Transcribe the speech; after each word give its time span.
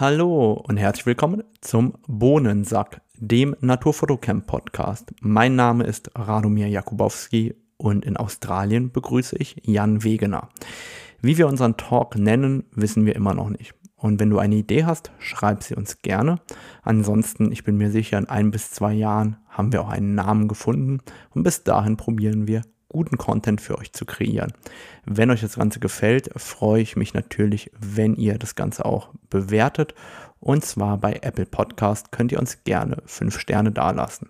Hallo 0.00 0.52
und 0.52 0.76
herzlich 0.76 1.06
willkommen 1.06 1.42
zum 1.60 1.94
Bohnensack, 2.06 3.00
dem 3.16 3.56
Naturfotocamp 3.58 4.46
Podcast. 4.46 5.12
Mein 5.22 5.56
Name 5.56 5.82
ist 5.82 6.12
Radomir 6.14 6.68
Jakubowski 6.68 7.56
und 7.78 8.04
in 8.04 8.16
Australien 8.16 8.92
begrüße 8.92 9.34
ich 9.36 9.56
Jan 9.64 10.04
Wegener. 10.04 10.50
Wie 11.20 11.36
wir 11.36 11.48
unseren 11.48 11.76
Talk 11.76 12.14
nennen, 12.14 12.62
wissen 12.70 13.06
wir 13.06 13.16
immer 13.16 13.34
noch 13.34 13.50
nicht. 13.50 13.74
Und 13.96 14.20
wenn 14.20 14.30
du 14.30 14.38
eine 14.38 14.54
Idee 14.54 14.84
hast, 14.84 15.10
schreib 15.18 15.64
sie 15.64 15.74
uns 15.74 16.00
gerne. 16.00 16.36
Ansonsten, 16.84 17.50
ich 17.50 17.64
bin 17.64 17.76
mir 17.76 17.90
sicher, 17.90 18.18
in 18.18 18.28
ein 18.28 18.52
bis 18.52 18.70
zwei 18.70 18.92
Jahren 18.92 19.38
haben 19.48 19.72
wir 19.72 19.82
auch 19.82 19.88
einen 19.88 20.14
Namen 20.14 20.46
gefunden 20.46 21.00
und 21.30 21.42
bis 21.42 21.64
dahin 21.64 21.96
probieren 21.96 22.46
wir 22.46 22.62
guten 22.88 23.18
Content 23.18 23.60
für 23.60 23.78
euch 23.78 23.92
zu 23.92 24.04
kreieren. 24.04 24.52
Wenn 25.04 25.30
euch 25.30 25.40
das 25.40 25.56
Ganze 25.56 25.80
gefällt, 25.80 26.30
freue 26.36 26.82
ich 26.82 26.96
mich 26.96 27.14
natürlich, 27.14 27.70
wenn 27.78 28.14
ihr 28.14 28.38
das 28.38 28.54
Ganze 28.54 28.84
auch 28.84 29.10
bewertet. 29.30 29.94
Und 30.40 30.64
zwar 30.64 30.98
bei 30.98 31.18
Apple 31.22 31.46
Podcast 31.46 32.12
könnt 32.12 32.32
ihr 32.32 32.38
uns 32.38 32.64
gerne 32.64 33.02
fünf 33.06 33.38
Sterne 33.38 33.72
dalassen. 33.72 34.28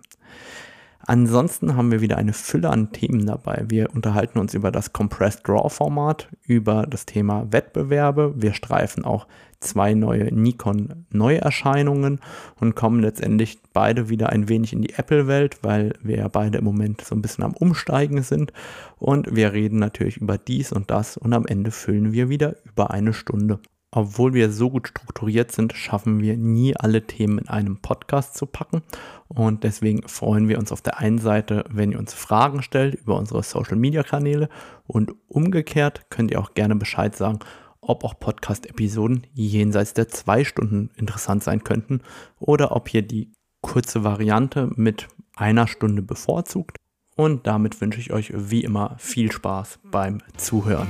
Ansonsten 1.09 1.75
haben 1.75 1.89
wir 1.89 2.01
wieder 2.01 2.17
eine 2.17 2.33
Fülle 2.33 2.69
an 2.69 2.91
Themen 2.91 3.25
dabei. 3.25 3.65
Wir 3.67 3.89
unterhalten 3.95 4.37
uns 4.37 4.53
über 4.53 4.71
das 4.71 4.93
Compressed 4.93 5.41
Draw 5.47 5.67
Format, 5.67 6.27
über 6.43 6.85
das 6.87 7.07
Thema 7.07 7.51
Wettbewerbe. 7.51 8.35
Wir 8.35 8.53
streifen 8.53 9.05
auch 9.05 9.25
zwei 9.59 9.95
neue 9.95 10.25
Nikon 10.25 11.07
Neuerscheinungen 11.09 12.19
und 12.59 12.75
kommen 12.75 12.99
letztendlich 12.99 13.57
beide 13.73 14.09
wieder 14.09 14.29
ein 14.29 14.49
wenig 14.49 14.71
in 14.71 14.83
die 14.83 14.93
Apple-Welt, 14.93 15.57
weil 15.63 15.93
wir 16.03 16.17
ja 16.17 16.27
beide 16.27 16.59
im 16.59 16.65
Moment 16.65 17.01
so 17.01 17.15
ein 17.15 17.23
bisschen 17.23 17.43
am 17.43 17.53
Umsteigen 17.53 18.21
sind. 18.21 18.53
Und 18.99 19.35
wir 19.35 19.51
reden 19.51 19.79
natürlich 19.79 20.17
über 20.17 20.37
dies 20.37 20.71
und 20.71 20.91
das 20.91 21.17
und 21.17 21.33
am 21.33 21.47
Ende 21.47 21.71
füllen 21.71 22.13
wir 22.13 22.29
wieder 22.29 22.57
über 22.65 22.91
eine 22.91 23.13
Stunde. 23.13 23.59
Obwohl 23.91 24.33
wir 24.33 24.51
so 24.51 24.69
gut 24.69 24.89
strukturiert 24.89 25.51
sind, 25.51 25.73
schaffen 25.73 26.21
wir 26.21 26.37
nie 26.37 26.75
alle 26.75 27.07
Themen 27.07 27.39
in 27.39 27.47
einem 27.47 27.77
Podcast 27.77 28.35
zu 28.35 28.45
packen. 28.45 28.83
Und 29.27 29.63
deswegen 29.63 30.07
freuen 30.07 30.47
wir 30.47 30.59
uns 30.59 30.71
auf 30.71 30.81
der 30.81 30.99
einen 30.99 31.17
Seite, 31.17 31.65
wenn 31.69 31.91
ihr 31.91 31.99
uns 31.99 32.13
Fragen 32.13 32.61
stellt 32.61 32.95
über 32.95 33.17
unsere 33.17 33.41
Social-Media-Kanäle. 33.41 34.49
Und 34.85 35.13
umgekehrt 35.27 36.09
könnt 36.09 36.29
ihr 36.29 36.39
auch 36.39 36.53
gerne 36.53 36.75
Bescheid 36.75 37.15
sagen, 37.15 37.39
ob 37.81 38.03
auch 38.03 38.19
Podcast-Episoden 38.19 39.25
jenseits 39.33 39.95
der 39.95 40.07
zwei 40.07 40.43
Stunden 40.43 40.91
interessant 40.95 41.43
sein 41.43 41.63
könnten 41.63 42.01
oder 42.39 42.75
ob 42.75 42.93
ihr 42.93 43.01
die 43.01 43.31
kurze 43.61 44.03
Variante 44.03 44.69
mit 44.75 45.07
einer 45.35 45.67
Stunde 45.67 46.03
bevorzugt. 46.03 46.77
Und 47.15 47.47
damit 47.47 47.81
wünsche 47.81 47.99
ich 47.99 48.13
euch 48.13 48.31
wie 48.35 48.63
immer 48.63 48.95
viel 48.99 49.31
Spaß 49.31 49.79
beim 49.83 50.19
Zuhören. 50.37 50.87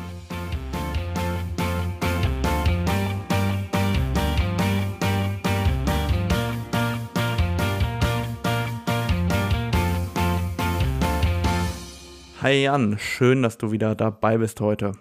Hi 12.41 12.63
Jan, 12.63 12.97
schön, 12.97 13.43
dass 13.43 13.57
du 13.57 13.73
wieder 13.73 13.95
dabei 13.95 14.37
bist 14.37 14.61
heute. 14.61 14.93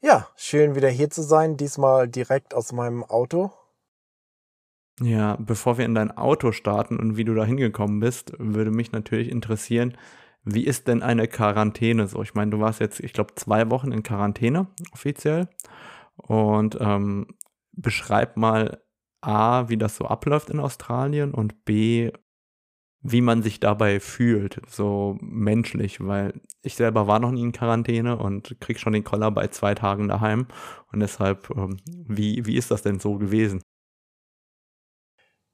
Ja, 0.00 0.28
schön 0.36 0.76
wieder 0.76 0.88
hier 0.88 1.10
zu 1.10 1.20
sein, 1.20 1.56
diesmal 1.56 2.06
direkt 2.06 2.54
aus 2.54 2.70
meinem 2.70 3.02
Auto. 3.02 3.50
Ja, 5.00 5.36
bevor 5.40 5.76
wir 5.76 5.84
in 5.84 5.96
dein 5.96 6.16
Auto 6.16 6.52
starten 6.52 7.00
und 7.00 7.16
wie 7.16 7.24
du 7.24 7.34
da 7.34 7.44
hingekommen 7.44 7.98
bist, 7.98 8.34
würde 8.38 8.70
mich 8.70 8.92
natürlich 8.92 9.28
interessieren, 9.28 9.98
wie 10.44 10.64
ist 10.64 10.86
denn 10.86 11.02
eine 11.02 11.26
Quarantäne 11.26 12.06
so? 12.06 12.22
Ich 12.22 12.34
meine, 12.34 12.52
du 12.52 12.60
warst 12.60 12.78
jetzt, 12.78 13.00
ich 13.00 13.12
glaube, 13.12 13.34
zwei 13.34 13.68
Wochen 13.68 13.90
in 13.90 14.04
Quarantäne 14.04 14.68
offiziell 14.92 15.48
und 16.16 16.78
ähm, 16.80 17.26
beschreib 17.72 18.36
mal 18.36 18.80
A, 19.22 19.68
wie 19.68 19.76
das 19.76 19.96
so 19.96 20.04
abläuft 20.04 20.50
in 20.50 20.60
Australien 20.60 21.34
und 21.34 21.64
B, 21.64 22.12
wie 23.06 23.20
man 23.20 23.42
sich 23.42 23.60
dabei 23.60 24.00
fühlt, 24.00 24.62
so 24.66 25.18
menschlich, 25.20 26.00
weil 26.00 26.40
ich 26.62 26.74
selber 26.74 27.06
war 27.06 27.18
noch 27.20 27.32
nie 27.32 27.42
in 27.42 27.52
Quarantäne 27.52 28.16
und 28.16 28.58
krieg 28.60 28.80
schon 28.80 28.94
den 28.94 29.04
Koller 29.04 29.30
bei 29.30 29.48
zwei 29.48 29.74
Tagen 29.74 30.08
daheim 30.08 30.46
und 30.90 31.00
deshalb, 31.00 31.50
ähm, 31.50 31.76
wie, 31.86 32.46
wie 32.46 32.56
ist 32.56 32.70
das 32.70 32.80
denn 32.80 32.98
so 33.00 33.18
gewesen? 33.18 33.62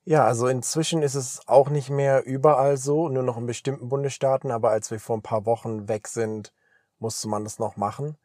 Ja, 0.05 0.25
also 0.25 0.47
inzwischen 0.47 1.03
ist 1.03 1.16
es 1.16 1.41
auch 1.49 1.71
nicht 1.71 1.91
mehr 1.91 2.25
überall 2.25 2.77
so, 2.77 3.09
nur 3.09 3.25
noch 3.25 3.37
in 3.37 3.47
bestimmten 3.47 3.89
Bundesstaaten, 3.89 4.53
aber 4.53 4.71
als 4.71 4.93
wir 4.93 5.00
vor 5.00 5.16
ein 5.16 5.22
paar 5.22 5.44
Wochen 5.44 5.89
weg 5.89 6.06
sind, 6.06 6.55
musste 7.00 7.28
man 7.28 7.43
das 7.43 7.59
noch 7.59 7.77
machen. 7.77 8.16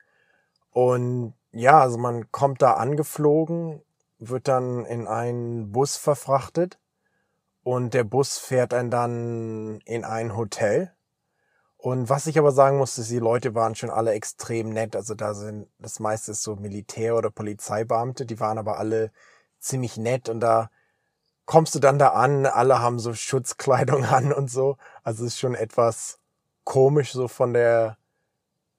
Und 0.70 1.34
ja, 1.52 1.82
also 1.82 1.98
man 1.98 2.32
kommt 2.32 2.62
da 2.62 2.74
angeflogen, 2.76 3.82
wird 4.20 4.48
dann 4.48 4.86
in 4.86 5.08
einen 5.08 5.72
Bus 5.72 5.98
verfrachtet 5.98 6.78
und 7.66 7.96
der 7.96 8.04
Bus 8.04 8.38
fährt 8.38 8.76
einen 8.76 8.92
dann 8.92 9.80
in 9.86 10.06
ein 10.06 10.38
Hotel. 10.38 10.94
Und 11.78 12.10
was 12.10 12.28
ich 12.28 12.38
aber 12.38 12.52
sagen 12.52 12.78
muss, 12.78 13.00
ist, 13.00 13.10
die 13.10 13.18
Leute 13.18 13.56
waren 13.56 13.74
schon 13.74 13.90
alle 13.90 14.12
extrem 14.12 14.70
nett. 14.70 14.96
Also 14.96 15.16
da 15.16 15.34
sind 15.34 15.68
das 15.80 16.00
meiste 16.00 16.34
ist 16.34 16.44
so 16.44 16.56
Militär- 16.58 17.18
oder 17.18 17.32
Polizeibeamte, 17.32 18.28
die 18.28 18.40
waren 18.40 18.60
aber 18.60 18.78
alle 18.78 19.12
ziemlich 19.60 19.98
nett 19.98 20.30
und 20.30 20.42
da 20.42 20.70
kommst 21.46 21.74
du 21.74 21.80
dann 21.80 21.98
da 21.98 22.10
an, 22.10 22.46
alle 22.46 22.82
haben 22.82 23.00
so 23.00 23.16
Schutzkleidung 23.16 24.06
an 24.20 24.32
und 24.32 24.52
so. 24.52 24.78
Also 25.04 25.26
es 25.26 25.34
ist 25.34 25.40
schon 25.40 25.56
etwas 25.56 26.20
komisch 26.66 27.14
so 27.14 27.28
von 27.28 27.54
der 27.54 27.98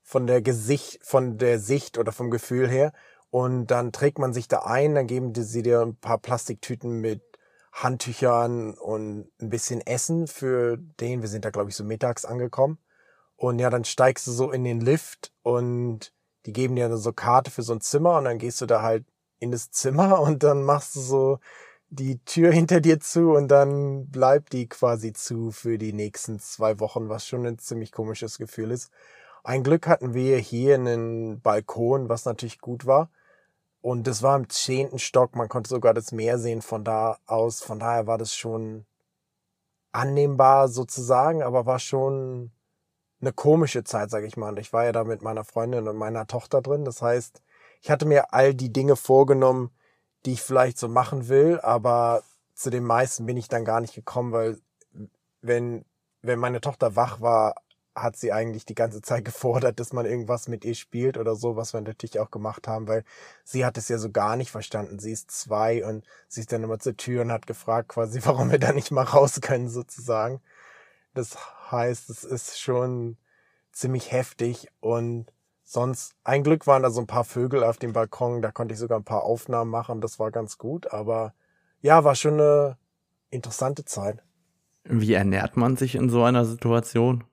von 0.05 0.29
der 0.29 0.43
Gesicht, 0.43 1.05
von 1.05 1.39
der 1.39 1.59
Sicht 1.59 1.99
oder 1.99 2.13
vom 2.13 2.31
Gefühl 2.31 2.69
her. 2.69 2.93
Und 3.31 3.67
dann 3.67 3.91
trägt 3.91 4.21
man 4.21 4.33
sich 4.33 4.47
da 4.47 4.61
ein, 4.61 4.95
dann 4.95 5.09
geben 5.09 5.35
sie 5.35 5.63
dir 5.63 5.81
ein 5.81 5.97
paar 5.97 6.19
Plastiktüten 6.19 7.01
mit 7.01 7.36
Handtüchern 7.83 8.75
und 8.75 9.31
ein 9.41 9.51
bisschen 9.51 9.81
Essen 9.87 10.27
für 10.27 10.79
den. 10.79 11.21
Wir 11.21 11.29
sind 11.29 11.45
da, 11.45 11.51
glaube 11.51 11.71
ich, 11.71 11.77
so 11.77 11.85
mittags 11.85 12.25
angekommen. 12.25 12.79
Und 13.37 13.59
ja, 13.59 13.69
dann 13.69 13.85
steigst 13.85 14.27
du 14.27 14.33
so 14.33 14.51
in 14.51 14.65
den 14.65 14.81
Lift 14.81 15.33
und 15.43 16.13
die 16.47 16.53
geben 16.53 16.77
dir 16.77 16.97
so 16.97 17.13
Karte 17.13 17.51
für 17.51 17.63
so 17.63 17.75
ein 17.75 17.83
Zimmer 17.83 18.17
und 18.17 18.25
dann 18.25 18.39
gehst 18.39 18.61
du 18.63 18.67
da 18.67 18.81
halt 18.83 19.05
in 19.41 19.51
das 19.51 19.71
Zimmer 19.71 20.21
und 20.23 20.43
dann 20.43 20.63
machst 20.63 20.97
du 20.97 21.01
so 21.01 21.39
die 21.89 22.19
Tür 22.25 22.51
hinter 22.53 22.81
dir 22.81 22.99
zu 22.99 23.33
und 23.33 23.49
dann 23.49 24.09
bleibt 24.09 24.53
die 24.53 24.69
quasi 24.69 25.13
zu 25.13 25.51
für 25.51 25.79
die 25.79 25.93
nächsten 25.93 26.39
zwei 26.41 26.81
Wochen, 26.81 27.09
was 27.09 27.27
schon 27.27 27.47
ein 27.47 27.59
ziemlich 27.59 27.93
komisches 27.93 28.39
Gefühl 28.39 28.71
ist. 28.71 28.91
Ein 29.45 29.63
Glück 29.63 29.87
hatten 29.87 30.15
wir 30.15 30.39
hier 30.39 30.75
einen 30.75 31.41
Balkon, 31.41 32.09
was 32.09 32.25
natürlich 32.25 32.59
gut 32.61 32.87
war. 32.87 33.11
Und 33.81 34.07
das 34.07 34.23
war 34.23 34.37
im 34.37 34.49
zehnten 34.49 34.99
Stock, 34.99 35.37
man 35.37 35.49
konnte 35.49 35.71
sogar 35.71 35.95
das 35.95 36.13
Meer 36.13 36.39
sehen 36.39 36.63
von 36.63 36.85
da 36.85 37.19
aus. 37.27 37.63
Von 37.63 37.79
daher 37.79 38.07
war 38.07 38.19
das 38.19 38.35
schon 38.35 38.87
annehmbar 39.93 40.69
sozusagen, 40.69 41.43
aber 41.43 41.67
war 41.67 41.79
schon 41.79 42.51
eine 43.21 43.33
komische 43.33 43.85
Zeit, 43.85 44.11
sage 44.11 44.27
ich 44.27 44.37
mal. 44.37 44.51
Und 44.51 44.59
ich 44.59 44.73
war 44.73 44.85
ja 44.85 44.93
da 44.93 45.05
mit 45.05 45.23
meiner 45.23 45.45
Freundin 45.45 45.89
und 45.89 45.97
meiner 45.97 46.27
Tochter 46.27 46.63
drin. 46.63 46.85
Das 46.85 47.01
heißt, 47.01 47.43
ich 47.81 47.91
hatte 47.91 48.07
mir 48.07 48.33
all 48.35 48.55
die 48.55 48.73
Dinge 48.73 48.97
vorgenommen, 48.97 49.71
die 50.25 50.33
ich 50.33 50.43
vielleicht 50.43 50.79
so 50.79 50.89
machen 50.89 51.29
will, 51.29 51.61
aber 51.61 52.23
zu 52.55 52.71
den 52.71 52.85
meisten 52.85 53.27
bin 53.27 53.37
ich 53.37 53.49
dann 53.49 53.65
gar 53.65 53.81
nicht 53.81 53.95
gekommen, 53.95 54.33
weil 54.33 54.59
wenn, 55.41 55.85
wenn 56.23 56.39
meine 56.39 56.61
Tochter 56.61 56.97
wach 56.97 57.21
war, 57.21 57.55
hat 57.97 58.17
sie 58.17 58.33
eigentlich 58.33 58.67
die 58.67 58.75
ganze 58.75 59.03
Zeit 59.03 59.25
gefordert, 59.25 59.81
dass 59.81 59.93
man 59.93 60.07
irgendwas 60.07 60.49
mit 60.49 60.65
ihr 60.65 60.75
spielt 60.75 61.19
oder 61.19 61.35
so, 61.35 61.57
was 61.57 61.73
wir 61.73 61.81
natürlich 61.81 62.21
auch 62.21 62.31
gemacht 62.31 62.69
haben, 62.69 62.87
weil 62.87 63.05
sie 63.45 63.65
hat 63.65 63.79
es 63.79 63.89
ja 63.89 63.99
so 63.99 64.11
gar 64.11 64.37
nicht 64.37 64.51
verstanden. 64.51 64.99
Sie 64.99 65.13
ist 65.13 65.31
zwei 65.31 65.85
und 65.85 66.05
sie 66.29 66.41
ist 66.41 66.53
dann 66.53 66.63
immer 66.63 66.79
zur 66.79 66.97
Tür 66.97 67.23
und 67.23 67.33
hat 67.33 67.47
gefragt 67.47 67.89
quasi, 67.89 68.21
warum 68.25 68.51
wir 68.51 68.59
da 68.59 68.73
nicht 68.73 68.91
mal 68.91 69.05
raus 69.05 69.41
können 69.41 69.69
sozusagen. 69.69 70.41
Das 71.15 71.37
heißt, 71.71 72.11
es 72.11 72.25
ist 72.25 72.61
schon 72.61 73.17
ziemlich 73.73 74.13
heftig 74.13 74.69
und 74.81 75.33
sonst, 75.65 76.15
ein 76.25 76.45
Glück 76.45 76.67
waren 76.67 76.83
da 76.83 76.91
so 76.91 77.01
ein 77.01 77.07
paar 77.07 77.25
Vögel 77.25 77.65
auf 77.65 77.79
dem 77.79 77.93
Balkon, 77.93 78.43
da 78.43 78.53
konnte 78.53 78.75
ich 78.75 78.79
sogar 78.79 78.99
ein 78.99 79.05
paar 79.05 79.25
Aufnahmen 79.25 79.71
machen, 79.71 80.01
das 80.01 80.19
war 80.19 80.31
ganz 80.31 80.59
gut, 80.59 80.93
aber 80.93 81.35
ja, 81.81 82.05
war 82.05 82.15
schon 82.15 82.35
eine 82.35 82.79
interessante 83.31 83.85
Zeit. 83.85 84.23
Wie 84.85 85.15
ernährt 85.15 85.57
man 85.57 85.77
sich 85.77 85.95
in 85.95 86.09
so 86.11 86.23
einer 86.23 86.45
Situation? 86.45 87.25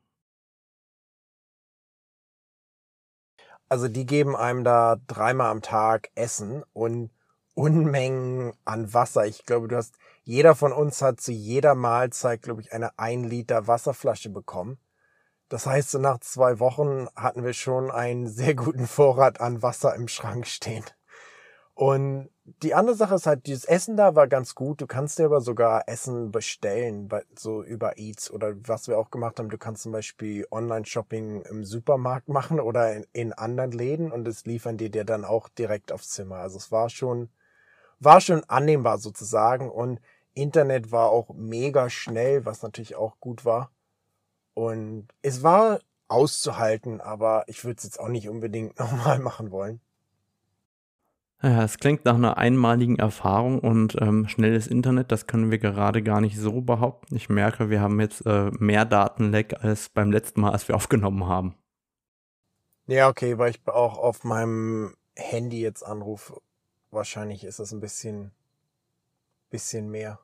Also 3.74 3.88
die 3.88 4.06
geben 4.06 4.36
einem 4.36 4.64
da 4.64 4.98
dreimal 5.08 5.50
am 5.50 5.64
Tag 5.64 6.12
Essen 6.14 6.64
und 6.74 7.10
Unmengen 7.56 8.54
an 8.66 8.94
Wasser. 8.94 9.26
Ich 9.26 9.48
glaube, 9.48 9.68
du 9.68 9.76
hast, 9.76 9.96
jeder 10.22 10.54
von 10.54 10.72
uns 10.72 11.02
hat 11.02 11.20
zu 11.20 11.32
jeder 11.32 11.74
Mahlzeit, 11.74 12.44
glaube 12.44 12.62
ich, 12.62 12.72
eine 12.72 13.00
ein 13.00 13.24
Liter 13.24 13.66
Wasserflasche 13.66 14.30
bekommen. 14.30 14.78
Das 15.50 15.66
heißt, 15.66 15.90
so 15.90 15.98
nach 15.98 16.20
zwei 16.20 16.60
Wochen 16.60 17.08
hatten 17.16 17.44
wir 17.44 17.54
schon 17.54 17.90
einen 17.90 18.28
sehr 18.28 18.54
guten 18.54 18.86
Vorrat 18.86 19.42
an 19.42 19.64
Wasser 19.64 19.96
im 19.96 20.08
Schrank 20.08 20.46
stehen. 20.46 20.86
Und 21.76 22.30
die 22.46 22.76
andere 22.76 22.96
Sache 22.96 23.16
ist 23.16 23.26
halt, 23.26 23.48
dieses 23.48 23.66
Essen 23.66 23.98
da 23.98 24.16
war 24.16 24.28
ganz 24.28 24.54
gut. 24.54 24.82
Du 24.82 24.86
kannst 24.86 25.18
dir 25.18 25.26
aber 25.26 25.42
sogar 25.42 25.88
Essen 25.88 26.32
bestellen, 26.32 27.10
so 27.36 27.64
über 27.64 27.98
Eats 27.98 28.30
oder 28.30 28.54
was 28.68 28.88
wir 28.88 28.98
auch 28.98 29.10
gemacht 29.10 29.40
haben. 29.40 29.50
Du 29.50 29.58
kannst 29.58 29.84
zum 29.84 29.92
Beispiel 29.92 30.46
Online-Shopping 30.52 31.42
im 31.44 31.64
Supermarkt 31.64 32.28
machen 32.30 32.60
oder 32.60 33.02
in, 33.14 33.34
anderen 33.34 33.72
Läden 33.72 34.12
und 34.12 34.28
es 34.28 34.46
liefern 34.46 34.78
die 34.78 34.92
dir 34.92 35.06
dann 35.06 35.26
auch 35.26 35.50
direkt 35.50 35.92
aufs 35.92 36.10
Zimmer. 36.10 36.38
Also 36.38 36.58
es 36.58 36.72
war 36.72 36.90
schon, 36.90 37.30
war 38.00 38.22
schon 38.22 38.44
annehmbar 38.44 39.00
sozusagen 39.00 39.72
und 39.72 40.00
Internet 40.36 40.92
war 40.92 41.10
auch 41.10 41.30
mega 41.34 41.90
schnell, 41.90 42.46
was 42.46 42.62
natürlich 42.62 42.96
auch 42.96 43.20
gut 43.20 43.46
war. 43.46 43.72
Und 44.54 45.08
es 45.22 45.44
war 45.44 45.80
auszuhalten, 46.08 47.02
aber 47.02 47.46
ich 47.48 47.64
würde 47.64 47.78
es 47.78 47.84
jetzt 47.84 48.00
auch 48.00 48.10
nicht 48.10 48.30
unbedingt 48.30 48.78
nochmal 48.80 49.20
machen 49.20 49.52
wollen. 49.52 49.82
Ja, 51.44 51.62
es 51.62 51.78
klingt 51.78 52.06
nach 52.06 52.16
einer 52.16 52.38
einmaligen 52.38 52.98
Erfahrung 53.00 53.60
und 53.60 54.02
ähm, 54.02 54.30
schnelles 54.30 54.66
Internet, 54.66 55.12
das 55.12 55.28
können 55.28 55.52
wir 55.52 55.58
gerade 55.58 56.02
gar 56.02 56.22
nicht 56.22 56.38
so 56.38 56.62
behaupten. 56.62 57.18
Ich 57.18 57.28
merke, 57.28 57.70
wir 57.70 57.82
haben 57.82 58.00
jetzt 58.00 58.26
äh, 58.26 58.50
mehr 58.60 58.86
Datenleck 58.86 59.62
als 59.62 59.90
beim 59.90 60.10
letzten 60.10 60.40
Mal, 60.40 60.52
als 60.54 60.70
wir 60.70 60.76
aufgenommen 60.78 61.28
haben. 61.28 61.56
Ja, 62.88 63.10
okay, 63.10 63.38
weil 63.38 63.52
ich 63.52 63.68
auch 63.68 63.98
auf 63.98 64.24
meinem 64.24 64.96
Handy 65.18 65.62
jetzt 65.62 65.84
anrufe. 65.84 66.42
Wahrscheinlich 66.92 67.44
ist 67.44 67.60
das 67.60 67.74
ein 67.74 67.82
bisschen, 67.82 68.32
bisschen 69.50 69.90
mehr. 69.90 70.20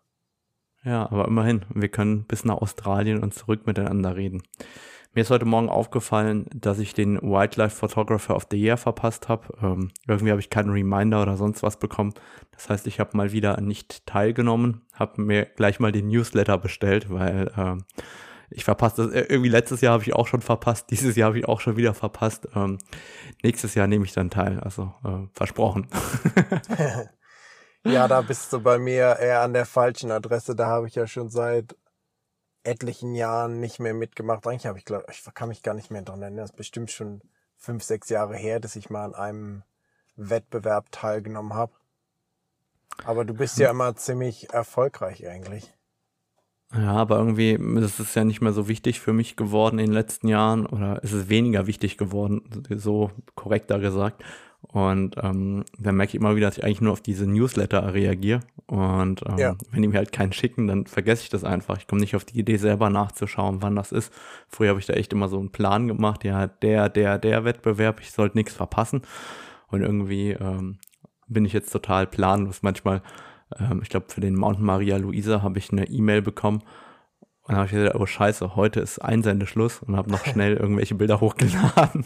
Ja, 0.86 1.12
aber 1.12 1.28
immerhin, 1.28 1.66
wir 1.74 1.90
können 1.90 2.24
bis 2.24 2.46
nach 2.46 2.62
Australien 2.62 3.22
und 3.22 3.34
zurück 3.34 3.68
miteinander 3.68 4.16
reden. 4.16 4.44
Mir 5.16 5.22
ist 5.22 5.32
heute 5.32 5.46
Morgen 5.46 5.70
aufgefallen, 5.70 6.46
dass 6.54 6.78
ich 6.78 6.94
den 6.94 7.20
Wildlife 7.22 7.76
Photographer 7.76 8.36
of 8.36 8.46
the 8.52 8.58
Year 8.58 8.78
verpasst 8.78 9.28
habe. 9.28 9.48
Ähm, 9.60 9.92
irgendwie 10.08 10.30
habe 10.30 10.40
ich 10.40 10.52
keinen 10.52 10.70
Reminder 10.70 11.24
oder 11.24 11.36
sonst 11.36 11.64
was 11.64 11.78
bekommen. 11.78 12.14
Das 12.52 12.70
heißt, 12.70 12.86
ich 12.86 13.00
habe 13.00 13.18
mal 13.18 13.32
wieder 13.32 13.60
nicht 13.60 14.06
teilgenommen, 14.06 14.86
habe 14.94 15.20
mir 15.24 15.46
gleich 15.46 15.80
mal 15.80 15.92
den 15.92 16.10
Newsletter 16.10 16.60
bestellt, 16.60 17.10
weil 17.10 17.52
ähm, 17.58 17.86
ich 18.52 18.64
verpasst 18.64 19.00
das. 19.00 19.12
Äh, 19.12 19.22
irgendwie 19.30 19.50
letztes 19.50 19.82
Jahr 19.82 19.94
habe 19.94 20.04
ich 20.04 20.14
auch 20.14 20.28
schon 20.28 20.42
verpasst, 20.42 20.88
dieses 20.92 21.16
Jahr 21.16 21.30
habe 21.30 21.40
ich 21.40 21.48
auch 21.48 21.60
schon 21.60 21.76
wieder 21.76 21.96
verpasst. 21.96 22.48
Ähm, 22.56 22.78
nächstes 23.42 23.74
Jahr 23.74 23.88
nehme 23.88 24.06
ich 24.06 24.14
dann 24.14 24.30
teil, 24.30 24.60
also 24.60 24.94
äh, 25.04 25.28
versprochen. 25.34 25.88
ja, 27.84 28.08
da 28.08 28.22
bist 28.22 28.54
du 28.54 28.60
bei 28.60 28.78
mir 28.78 29.18
eher 29.20 29.42
an 29.42 29.54
der 29.54 29.66
falschen 29.66 30.12
Adresse. 30.12 30.56
Da 30.56 30.68
habe 30.68 30.88
ich 30.88 30.94
ja 30.94 31.08
schon 31.08 31.30
seit 31.30 31.76
etlichen 32.64 33.16
Jahren 33.16 33.60
nicht 33.60 33.80
mehr 33.80 33.94
mitgemacht. 33.94 34.46
Eigentlich 34.46 34.66
habe 34.66 34.78
ich, 34.78 34.86
glaube 34.86 35.06
ich, 35.12 35.24
kann 35.34 35.50
mich 35.50 35.64
gar 35.64 35.74
nicht 35.74 35.92
mehr 35.92 36.02
dran 36.02 36.22
erinnern. 36.22 36.42
Das 36.42 36.52
ist 36.52 36.58
bestimmt 36.58 36.92
schon 36.92 37.22
fünf, 37.58 37.84
sechs 37.84 38.10
Jahre 38.10 38.36
her, 38.36 38.60
dass 38.60 38.76
ich 38.76 38.90
mal 38.90 39.06
an 39.06 39.16
einem 39.16 39.64
Wettbewerb 40.16 40.92
teilgenommen 40.92 41.54
habe. 41.54 41.74
Aber 43.06 43.26
du 43.26 43.34
bist 43.34 43.58
ja 43.58 43.70
immer 43.70 43.96
ziemlich 43.96 44.52
erfolgreich 44.52 45.28
eigentlich. 45.28 45.74
Ja, 46.74 46.94
aber 46.94 47.18
irgendwie 47.18 47.54
ist 47.54 48.00
es 48.00 48.14
ja 48.14 48.24
nicht 48.24 48.42
mehr 48.42 48.54
so 48.54 48.68
wichtig 48.68 49.00
für 49.00 49.14
mich 49.14 49.36
geworden 49.36 49.80
in 49.80 49.88
den 49.88 49.94
letzten 49.94 50.28
Jahren 50.28 50.68
oder 50.68 51.02
ist 51.02 51.14
es 51.14 51.28
weniger 51.28 51.66
wichtig 51.66 51.98
geworden, 51.98 52.64
so 52.76 53.10
korrekter 53.34 53.80
gesagt. 53.80 54.24
Und 54.62 55.16
ähm, 55.24 55.64
dann 55.80 55.96
merke 55.96 56.12
ich 56.12 56.16
immer 56.16 56.36
wieder, 56.36 56.48
dass 56.48 56.58
ich 56.58 56.64
eigentlich 56.64 56.82
nur 56.82 56.92
auf 56.92 57.02
diese 57.02 57.26
Newsletter 57.26 57.94
reagiere. 57.94 58.42
Und 58.68 59.24
ähm, 59.28 59.38
ja. 59.38 59.56
wenn 59.72 59.82
die 59.82 59.88
mir 59.88 59.98
halt 59.98 60.12
keinen 60.12 60.34
schicken, 60.34 60.68
dann 60.68 60.86
vergesse 60.86 61.24
ich 61.24 61.30
das 61.30 61.44
einfach. 61.44 61.78
Ich 61.78 61.88
komme 61.88 62.02
nicht 62.02 62.16
auf 62.16 62.26
die 62.26 62.38
Idee, 62.38 62.58
selber 62.58 62.90
nachzuschauen, 62.90 63.62
wann 63.62 63.76
das 63.76 63.92
ist. 63.92 64.14
Früher 64.48 64.70
habe 64.70 64.80
ich 64.80 64.86
da 64.86 64.94
echt 64.94 65.14
immer 65.14 65.28
so 65.28 65.40
einen 65.40 65.52
Plan 65.52 65.88
gemacht, 65.88 66.24
ja, 66.24 66.48
der, 66.48 66.90
der, 66.90 67.18
der 67.18 67.46
Wettbewerb, 67.46 68.00
ich 68.02 68.12
sollte 68.12 68.38
nichts 68.38 68.54
verpassen. 68.54 69.02
Und 69.70 69.82
irgendwie 69.82 70.32
ähm, 70.32 70.78
bin 71.28 71.46
ich 71.46 71.54
jetzt 71.54 71.72
total 71.72 72.06
planlos. 72.06 72.62
Manchmal, 72.62 73.02
ähm, 73.58 73.80
ich 73.82 73.90
glaube, 73.90 74.08
für 74.10 74.22
den 74.22 74.36
Mountain 74.36 74.66
Maria 74.66 74.98
Luisa 74.98 75.42
habe 75.42 75.58
ich 75.58 75.72
eine 75.72 75.88
E-Mail 75.88 76.22
bekommen. 76.22 76.60
Und 77.44 77.54
dann 77.54 77.58
habe 77.58 77.66
ich 77.66 77.72
gesagt, 77.72 77.96
oh 77.96 78.06
scheiße, 78.06 78.56
heute 78.56 78.82
ist 78.82 79.00
Einsendeschluss 79.00 79.82
und 79.82 79.96
habe 79.96 80.12
noch 80.12 80.26
schnell 80.28 80.58
irgendwelche 80.58 80.96
Bilder 80.96 81.22
hochgeladen. 81.22 82.06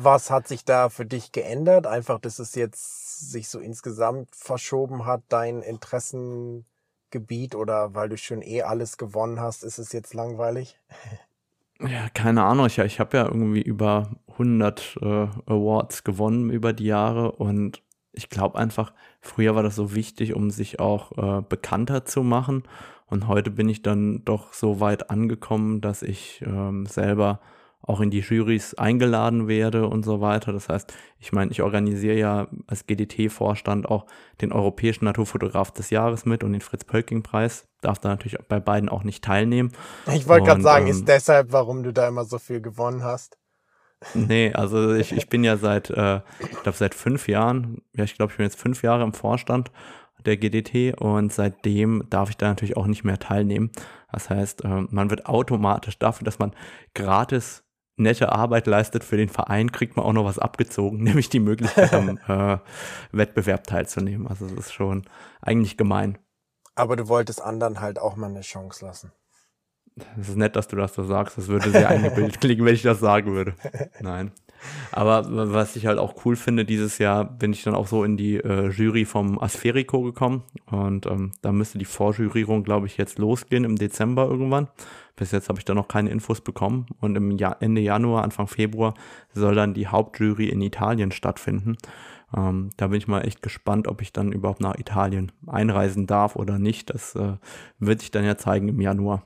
Was 0.00 0.30
hat 0.30 0.46
sich 0.46 0.64
da 0.64 0.88
für 0.88 1.04
dich 1.04 1.32
geändert? 1.32 1.86
Einfach, 1.86 2.20
dass 2.20 2.38
es 2.38 2.54
jetzt 2.54 3.30
sich 3.30 3.48
so 3.48 3.58
insgesamt 3.58 4.28
verschoben 4.34 5.06
hat, 5.06 5.22
dein 5.28 5.62
Interessengebiet 5.62 7.54
oder 7.54 7.94
weil 7.94 8.08
du 8.08 8.16
schon 8.16 8.42
eh 8.42 8.62
alles 8.62 8.96
gewonnen 8.96 9.40
hast, 9.40 9.64
ist 9.64 9.78
es 9.78 9.92
jetzt 9.92 10.14
langweilig? 10.14 10.78
Ja, 11.80 12.08
keine 12.12 12.42
Ahnung. 12.44 12.66
Ich, 12.66 12.78
ich 12.78 12.98
habe 12.98 13.16
ja 13.16 13.26
irgendwie 13.26 13.62
über 13.62 14.10
100 14.32 14.98
äh, 15.00 15.06
Awards 15.46 16.02
gewonnen 16.04 16.50
über 16.50 16.72
die 16.72 16.86
Jahre 16.86 17.32
und 17.32 17.82
ich 18.12 18.30
glaube 18.30 18.58
einfach, 18.58 18.92
früher 19.20 19.54
war 19.54 19.62
das 19.62 19.76
so 19.76 19.94
wichtig, 19.94 20.34
um 20.34 20.50
sich 20.50 20.80
auch 20.80 21.12
äh, 21.16 21.42
bekannter 21.42 22.04
zu 22.04 22.22
machen. 22.22 22.64
Und 23.06 23.28
heute 23.28 23.50
bin 23.50 23.68
ich 23.68 23.82
dann 23.82 24.24
doch 24.24 24.52
so 24.52 24.80
weit 24.80 25.10
angekommen, 25.10 25.80
dass 25.80 26.02
ich 26.02 26.42
ähm, 26.44 26.84
selber 26.86 27.40
auch 27.82 28.00
in 28.00 28.10
die 28.10 28.20
Jurys 28.20 28.74
eingeladen 28.74 29.48
werde 29.48 29.88
und 29.88 30.04
so 30.04 30.20
weiter. 30.20 30.52
Das 30.52 30.68
heißt, 30.68 30.92
ich 31.18 31.32
meine, 31.32 31.50
ich 31.50 31.62
organisiere 31.62 32.16
ja 32.16 32.48
als 32.66 32.86
GDT-Vorstand 32.86 33.88
auch 33.88 34.06
den 34.40 34.52
Europäischen 34.52 35.04
Naturfotograf 35.06 35.70
des 35.70 35.90
Jahres 35.90 36.26
mit 36.26 36.44
und 36.44 36.52
den 36.52 36.60
Fritz-Pölking-Preis. 36.60 37.66
Darf 37.80 37.98
da 37.98 38.10
natürlich 38.10 38.36
bei 38.48 38.60
beiden 38.60 38.88
auch 38.88 39.04
nicht 39.04 39.24
teilnehmen. 39.24 39.72
Ich 40.12 40.28
wollte 40.28 40.46
gerade 40.46 40.62
sagen, 40.62 40.86
ähm, 40.86 40.92
ist 40.92 41.08
deshalb, 41.08 41.52
warum 41.52 41.82
du 41.82 41.92
da 41.92 42.08
immer 42.08 42.24
so 42.24 42.38
viel 42.38 42.60
gewonnen 42.60 43.04
hast? 43.04 43.38
Nee, 44.14 44.52
also 44.52 44.92
ich, 44.94 45.12
ich 45.12 45.28
bin 45.28 45.44
ja 45.44 45.56
seit, 45.56 45.90
äh, 45.90 46.20
ich 46.40 46.62
glaube, 46.62 46.76
seit 46.76 46.94
fünf 46.94 47.28
Jahren, 47.28 47.82
ja, 47.94 48.04
ich 48.04 48.16
glaube, 48.16 48.32
ich 48.32 48.36
bin 48.36 48.44
jetzt 48.44 48.60
fünf 48.60 48.82
Jahre 48.82 49.02
im 49.04 49.12
Vorstand 49.12 49.70
der 50.26 50.36
GDT 50.36 51.00
und 51.00 51.32
seitdem 51.32 52.04
darf 52.10 52.28
ich 52.28 52.36
da 52.36 52.48
natürlich 52.48 52.76
auch 52.76 52.86
nicht 52.86 53.04
mehr 53.04 53.18
teilnehmen. 53.18 53.70
Das 54.12 54.30
heißt, 54.30 54.64
äh, 54.64 54.82
man 54.90 55.10
wird 55.10 55.26
automatisch 55.26 55.98
dafür, 55.98 56.24
dass 56.24 56.38
man 56.38 56.52
gratis 56.94 57.64
nette 57.98 58.32
Arbeit 58.32 58.66
leistet 58.66 59.04
für 59.04 59.16
den 59.16 59.28
Verein, 59.28 59.72
kriegt 59.72 59.96
man 59.96 60.04
auch 60.04 60.12
noch 60.12 60.24
was 60.24 60.38
abgezogen, 60.38 60.98
nämlich 61.02 61.28
die 61.28 61.40
Möglichkeit, 61.40 61.92
am 61.92 62.18
äh, 62.28 62.58
Wettbewerb 63.12 63.66
teilzunehmen. 63.66 64.26
Also 64.26 64.46
das 64.46 64.66
ist 64.66 64.72
schon 64.72 65.04
eigentlich 65.40 65.76
gemein. 65.76 66.18
Aber 66.74 66.96
du 66.96 67.08
wolltest 67.08 67.42
anderen 67.42 67.80
halt 67.80 67.98
auch 67.98 68.16
mal 68.16 68.30
eine 68.30 68.42
Chance 68.42 68.84
lassen. 68.84 69.12
Es 70.20 70.28
ist 70.28 70.36
nett, 70.36 70.54
dass 70.54 70.68
du 70.68 70.76
das 70.76 70.94
so 70.94 71.02
sagst. 71.02 71.38
Das 71.38 71.48
würde 71.48 71.70
sehr 71.70 71.88
eingebildet 71.88 72.40
klingen, 72.40 72.64
wenn 72.64 72.74
ich 72.74 72.82
das 72.82 73.00
sagen 73.00 73.32
würde. 73.32 73.54
Nein. 74.00 74.32
Aber 74.90 75.24
was 75.52 75.76
ich 75.76 75.86
halt 75.86 75.98
auch 75.98 76.24
cool 76.24 76.36
finde, 76.36 76.64
dieses 76.64 76.98
Jahr 76.98 77.24
bin 77.24 77.52
ich 77.52 77.62
dann 77.62 77.74
auch 77.74 77.86
so 77.86 78.04
in 78.04 78.16
die 78.16 78.36
äh, 78.36 78.68
Jury 78.70 79.04
vom 79.04 79.40
Aspherico 79.40 80.02
gekommen. 80.02 80.44
Und 80.66 81.06
ähm, 81.06 81.32
da 81.42 81.52
müsste 81.52 81.78
die 81.78 81.84
Vorjurierung, 81.84 82.64
glaube 82.64 82.86
ich, 82.86 82.96
jetzt 82.96 83.18
losgehen 83.18 83.64
im 83.64 83.76
Dezember 83.76 84.26
irgendwann. 84.28 84.68
Bis 85.18 85.32
jetzt 85.32 85.48
habe 85.48 85.58
ich 85.58 85.64
da 85.64 85.74
noch 85.74 85.88
keine 85.88 86.10
Infos 86.10 86.40
bekommen. 86.40 86.86
Und 87.00 87.16
im 87.16 87.32
ja 87.32 87.56
Ende 87.60 87.80
Januar, 87.80 88.22
Anfang 88.22 88.46
Februar 88.46 88.94
soll 89.34 89.54
dann 89.54 89.74
die 89.74 89.88
Hauptjury 89.88 90.48
in 90.48 90.62
Italien 90.62 91.10
stattfinden. 91.10 91.76
Ähm, 92.36 92.70
da 92.76 92.86
bin 92.86 92.98
ich 92.98 93.08
mal 93.08 93.26
echt 93.26 93.42
gespannt, 93.42 93.88
ob 93.88 94.00
ich 94.00 94.12
dann 94.12 94.32
überhaupt 94.32 94.60
nach 94.60 94.78
Italien 94.78 95.32
einreisen 95.46 96.06
darf 96.06 96.36
oder 96.36 96.58
nicht. 96.58 96.90
Das 96.90 97.14
äh, 97.16 97.36
wird 97.78 98.00
sich 98.00 98.10
dann 98.10 98.24
ja 98.24 98.36
zeigen 98.36 98.68
im 98.68 98.80
Januar. 98.80 99.24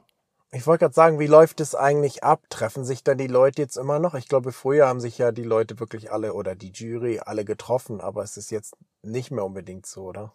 Ich 0.54 0.66
wollte 0.66 0.80
gerade 0.80 0.94
sagen, 0.94 1.18
wie 1.18 1.26
läuft 1.26 1.60
es 1.60 1.74
eigentlich 1.74 2.24
ab? 2.24 2.42
Treffen 2.50 2.84
sich 2.84 3.02
da 3.02 3.14
die 3.14 3.26
Leute 3.26 3.62
jetzt 3.62 3.76
immer 3.76 3.98
noch? 3.98 4.14
Ich 4.14 4.28
glaube, 4.28 4.52
früher 4.52 4.86
haben 4.86 5.00
sich 5.00 5.16
ja 5.16 5.32
die 5.32 5.44
Leute 5.44 5.80
wirklich 5.80 6.12
alle 6.12 6.34
oder 6.34 6.54
die 6.54 6.72
Jury 6.72 7.20
alle 7.20 7.44
getroffen, 7.44 8.00
aber 8.00 8.22
es 8.22 8.36
ist 8.36 8.50
jetzt 8.50 8.76
nicht 9.02 9.30
mehr 9.30 9.44
unbedingt 9.44 9.86
so, 9.86 10.04
oder? 10.04 10.34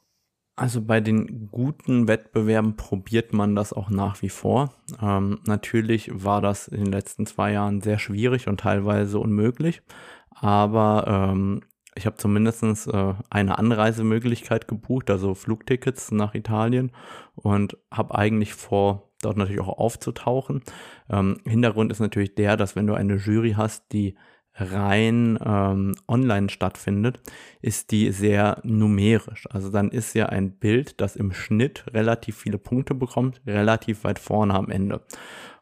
Also 0.60 0.82
bei 0.82 1.02
den 1.02 1.50
guten 1.52 2.08
Wettbewerben 2.08 2.78
probiert 2.78 3.32
man 3.32 3.56
das 3.56 3.74
auch 3.74 3.92
nach 3.92 4.24
wie 4.24 4.30
vor. 4.30 4.74
Ähm, 5.00 5.40
natürlich 5.46 6.10
war 6.12 6.42
das 6.42 6.68
in 6.68 6.86
den 6.86 6.92
letzten 6.92 7.28
zwei 7.28 7.54
Jahren 7.54 7.80
sehr 7.82 8.00
schwierig 8.00 8.48
und 8.48 8.60
teilweise 8.60 9.20
unmöglich, 9.20 9.84
aber 10.32 11.06
ähm, 11.08 11.62
ich 11.94 12.08
habe 12.08 12.18
zumindest 12.18 12.64
äh, 12.88 13.14
eine 13.30 13.60
Anreisemöglichkeit 13.60 14.68
gebucht, 14.68 15.12
also 15.12 15.36
Flugtickets 15.36 16.12
nach 16.12 16.34
Italien 16.34 16.92
und 17.36 17.78
habe 17.92 18.16
eigentlich 18.16 18.56
vor, 18.56 19.12
dort 19.22 19.38
natürlich 19.38 19.62
auch 19.62 19.78
aufzutauchen. 19.78 20.64
Ähm, 21.08 21.40
Hintergrund 21.46 21.92
ist 21.92 22.00
natürlich 22.00 22.34
der, 22.34 22.58
dass 22.58 22.76
wenn 22.76 22.88
du 22.88 22.96
eine 22.96 23.18
Jury 23.18 23.54
hast, 23.56 23.94
die 23.94 24.16
rein 24.58 25.38
ähm, 25.44 25.96
online 26.08 26.50
stattfindet, 26.50 27.20
ist 27.62 27.92
die 27.92 28.12
sehr 28.12 28.60
numerisch. 28.64 29.48
Also 29.52 29.70
dann 29.70 29.90
ist 29.90 30.14
ja 30.14 30.28
ein 30.28 30.52
Bild, 30.52 31.00
das 31.00 31.16
im 31.16 31.34
Schnitt 31.34 31.86
relativ 31.94 32.38
viele 32.38 32.58
Punkte 32.58 32.96
bekommt, 32.96 33.42
relativ 33.46 34.04
weit 34.04 34.20
vorne 34.20 34.54
am 34.54 34.70
Ende. 34.70 35.02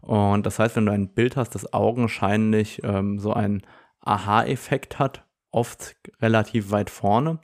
Und 0.01 0.45
das 0.45 0.59
heißt, 0.59 0.75
wenn 0.75 0.85
du 0.85 0.91
ein 0.91 1.09
Bild 1.09 1.35
hast, 1.35 1.55
das 1.55 1.73
augenscheinlich 1.73 2.81
ähm, 2.83 3.19
so 3.19 3.33
einen 3.33 3.63
Aha-Effekt 4.01 4.99
hat, 4.99 5.23
oft 5.51 5.95
relativ 6.21 6.71
weit 6.71 6.89
vorne. 6.89 7.39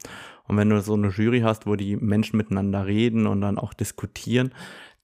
Und 0.48 0.58
wenn 0.58 0.70
du 0.70 0.82
so 0.82 0.94
eine 0.94 1.10
Jury 1.10 1.42
hast, 1.42 1.66
wo 1.66 1.76
die 1.76 1.96
Menschen 1.96 2.38
miteinander 2.38 2.86
reden 2.86 3.26
und 3.26 3.42
dann 3.42 3.58
auch 3.58 3.74
diskutieren, 3.74 4.54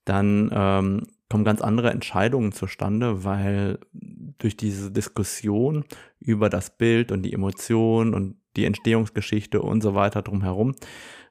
dann 0.04 0.50
ähm, 0.52 1.06
kommen 1.28 1.44
ganz 1.44 1.60
andere 1.60 1.90
Entscheidungen 1.90 2.52
zustande, 2.52 3.24
weil 3.24 3.78
durch 3.92 4.56
diese 4.56 4.90
Diskussion 4.90 5.84
über 6.20 6.48
das 6.48 6.76
Bild 6.76 7.12
und 7.12 7.22
die 7.22 7.32
Emotionen 7.32 8.14
und 8.14 8.36
die 8.56 8.64
Entstehungsgeschichte 8.64 9.60
und 9.60 9.82
so 9.82 9.94
weiter 9.94 10.22
drumherum 10.22 10.74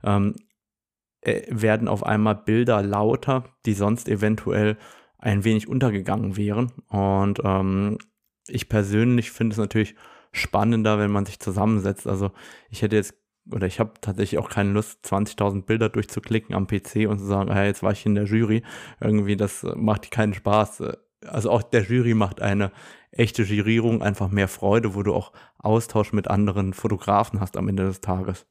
ähm, 0.04 0.36
äh, 1.22 1.42
werden 1.50 1.88
auf 1.88 2.06
einmal 2.06 2.36
Bilder 2.36 2.84
lauter, 2.84 3.46
die 3.66 3.74
sonst 3.74 4.08
eventuell 4.08 4.78
ein 5.18 5.44
wenig 5.44 5.68
untergegangen 5.68 6.38
wären. 6.38 6.72
Und 6.90 7.42
ähm, 7.44 7.98
ich 8.48 8.70
persönlich 8.70 9.32
finde 9.32 9.54
es 9.54 9.58
natürlich 9.58 9.96
spannender, 10.32 11.00
wenn 11.00 11.12
man 11.12 11.26
sich 11.26 11.40
zusammensetzt. 11.40 12.08
Also 12.08 12.32
ich 12.70 12.82
hätte 12.82 12.96
jetzt 12.96 13.16
oder 13.52 13.68
ich 13.68 13.80
habe 13.80 13.94
tatsächlich 14.02 14.40
auch 14.40 14.50
keine 14.50 14.72
Lust, 14.72 15.06
20.000 15.06 15.64
Bilder 15.64 15.90
durchzuklicken 15.90 16.56
am 16.56 16.68
PC 16.68 17.08
und 17.08 17.20
zu 17.20 17.26
sagen, 17.26 17.52
hey, 17.52 17.68
jetzt 17.68 17.84
war 17.84 17.92
ich 17.92 18.06
in 18.06 18.16
der 18.16 18.26
Jury. 18.26 18.64
Irgendwie, 19.00 19.38
das 19.38 19.64
macht 19.76 20.12
keinen 20.12 20.34
Spaß. 20.34 20.84
Also 21.26 21.52
auch 21.52 21.64
der 21.64 21.84
Jury 21.84 22.14
macht 22.14 22.42
eine 22.42 22.72
echte 23.12 23.44
Jurierung 23.44 24.02
einfach 24.02 24.30
mehr 24.30 24.48
Freude, 24.48 24.96
wo 24.96 25.04
du 25.04 25.14
auch 25.14 25.32
Austausch 25.58 26.14
mit 26.14 26.28
anderen 26.28 26.74
Fotografen 26.74 27.40
hast 27.40 27.58
am 27.58 27.68
Ende 27.68 27.86
des 27.86 28.02
Tages. 28.02 28.46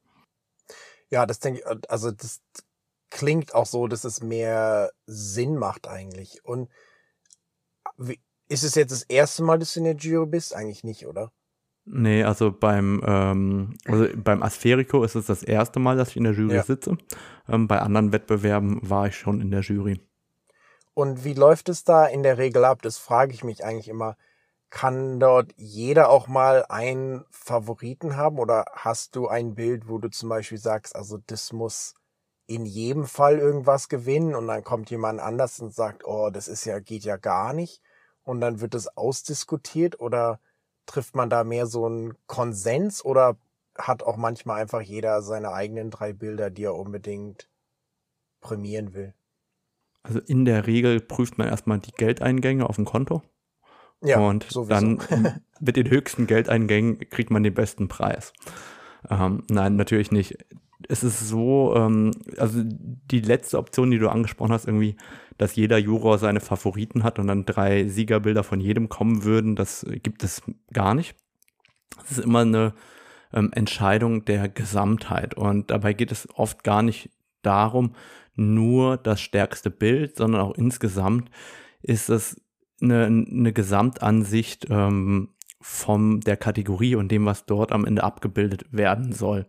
Ja, 1.09 1.25
das 1.25 1.39
denke 1.39 1.61
ich, 1.61 1.89
also 1.89 2.11
das 2.11 2.41
klingt 3.09 3.55
auch 3.55 3.65
so, 3.65 3.87
dass 3.87 4.03
es 4.03 4.21
mehr 4.21 4.91
Sinn 5.05 5.55
macht 5.55 5.87
eigentlich. 5.87 6.43
Und 6.43 6.69
wie, 7.97 8.19
ist 8.49 8.63
es 8.63 8.75
jetzt 8.75 8.91
das 8.91 9.03
erste 9.03 9.43
Mal, 9.43 9.59
dass 9.59 9.73
du 9.73 9.79
in 9.79 9.85
der 9.85 9.95
Jury 9.95 10.27
bist? 10.27 10.55
Eigentlich 10.55 10.83
nicht, 10.83 11.07
oder? 11.07 11.31
Nee, 11.89 12.23
also 12.23 12.51
beim, 12.51 13.01
ähm, 13.05 13.77
also 13.85 14.07
beim 14.15 14.43
Aspherico 14.43 15.03
ist 15.03 15.15
es 15.15 15.27
das 15.27 15.41
erste 15.41 15.79
Mal, 15.79 15.95
dass 15.95 16.09
ich 16.09 16.17
in 16.17 16.25
der 16.25 16.33
Jury 16.33 16.55
ja. 16.55 16.63
sitze. 16.63 16.97
Ähm, 17.47 17.67
bei 17.67 17.79
anderen 17.79 18.11
Wettbewerben 18.11 18.79
war 18.87 19.07
ich 19.07 19.15
schon 19.15 19.39
in 19.39 19.51
der 19.51 19.61
Jury. 19.61 20.01
Und 20.93 21.23
wie 21.23 21.33
läuft 21.33 21.69
es 21.69 21.85
da 21.85 22.05
in 22.05 22.23
der 22.23 22.37
Regel 22.37 22.65
ab? 22.65 22.81
Das 22.81 22.97
frage 22.97 23.33
ich 23.33 23.43
mich 23.43 23.63
eigentlich 23.63 23.87
immer. 23.87 24.17
Kann 24.69 25.19
dort 25.21 25.53
jeder 25.55 26.09
auch 26.09 26.27
mal 26.27 26.65
einen 26.67 27.23
Favoriten 27.29 28.17
haben 28.17 28.37
oder 28.37 28.65
hast 28.73 29.15
du 29.15 29.29
ein 29.29 29.55
Bild, 29.55 29.87
wo 29.87 29.97
du 29.97 30.09
zum 30.09 30.27
Beispiel 30.27 30.57
sagst, 30.57 30.93
also 30.93 31.19
das 31.25 31.53
muss 31.53 31.95
in 32.47 32.65
jedem 32.65 33.05
Fall 33.05 33.37
irgendwas 33.37 33.87
gewinnen 33.87 34.35
und 34.35 34.47
dann 34.47 34.63
kommt 34.65 34.89
jemand 34.89 35.21
anders 35.21 35.59
und 35.61 35.73
sagt, 35.73 36.05
oh, 36.05 36.29
das 36.31 36.49
ist 36.49 36.65
ja, 36.65 36.79
geht 36.79 37.05
ja 37.05 37.15
gar 37.15 37.53
nicht 37.53 37.81
und 38.23 38.41
dann 38.41 38.59
wird 38.59 38.75
es 38.75 38.89
ausdiskutiert 38.97 40.01
oder 40.01 40.41
trifft 40.87 41.15
man 41.15 41.29
da 41.29 41.43
mehr 41.43 41.67
so 41.67 41.85
einen 41.85 42.15
Konsens 42.25 43.05
oder 43.05 43.37
hat 43.77 44.01
auch 44.01 44.17
manchmal 44.17 44.59
einfach 44.59 44.81
jeder 44.81 45.21
seine 45.21 45.51
eigenen 45.51 45.91
drei 45.91 46.13
Bilder, 46.13 46.49
die 46.49 46.63
er 46.63 46.75
unbedingt 46.75 47.47
prämieren 48.41 48.95
will? 48.95 49.13
Also 50.01 50.19
in 50.19 50.45
der 50.45 50.65
Regel 50.65 50.99
prüft 50.99 51.37
man 51.37 51.47
erstmal 51.47 51.79
die 51.79 51.91
Geldeingänge 51.91 52.67
auf 52.67 52.77
dem 52.77 52.85
Konto. 52.85 53.21
Ja, 54.01 54.19
und 54.19 54.43
sowieso. 54.43 54.69
dann 54.69 55.01
mit 55.59 55.75
den 55.75 55.89
höchsten 55.89 56.27
Geldeingängen 56.27 57.09
kriegt 57.09 57.29
man 57.29 57.43
den 57.43 57.53
besten 57.53 57.87
Preis. 57.87 58.33
Ähm, 59.09 59.43
nein, 59.49 59.75
natürlich 59.75 60.11
nicht. 60.11 60.37
Es 60.87 61.03
ist 61.03 61.27
so, 61.27 61.73
ähm, 61.75 62.11
also 62.37 62.61
die 62.63 63.21
letzte 63.21 63.57
Option, 63.57 63.91
die 63.91 63.97
du 63.97 64.09
angesprochen 64.09 64.53
hast, 64.53 64.67
irgendwie, 64.67 64.95
dass 65.37 65.55
jeder 65.55 65.77
Juror 65.77 66.17
seine 66.17 66.39
Favoriten 66.39 67.03
hat 67.03 67.19
und 67.19 67.27
dann 67.27 67.45
drei 67.45 67.87
Siegerbilder 67.87 68.43
von 68.43 68.59
jedem 68.59 68.89
kommen 68.89 69.23
würden, 69.23 69.55
das 69.55 69.85
gibt 70.03 70.23
es 70.23 70.41
gar 70.73 70.93
nicht. 70.93 71.15
Es 72.03 72.17
ist 72.17 72.25
immer 72.25 72.41
eine 72.41 72.73
ähm, 73.33 73.51
Entscheidung 73.53 74.25
der 74.25 74.49
Gesamtheit 74.49 75.35
und 75.35 75.71
dabei 75.71 75.93
geht 75.93 76.11
es 76.11 76.27
oft 76.33 76.63
gar 76.63 76.81
nicht 76.81 77.09
darum, 77.41 77.95
nur 78.35 78.97
das 78.97 79.21
stärkste 79.21 79.69
Bild, 79.69 80.17
sondern 80.17 80.41
auch 80.41 80.55
insgesamt 80.55 81.29
ist 81.81 82.09
es 82.09 82.39
eine, 82.81 83.05
eine 83.05 83.53
Gesamtansicht 83.53 84.67
ähm, 84.69 85.29
von 85.59 86.21
der 86.21 86.37
Kategorie 86.37 86.95
und 86.95 87.11
dem, 87.11 87.25
was 87.25 87.45
dort 87.45 87.71
am 87.71 87.85
Ende 87.85 88.03
abgebildet 88.03 88.65
werden 88.71 89.11
soll. 89.11 89.47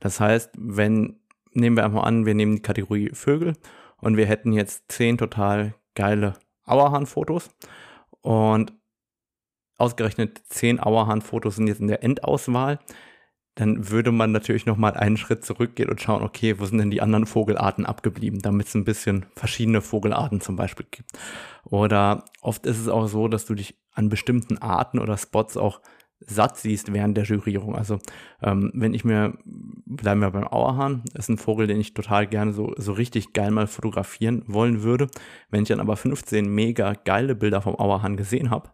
Das 0.00 0.18
heißt, 0.20 0.50
wenn, 0.58 1.20
nehmen 1.52 1.76
wir 1.76 1.84
einfach 1.84 2.02
an, 2.02 2.26
wir 2.26 2.34
nehmen 2.34 2.56
die 2.56 2.62
Kategorie 2.62 3.10
Vögel 3.12 3.54
und 3.98 4.16
wir 4.16 4.26
hätten 4.26 4.52
jetzt 4.52 4.84
zehn 4.88 5.18
total 5.18 5.74
geile 5.94 6.34
Auerhahn-Fotos 6.64 7.50
und 8.20 8.72
ausgerechnet 9.76 10.42
zehn 10.48 10.80
Auerhahn-Fotos 10.80 11.56
sind 11.56 11.66
jetzt 11.66 11.80
in 11.80 11.88
der 11.88 12.02
Endauswahl, 12.02 12.78
dann 13.56 13.90
würde 13.90 14.10
man 14.10 14.32
natürlich 14.32 14.66
noch 14.66 14.76
mal 14.76 14.94
einen 14.94 15.16
Schritt 15.16 15.44
zurückgehen 15.44 15.88
und 15.88 16.00
schauen, 16.00 16.22
okay, 16.22 16.58
wo 16.58 16.64
sind 16.64 16.78
denn 16.78 16.90
die 16.90 17.02
anderen 17.02 17.26
Vogelarten 17.26 17.86
abgeblieben, 17.86 18.40
damit 18.40 18.66
es 18.66 18.74
ein 18.74 18.84
bisschen 18.84 19.26
verschiedene 19.36 19.80
Vogelarten 19.80 20.40
zum 20.40 20.56
Beispiel 20.56 20.86
gibt. 20.90 21.10
Oder 21.64 22.24
oft 22.40 22.66
ist 22.66 22.80
es 22.80 22.88
auch 22.88 23.06
so, 23.06 23.28
dass 23.28 23.46
du 23.46 23.54
dich 23.54 23.78
an 23.92 24.08
bestimmten 24.08 24.58
Arten 24.58 24.98
oder 24.98 25.16
Spots 25.16 25.56
auch 25.56 25.80
satt 26.26 26.56
siehst 26.56 26.92
während 26.92 27.16
der 27.16 27.24
Jurierung. 27.24 27.74
Also 27.76 27.98
ähm, 28.42 28.70
wenn 28.74 28.94
ich 28.94 29.04
mir, 29.04 29.38
bleiben 29.44 30.20
wir 30.20 30.30
beim 30.30 30.46
Auerhahn, 30.46 31.02
ist 31.14 31.28
ein 31.28 31.38
Vogel, 31.38 31.66
den 31.66 31.80
ich 31.80 31.94
total 31.94 32.26
gerne 32.26 32.52
so, 32.52 32.72
so 32.76 32.92
richtig 32.92 33.32
geil 33.32 33.50
mal 33.50 33.66
fotografieren 33.66 34.42
wollen 34.46 34.82
würde. 34.82 35.08
Wenn 35.50 35.62
ich 35.62 35.68
dann 35.68 35.80
aber 35.80 35.96
15 35.96 36.46
mega 36.46 36.94
geile 36.94 37.34
Bilder 37.34 37.62
vom 37.62 37.76
Auerhahn 37.76 38.16
gesehen 38.16 38.50
habe, 38.50 38.70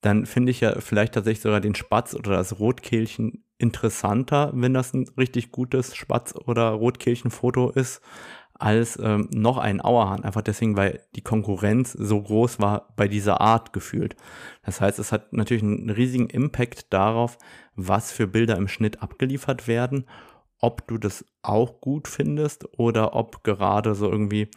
dann 0.00 0.26
finde 0.26 0.50
ich 0.50 0.60
ja 0.60 0.80
vielleicht 0.80 1.14
tatsächlich 1.14 1.42
sogar 1.42 1.60
den 1.60 1.74
Spatz 1.74 2.14
oder 2.14 2.32
das 2.32 2.58
Rotkehlchen 2.58 3.44
interessanter, 3.58 4.50
wenn 4.54 4.72
das 4.72 4.94
ein 4.94 5.06
richtig 5.18 5.52
gutes 5.52 5.94
Spatz- 5.94 6.34
oder 6.34 6.70
Rotkehlchenfoto 6.70 7.70
ist, 7.70 8.00
als 8.60 8.98
ähm, 9.02 9.28
noch 9.32 9.58
ein 9.58 9.80
Auerhahn. 9.80 10.24
Einfach 10.24 10.42
deswegen, 10.42 10.76
weil 10.76 11.00
die 11.16 11.22
Konkurrenz 11.22 11.92
so 11.92 12.20
groß 12.20 12.60
war 12.60 12.92
bei 12.96 13.08
dieser 13.08 13.40
Art 13.40 13.72
gefühlt. 13.72 14.16
Das 14.64 14.80
heißt, 14.80 14.98
es 14.98 15.12
hat 15.12 15.32
natürlich 15.32 15.62
einen 15.62 15.90
riesigen 15.90 16.28
Impact 16.28 16.92
darauf, 16.92 17.38
was 17.74 18.12
für 18.12 18.26
Bilder 18.26 18.56
im 18.56 18.68
Schnitt 18.68 19.02
abgeliefert 19.02 19.66
werden, 19.66 20.06
ob 20.58 20.86
du 20.86 20.98
das 20.98 21.24
auch 21.42 21.80
gut 21.80 22.06
findest 22.06 22.68
oder 22.78 23.14
ob 23.14 23.42
gerade 23.44 23.94
so 23.94 24.10
irgendwie 24.10 24.48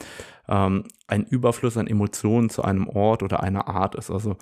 ähm, 0.47 0.85
ein 1.07 1.25
Überfluss 1.25 1.77
an 1.77 1.87
Emotionen 1.87 2.49
zu 2.49 2.63
einem 2.63 2.89
Ort 2.89 3.23
oder 3.23 3.41
einer 3.41 3.67
Art 3.67 3.95
ist. 3.95 4.11
Also 4.11 4.35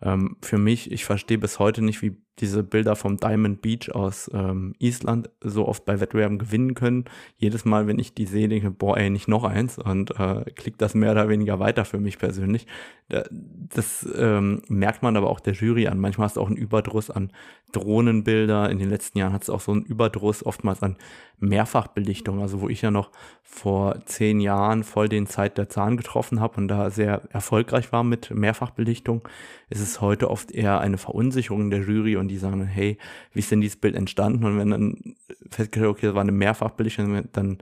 ähm, 0.00 0.36
für 0.42 0.58
mich, 0.58 0.92
ich 0.92 1.04
verstehe 1.04 1.38
bis 1.38 1.58
heute 1.58 1.82
nicht, 1.82 2.02
wie 2.02 2.22
diese 2.40 2.62
Bilder 2.62 2.96
vom 2.96 3.16
Diamond 3.16 3.62
Beach 3.62 3.94
aus 3.94 4.30
ähm, 4.32 4.74
Island 4.78 5.30
so 5.40 5.66
oft 5.66 5.84
bei 5.84 6.00
Wettbewerben 6.00 6.38
gewinnen 6.38 6.74
können. 6.74 7.04
Jedes 7.36 7.64
Mal, 7.64 7.86
wenn 7.86 7.98
ich 7.98 8.14
die 8.14 8.26
sehe, 8.26 8.48
denke 8.48 8.68
ich, 8.68 8.74
boah, 8.74 8.96
ey, 8.96 9.10
nicht 9.10 9.28
noch 9.28 9.44
eins 9.44 9.78
und 9.78 10.18
äh, 10.18 10.44
klickt 10.54 10.80
das 10.82 10.94
mehr 10.94 11.12
oder 11.12 11.28
weniger 11.28 11.58
weiter 11.58 11.84
für 11.84 11.98
mich 11.98 12.18
persönlich. 12.18 12.66
Das 13.08 14.06
ähm, 14.16 14.60
merkt 14.68 15.02
man 15.02 15.16
aber 15.16 15.30
auch 15.30 15.40
der 15.40 15.54
Jury 15.54 15.86
an. 15.86 15.98
Manchmal 15.98 16.26
hast 16.26 16.36
du 16.36 16.42
auch 16.42 16.48
einen 16.48 16.56
Überdruss 16.56 17.10
an 17.10 17.32
Drohnenbilder. 17.72 18.68
In 18.70 18.78
den 18.78 18.90
letzten 18.90 19.18
Jahren 19.18 19.32
hat 19.32 19.42
es 19.42 19.50
auch 19.50 19.60
so 19.60 19.72
einen 19.72 19.82
Überdruss 19.82 20.44
oftmals 20.44 20.82
an 20.82 20.96
Mehrfachbelichtung. 21.38 22.40
Also 22.40 22.60
wo 22.60 22.68
ich 22.68 22.82
ja 22.82 22.90
noch 22.90 23.10
vor 23.42 24.04
zehn 24.04 24.40
Jahren 24.40 24.84
voll 24.84 25.08
den 25.08 25.26
Zeit 25.26 25.56
der 25.56 25.70
Zahn 25.70 25.96
getroffen 25.96 26.40
habe 26.40 26.58
und 26.58 26.68
da 26.68 26.90
sehr 26.90 27.22
erfolgreich 27.30 27.92
war 27.92 28.04
mit 28.04 28.30
Mehrfachbelichtung, 28.30 29.26
ist 29.70 29.80
es 29.80 30.02
heute 30.02 30.30
oft 30.30 30.50
eher 30.50 30.80
eine 30.80 30.98
Verunsicherung 30.98 31.70
der 31.70 31.80
Jury 31.80 32.16
und 32.16 32.27
die 32.28 32.38
sagen, 32.38 32.64
hey, 32.64 32.98
wie 33.32 33.40
ist 33.40 33.50
denn 33.50 33.60
dieses 33.60 33.76
Bild 33.76 33.94
entstanden? 33.94 34.44
Und 34.44 34.58
wenn 34.58 34.70
dann 34.70 35.16
festgestellt, 35.50 35.90
okay, 35.90 36.06
das 36.06 36.14
war 36.14 36.22
eine 36.22 36.32
Mehrfachbelichtung, 36.32 37.24
dann 37.32 37.58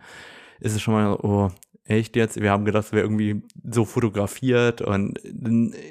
ist 0.60 0.74
es 0.74 0.82
schon 0.82 0.94
mal, 0.94 1.14
oh, 1.14 1.50
echt 1.84 2.16
jetzt? 2.16 2.40
Wir 2.40 2.50
haben 2.50 2.64
gedacht, 2.64 2.86
es 2.86 2.92
wäre 2.92 3.04
irgendwie 3.04 3.42
so 3.68 3.84
fotografiert 3.84 4.82
und 4.82 5.20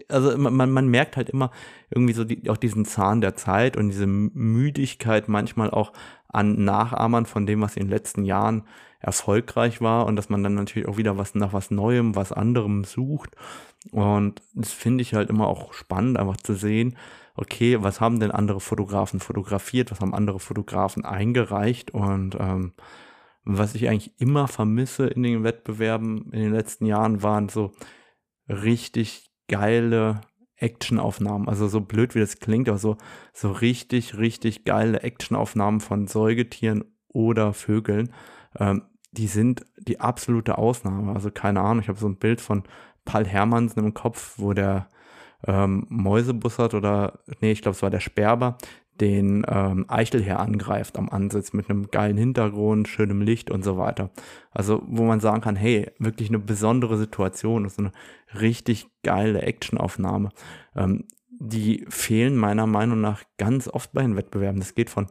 also 0.10 0.38
man, 0.38 0.72
man 0.72 0.88
merkt 0.88 1.18
halt 1.18 1.30
immer 1.30 1.52
irgendwie 1.90 2.14
so 2.14 2.24
die, 2.24 2.50
auch 2.50 2.58
diesen 2.58 2.86
Zahn 2.86 3.22
der 3.22 3.36
Zeit 3.36 3.78
und 3.78 3.90
diese 3.90 4.08
Müdigkeit 4.08 5.28
manchmal 5.28 5.72
auch 5.72 5.94
an 6.28 6.64
Nachahmern 6.64 7.26
von 7.26 7.46
dem, 7.46 7.62
was 7.62 7.78
in 7.78 7.84
den 7.84 7.90
letzten 7.90 8.26
Jahren 8.26 8.64
erfolgreich 9.00 9.82
war 9.82 10.06
und 10.06 10.16
dass 10.16 10.30
man 10.30 10.44
dann 10.44 10.56
natürlich 10.56 10.88
auch 10.88 10.98
wieder 10.98 11.18
was 11.18 11.36
nach 11.36 11.54
was 11.54 11.72
Neuem, 11.72 12.16
was 12.16 12.32
anderem 12.32 12.84
sucht. 12.84 13.36
Und 13.92 14.42
das 14.54 14.74
finde 14.74 15.04
ich 15.04 15.14
halt 15.14 15.30
immer 15.30 15.48
auch 15.48 15.74
spannend, 15.74 16.18
einfach 16.18 16.38
zu 16.38 16.56
sehen, 16.56 16.98
okay, 17.36 17.82
was 17.84 18.02
haben 18.02 18.20
denn 18.20 18.32
andere 18.32 18.60
Fotografen 18.60 19.20
fotografiert, 19.20 19.92
was 19.92 20.00
haben 20.00 20.14
andere 20.14 20.40
Fotografen 20.40 21.06
eingereicht 21.06 21.92
und 21.92 22.36
ähm, 22.40 22.74
was 23.44 23.76
ich 23.76 23.88
eigentlich 23.88 24.20
immer 24.20 24.48
vermisse 24.48 25.06
in 25.08 25.22
den 25.22 25.44
Wettbewerben 25.44 26.32
in 26.32 26.42
den 26.42 26.54
letzten 26.54 26.86
Jahren 26.86 27.22
waren 27.22 27.50
so 27.50 27.72
richtig 28.50 29.32
geile 29.48 30.22
Actionaufnahmen. 30.56 31.48
Also 31.48 31.68
so 31.68 31.82
blöd 31.82 32.16
wie 32.16 32.20
das 32.20 32.40
klingt, 32.40 32.70
aber 32.70 32.78
so, 32.78 32.98
so 33.34 33.52
richtig, 33.52 34.18
richtig 34.18 34.64
geile 34.64 35.04
Actionaufnahmen 35.04 35.80
von 35.80 36.08
Säugetieren 36.08 36.86
oder 37.10 37.54
Vögeln. 37.54 38.14
Ähm, 38.58 38.84
die 39.12 39.28
sind 39.28 39.66
die 39.78 40.00
absolute 40.00 40.58
Ausnahme. 40.58 41.14
Also 41.14 41.30
keine 41.30 41.62
Ahnung, 41.62 41.82
ich 41.82 41.90
habe 41.90 42.00
so 42.00 42.08
ein 42.08 42.18
Bild 42.18 42.42
von 42.42 42.64
Paul 43.04 43.26
Hermansen 43.26 43.84
im 43.84 43.94
Kopf, 43.94 44.36
wo 44.38 44.54
der 44.54 44.88
ähm, 45.46 45.86
Mäusebussard 45.90 46.74
oder, 46.74 47.20
nee, 47.42 47.52
ich 47.52 47.62
glaube, 47.62 47.76
es 47.76 47.82
war 47.82 47.90
der 47.90 48.00
Sperber, 48.00 48.58
den 49.00 49.46
ähm, 49.48 49.86
Eichelherr 49.90 50.40
angreift 50.40 50.98
am 50.98 51.10
Ansitz 51.10 51.52
mit 51.54 51.70
einem 51.70 51.92
geilen 51.92 52.18
Hintergrund, 52.18 52.88
schönem 52.88 53.22
Licht 53.22 53.52
und 53.52 53.64
so 53.64 53.78
weiter. 53.78 54.10
Also, 54.52 54.82
wo 54.88 55.04
man 55.04 55.20
sagen 55.20 55.42
kann, 55.42 55.56
hey, 55.56 55.92
wirklich 56.00 56.30
eine 56.30 56.40
besondere 56.40 56.98
Situation, 56.98 57.66
ist 57.66 57.78
eine 57.78 57.92
richtig 58.40 58.88
geile 59.04 59.42
Actionaufnahme. 59.42 60.30
Ähm, 60.76 61.06
die 61.30 61.86
fehlen 61.90 62.38
meiner 62.38 62.68
Meinung 62.68 63.02
nach 63.02 63.24
ganz 63.38 63.68
oft 63.68 63.92
bei 63.92 64.02
den 64.02 64.16
Wettbewerben. 64.16 64.60
Das 64.60 64.76
geht 64.76 64.90
von 64.90 65.08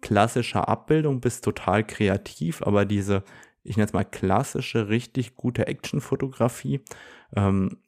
klassischer 0.00 0.68
Abbildung 0.68 1.20
bis 1.20 1.40
total 1.40 1.84
kreativ, 1.84 2.62
aber 2.62 2.84
diese, 2.84 3.24
ich 3.64 3.76
nenne 3.76 3.86
es 3.86 3.92
mal 3.92 4.04
klassische, 4.04 4.88
richtig 4.88 5.34
gute 5.34 5.66
Actionfotografie, 5.66 6.80
ähm, 7.34 7.78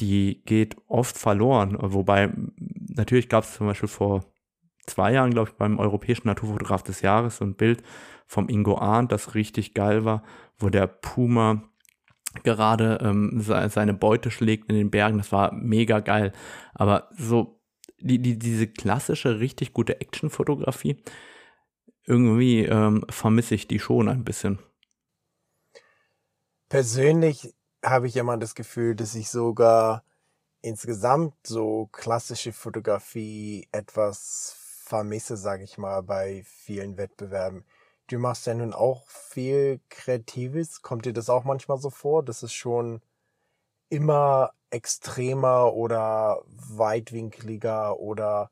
die 0.00 0.42
geht 0.44 0.76
oft 0.88 1.16
verloren. 1.16 1.76
Wobei, 1.80 2.32
natürlich 2.56 3.28
gab 3.28 3.44
es 3.44 3.54
zum 3.54 3.66
Beispiel 3.66 3.88
vor 3.88 4.24
zwei 4.86 5.12
Jahren, 5.12 5.30
glaube 5.30 5.50
ich, 5.50 5.56
beim 5.56 5.78
Europäischen 5.78 6.28
Naturfotograf 6.28 6.82
des 6.82 7.02
Jahres 7.02 7.38
so 7.38 7.44
ein 7.44 7.54
Bild 7.54 7.82
vom 8.26 8.48
Ingo 8.48 8.78
Arndt, 8.78 9.12
das 9.12 9.34
richtig 9.34 9.74
geil 9.74 10.04
war, 10.04 10.22
wo 10.58 10.68
der 10.68 10.86
Puma 10.86 11.62
gerade 12.42 12.98
ähm, 13.02 13.40
seine 13.40 13.94
Beute 13.94 14.30
schlägt 14.30 14.68
in 14.68 14.76
den 14.76 14.90
Bergen. 14.90 15.18
Das 15.18 15.32
war 15.32 15.52
mega 15.52 16.00
geil. 16.00 16.32
Aber 16.74 17.08
so 17.16 17.60
die, 17.98 18.18
die, 18.18 18.38
diese 18.38 18.66
klassische, 18.66 19.40
richtig 19.40 19.72
gute 19.72 20.00
Actionfotografie, 20.00 21.02
irgendwie 22.04 22.64
ähm, 22.64 23.04
vermisse 23.08 23.54
ich 23.54 23.68
die 23.68 23.78
schon 23.78 24.08
ein 24.08 24.24
bisschen. 24.24 24.58
Persönlich 26.68 27.54
habe 27.86 28.06
ich 28.08 28.16
immer 28.16 28.36
das 28.36 28.54
Gefühl, 28.54 28.94
dass 28.94 29.14
ich 29.14 29.30
sogar 29.30 30.02
insgesamt 30.60 31.34
so 31.46 31.88
klassische 31.92 32.52
Fotografie 32.52 33.68
etwas 33.72 34.56
vermisse, 34.84 35.36
sage 35.36 35.64
ich 35.64 35.78
mal, 35.78 36.02
bei 36.02 36.42
vielen 36.44 36.96
Wettbewerben. 36.96 37.64
Du 38.08 38.18
machst 38.18 38.46
ja 38.46 38.54
nun 38.54 38.72
auch 38.72 39.08
viel 39.08 39.80
Kreatives. 39.88 40.82
Kommt 40.82 41.06
dir 41.06 41.12
das 41.12 41.30
auch 41.30 41.44
manchmal 41.44 41.78
so 41.78 41.90
vor, 41.90 42.24
dass 42.24 42.42
es 42.42 42.52
schon 42.52 43.00
immer 43.88 44.52
extremer 44.70 45.72
oder 45.74 46.42
weitwinkliger 46.46 47.98
oder 47.98 48.50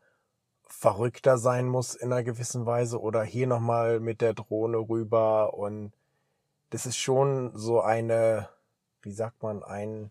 verrückter 0.62 1.38
sein 1.38 1.68
muss 1.68 1.94
in 1.94 2.12
einer 2.12 2.22
gewissen 2.24 2.66
Weise 2.66 3.00
oder 3.00 3.22
hier 3.22 3.46
nochmal 3.46 4.00
mit 4.00 4.20
der 4.20 4.34
Drohne 4.34 4.78
rüber 4.78 5.54
und 5.54 5.92
das 6.70 6.86
ist 6.86 6.96
schon 6.96 7.52
so 7.54 7.80
eine, 7.80 8.48
wie 9.04 9.12
sagt 9.12 9.42
man, 9.42 9.62
ein 9.62 10.10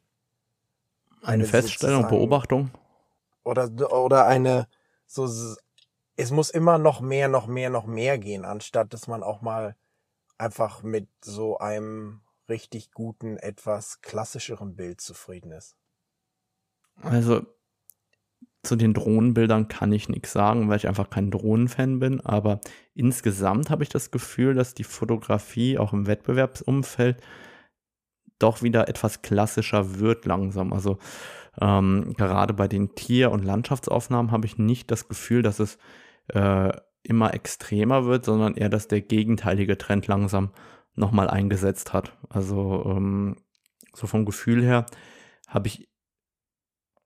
eine, 1.21 1.33
eine 1.33 1.45
Feststellung, 1.45 2.07
Beobachtung 2.07 2.71
oder 3.43 3.69
oder 3.91 4.25
eine 4.25 4.67
so 5.05 5.27
es 6.15 6.31
muss 6.31 6.50
immer 6.50 6.77
noch 6.77 7.01
mehr, 7.01 7.27
noch 7.27 7.47
mehr, 7.47 7.69
noch 7.69 7.85
mehr 7.85 8.17
gehen, 8.17 8.45
anstatt 8.45 8.93
dass 8.93 9.07
man 9.07 9.23
auch 9.23 9.41
mal 9.41 9.75
einfach 10.38 10.83
mit 10.83 11.07
so 11.23 11.57
einem 11.57 12.21
richtig 12.50 12.91
guten, 12.91 13.38
etwas 13.38 14.01
klassischeren 14.01 14.75
Bild 14.75 15.01
zufrieden 15.01 15.51
ist. 15.51 15.75
Also 17.01 17.41
zu 18.62 18.75
den 18.75 18.93
Drohnenbildern 18.93 19.67
kann 19.67 19.91
ich 19.91 20.07
nichts 20.07 20.31
sagen, 20.31 20.69
weil 20.69 20.77
ich 20.77 20.88
einfach 20.88 21.09
kein 21.09 21.31
Drohnenfan 21.31 22.00
bin. 22.00 22.21
Aber 22.21 22.62
insgesamt 22.93 23.69
habe 23.69 23.83
ich 23.83 23.89
das 23.89 24.12
Gefühl, 24.12 24.53
dass 24.53 24.73
die 24.73 24.85
Fotografie 24.85 25.77
auch 25.77 25.93
im 25.93 26.07
Wettbewerbsumfeld 26.07 27.21
doch 28.40 28.62
wieder 28.62 28.88
etwas 28.88 29.22
klassischer 29.22 30.00
wird 30.00 30.25
langsam. 30.25 30.74
Also 30.74 30.98
ähm, 31.62 32.13
gerade 32.18 32.54
bei 32.54 32.68
den 32.68 32.96
Tier- 32.96 33.32
und 33.32 33.44
Landschaftsaufnahmen 33.44 34.32
habe 34.32 34.46
ich 34.46 34.58
nicht 34.58 34.92
das 34.92 35.08
Gefühl, 35.08 35.42
dass 35.42 35.60
es 35.60 35.78
äh, 36.30 36.72
immer 37.04 37.34
extremer 37.34 38.06
wird, 38.06 38.25
sondern 38.25 38.56
eher, 38.56 38.70
dass 38.70 38.88
der 38.88 39.02
gegenteilige 39.02 39.78
Trend 39.78 40.08
langsam 40.08 40.52
nochmal 40.96 41.30
eingesetzt 41.30 41.94
hat. 41.94 42.18
Also 42.30 42.84
ähm, 42.88 43.36
so 43.94 44.08
vom 44.08 44.25
Gefühl 44.25 44.63
her 44.63 44.86
habe 45.48 45.68
ich 45.68 45.88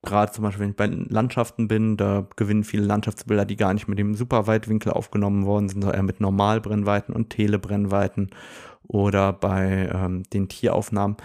gerade 0.03 0.31
zum 0.31 0.43
Beispiel, 0.43 0.61
wenn 0.61 0.69
ich 0.69 0.75
bei 0.75 0.87
Landschaften 0.87 1.67
bin, 1.67 1.97
da 1.97 2.27
gewinnen 2.35 2.63
viele 2.63 2.85
Landschaftsbilder, 2.85 3.45
die 3.45 3.55
gar 3.55 3.73
nicht 3.73 3.87
mit 3.87 3.99
dem 3.99 4.15
Superweitwinkel 4.15 4.91
aufgenommen 4.91 5.45
worden 5.45 5.67
sind, 5.67 5.81
sondern 5.81 5.99
eher 5.99 6.03
mit 6.03 6.21
Normalbrennweiten 6.21 7.13
und 7.13 7.29
Telebrennweiten 7.29 8.29
oder 8.87 9.33
bei 9.33 9.89
ähm, 9.93 10.23
den 10.23 10.49
Tieraufnahmen. 10.49 11.17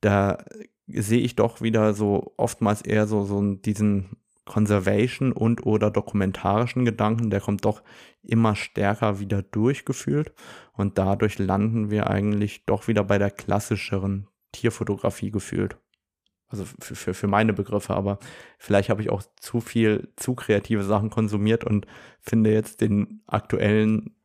Da 0.00 0.38
sehe 0.86 1.20
ich 1.20 1.36
doch 1.36 1.60
wieder 1.60 1.94
so 1.94 2.32
oftmals 2.36 2.82
eher 2.82 3.06
so, 3.06 3.24
so 3.24 3.54
diesen 3.54 4.16
Conservation 4.44 5.32
und 5.32 5.64
oder 5.64 5.90
dokumentarischen 5.90 6.84
Gedanken, 6.84 7.30
der 7.30 7.40
kommt 7.40 7.64
doch 7.64 7.82
immer 8.22 8.56
stärker 8.56 9.20
wieder 9.20 9.42
durchgefühlt 9.42 10.32
und 10.72 10.98
dadurch 10.98 11.38
landen 11.38 11.90
wir 11.90 12.10
eigentlich 12.10 12.64
doch 12.66 12.88
wieder 12.88 13.04
bei 13.04 13.18
der 13.18 13.30
klassischeren 13.30 14.26
Tierfotografie 14.52 15.30
gefühlt. 15.30 15.76
Also 16.48 16.64
für, 16.80 16.96
für, 16.96 17.14
für 17.14 17.28
meine 17.28 17.52
Begriffe, 17.52 17.94
aber 17.94 18.18
vielleicht 18.58 18.90
habe 18.90 19.02
ich 19.02 19.10
auch 19.10 19.22
zu 19.38 19.60
viel, 19.60 20.12
zu 20.16 20.34
kreative 20.34 20.82
Sachen 20.82 21.10
konsumiert 21.10 21.62
und 21.62 21.86
finde 22.20 22.52
jetzt 22.52 22.80
den 22.80 23.22
aktuellen 23.28 24.16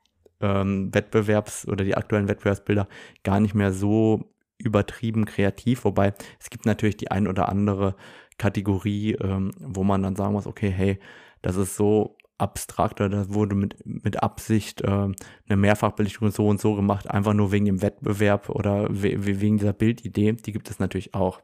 ähm, 0.41 0.91
Wettbewerbs- 0.91 1.67
oder 1.67 1.83
die 1.83 1.95
aktuellen 1.95 2.27
Wettbewerbsbilder 2.27 2.87
gar 3.23 3.39
nicht 3.39 3.55
mehr 3.55 3.71
so 3.73 4.31
übertrieben 4.57 5.25
kreativ, 5.25 5.85
wobei 5.85 6.13
es 6.39 6.49
gibt 6.49 6.65
natürlich 6.65 6.97
die 6.97 7.11
ein 7.11 7.27
oder 7.27 7.49
andere 7.49 7.95
Kategorie, 8.37 9.13
ähm, 9.13 9.51
wo 9.59 9.83
man 9.83 10.03
dann 10.03 10.15
sagen 10.15 10.33
muss, 10.33 10.47
okay, 10.47 10.69
hey, 10.69 10.99
das 11.41 11.55
ist 11.55 11.75
so 11.75 12.17
abstrakt 12.37 12.99
oder 12.99 13.09
das 13.09 13.33
wurde 13.33 13.55
mit, 13.55 13.77
mit 13.85 14.21
Absicht 14.21 14.81
äh, 14.81 14.87
eine 14.87 15.15
Mehrfachbelichtung 15.57 16.31
so 16.31 16.47
und 16.47 16.59
so 16.59 16.75
gemacht, 16.75 17.09
einfach 17.09 17.33
nur 17.33 17.51
wegen 17.51 17.65
dem 17.65 17.81
Wettbewerb 17.81 18.49
oder 18.49 18.87
we 18.89 19.25
wegen 19.25 19.57
dieser 19.57 19.73
Bildidee, 19.73 20.33
die 20.33 20.51
gibt 20.51 20.69
es 20.69 20.79
natürlich 20.79 21.13
auch. 21.13 21.41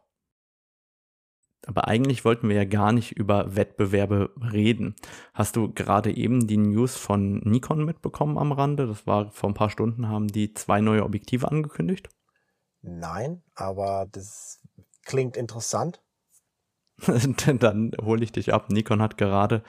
Aber 1.67 1.87
eigentlich 1.87 2.25
wollten 2.25 2.49
wir 2.49 2.55
ja 2.55 2.65
gar 2.65 2.91
nicht 2.91 3.11
über 3.11 3.55
Wettbewerbe 3.55 4.31
reden. 4.51 4.95
Hast 5.33 5.55
du 5.55 5.71
gerade 5.71 6.15
eben 6.15 6.47
die 6.47 6.57
News 6.57 6.97
von 6.97 7.39
Nikon 7.39 7.85
mitbekommen 7.85 8.37
am 8.37 8.51
Rande? 8.51 8.87
Das 8.87 9.05
war 9.05 9.29
vor 9.31 9.49
ein 9.49 9.55
paar 9.55 9.69
Stunden, 9.69 10.09
haben 10.09 10.27
die 10.27 10.53
zwei 10.53 10.81
neue 10.81 11.03
Objektive 11.03 11.51
angekündigt? 11.51 12.09
Nein, 12.81 13.43
aber 13.53 14.07
das 14.11 14.59
klingt 15.05 15.37
interessant. 15.37 16.01
Dann 17.59 17.91
hole 18.01 18.23
ich 18.23 18.31
dich 18.31 18.53
ab. 18.53 18.69
Nikon 18.71 19.01
hat 19.01 19.17
gerade 19.17 19.63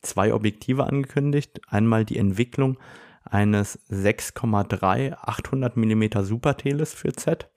zwei 0.00 0.32
Objektive 0.34 0.84
angekündigt. 0.84 1.60
Einmal 1.68 2.04
die 2.04 2.18
Entwicklung 2.18 2.78
eines 3.24 3.78
6,3 3.88 5.14
800 5.14 5.76
mm 5.76 6.22
Super 6.22 6.56
Teles 6.56 6.92
für 6.92 7.12
Z 7.12 7.50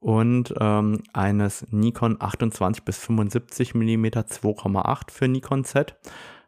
und 0.00 0.54
ähm, 0.58 1.02
eines 1.12 1.66
Nikon 1.70 2.16
28 2.18 2.84
bis 2.84 2.98
75 2.98 3.74
mm 3.74 4.06
2,8 4.06 5.10
für 5.10 5.28
Nikon 5.28 5.64
Z. 5.64 5.94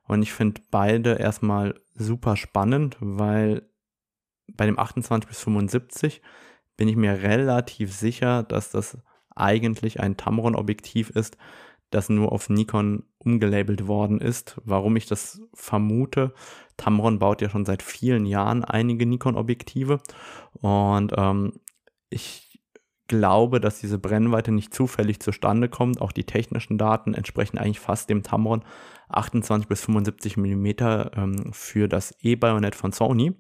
Und 0.09 0.23
ich 0.23 0.33
finde 0.33 0.63
beide 0.71 1.15
erstmal 1.15 1.75
super 1.95 2.37
spannend, 2.37 2.97
weil 3.01 3.63
bei 4.49 4.67
dem 4.67 4.79
28 4.79 5.29
bis 5.29 5.41
75 5.41 6.23
bin 6.77 6.89
ich 6.89 6.97
mir 6.97 7.23
relativ 7.23 7.95
sicher, 7.95 8.43
dass 8.43 8.71
das 8.71 8.99
eigentlich 9.35 10.01
ein 10.01 10.17
Tamron-Objektiv 10.17 11.11
ist, 11.11 11.37
das 11.91 12.09
nur 12.09 12.33
auf 12.33 12.49
Nikon 12.49 13.05
umgelabelt 13.19 13.87
worden 13.87 14.21
ist. 14.21 14.61
Warum 14.65 14.97
ich 14.97 15.07
das 15.07 15.43
vermute, 15.55 16.33
Tamron 16.77 17.19
baut 17.19 17.43
ja 17.43 17.51
schon 17.51 17.67
seit 17.67 17.83
vielen 17.83 18.27
Jahren 18.27 18.65
einige 18.65 19.07
Nikon-Objektive 19.07 20.01
und 20.55 21.13
ähm, 21.17 21.61
ich 22.09 22.52
glaube, 23.13 23.61
dass 23.61 23.79
diese 23.79 23.99
Brennweite 23.99 24.53
nicht 24.53 24.73
zufällig 24.73 25.21
zustande 25.21 25.69
kommt. 25.69 26.01
Auch 26.01 26.13
die 26.13 26.25
technischen 26.25 26.79
Daten 26.79 27.13
entsprechen 27.13 27.59
eigentlich 27.59 27.79
fast 27.79 28.09
dem 28.09 28.23
Tamron 28.23 28.65
28 29.11 29.69
bis 29.69 29.83
75 29.83 30.39
mm 30.39 30.67
ähm, 31.15 31.53
für 31.53 31.89
das 31.89 32.15
E-Bayonet 32.23 32.75
von 32.75 32.93
Sony. 32.93 33.35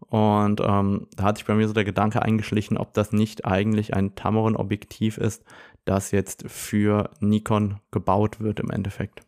Und 0.00 0.60
ähm, 0.60 1.08
da 1.16 1.24
hat 1.24 1.38
sich 1.38 1.46
bei 1.46 1.54
mir 1.54 1.66
so 1.66 1.72
der 1.72 1.86
Gedanke 1.86 2.20
eingeschlichen, 2.20 2.76
ob 2.76 2.92
das 2.92 3.12
nicht 3.12 3.46
eigentlich 3.46 3.94
ein 3.94 4.14
Tamron-Objektiv 4.14 5.16
ist, 5.16 5.42
das 5.86 6.10
jetzt 6.10 6.44
für 6.46 7.10
Nikon 7.20 7.80
gebaut 7.90 8.40
wird 8.40 8.60
im 8.60 8.70
Endeffekt. 8.70 9.22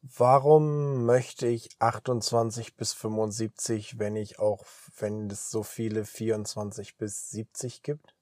Warum 0.00 1.04
möchte 1.04 1.46
ich 1.46 1.68
28 1.78 2.74
bis 2.78 2.94
75, 2.94 3.98
wenn 3.98 4.16
ich 4.16 4.38
auch, 4.38 4.64
wenn 4.98 5.28
es 5.28 5.50
so 5.50 5.62
viele 5.62 6.06
24 6.06 6.96
bis 6.96 7.28
70 7.28 7.82
gibt? 7.82 8.14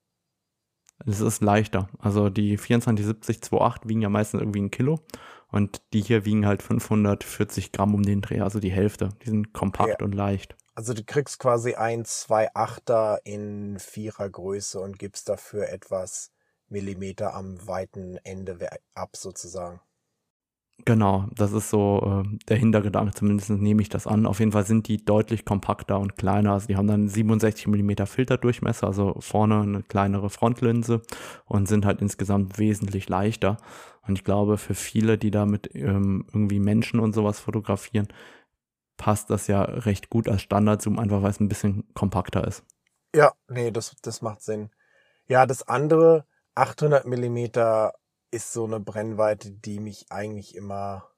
Es 1.04 1.20
ist 1.20 1.42
leichter. 1.42 1.88
Also 1.98 2.30
die 2.30 2.56
2470 2.56 3.52
28 3.52 3.88
wiegen 3.88 4.02
ja 4.02 4.08
meistens 4.08 4.40
irgendwie 4.40 4.62
ein 4.62 4.70
Kilo 4.70 5.00
und 5.48 5.82
die 5.92 6.00
hier 6.00 6.24
wiegen 6.24 6.46
halt 6.46 6.62
540 6.62 7.72
Gramm 7.72 7.94
um 7.94 8.02
den 8.02 8.22
Dreh, 8.22 8.40
also 8.40 8.60
die 8.60 8.72
Hälfte. 8.72 9.10
Die 9.22 9.30
sind 9.30 9.52
kompakt 9.52 10.00
ja. 10.00 10.04
und 10.04 10.14
leicht. 10.14 10.56
Also 10.74 10.92
du 10.92 11.04
kriegst 11.04 11.38
quasi 11.38 11.74
ein 11.74 12.04
2,8er 12.04 13.18
in 13.24 13.78
vierer 13.78 14.28
Größe 14.28 14.80
und 14.80 14.98
gibst 14.98 15.28
dafür 15.28 15.68
etwas 15.68 16.32
Millimeter 16.68 17.34
am 17.34 17.66
weiten 17.66 18.18
Ende 18.24 18.58
ab 18.94 19.16
sozusagen. 19.16 19.80
Genau, 20.84 21.26
das 21.34 21.52
ist 21.52 21.70
so 21.70 22.22
äh, 22.24 22.36
der 22.48 22.58
Hintergedanke, 22.58 23.12
zumindest 23.14 23.50
nehme 23.50 23.82
ich 23.82 23.88
das 23.88 24.06
an. 24.06 24.26
Auf 24.26 24.38
jeden 24.38 24.52
Fall 24.52 24.66
sind 24.66 24.86
die 24.88 25.04
deutlich 25.04 25.44
kompakter 25.44 25.98
und 25.98 26.16
kleiner. 26.16 26.52
Also 26.52 26.68
die 26.68 26.76
haben 26.76 26.86
dann 26.86 27.08
67 27.08 27.66
mm 27.66 28.04
Filterdurchmesser, 28.06 28.86
also 28.86 29.16
vorne 29.18 29.62
eine 29.62 29.82
kleinere 29.82 30.30
Frontlinse 30.30 31.00
und 31.46 31.66
sind 31.66 31.86
halt 31.86 32.02
insgesamt 32.02 32.58
wesentlich 32.58 33.08
leichter. 33.08 33.56
Und 34.06 34.18
ich 34.18 34.24
glaube, 34.24 34.58
für 34.58 34.74
viele, 34.74 35.18
die 35.18 35.30
damit 35.30 35.74
ähm, 35.74 36.26
irgendwie 36.28 36.60
Menschen 36.60 37.00
und 37.00 37.14
sowas 37.14 37.40
fotografieren, 37.40 38.08
passt 38.96 39.30
das 39.30 39.46
ja 39.48 39.62
recht 39.62 40.10
gut 40.10 40.28
als 40.28 40.42
Standardzoom, 40.42 40.98
einfach 40.98 41.22
weil 41.22 41.30
es 41.30 41.40
ein 41.40 41.48
bisschen 41.48 41.84
kompakter 41.94 42.46
ist. 42.46 42.64
Ja, 43.14 43.32
nee, 43.48 43.70
das, 43.70 43.96
das 44.02 44.22
macht 44.22 44.42
Sinn. 44.42 44.70
Ja, 45.26 45.46
das 45.46 45.66
andere, 45.68 46.26
800 46.54 47.06
Millimeter 47.06 47.94
ist 48.30 48.52
so 48.52 48.64
eine 48.64 48.80
Brennweite, 48.80 49.50
die 49.50 49.80
mich 49.80 50.06
eigentlich 50.10 50.54
immer, 50.54 51.10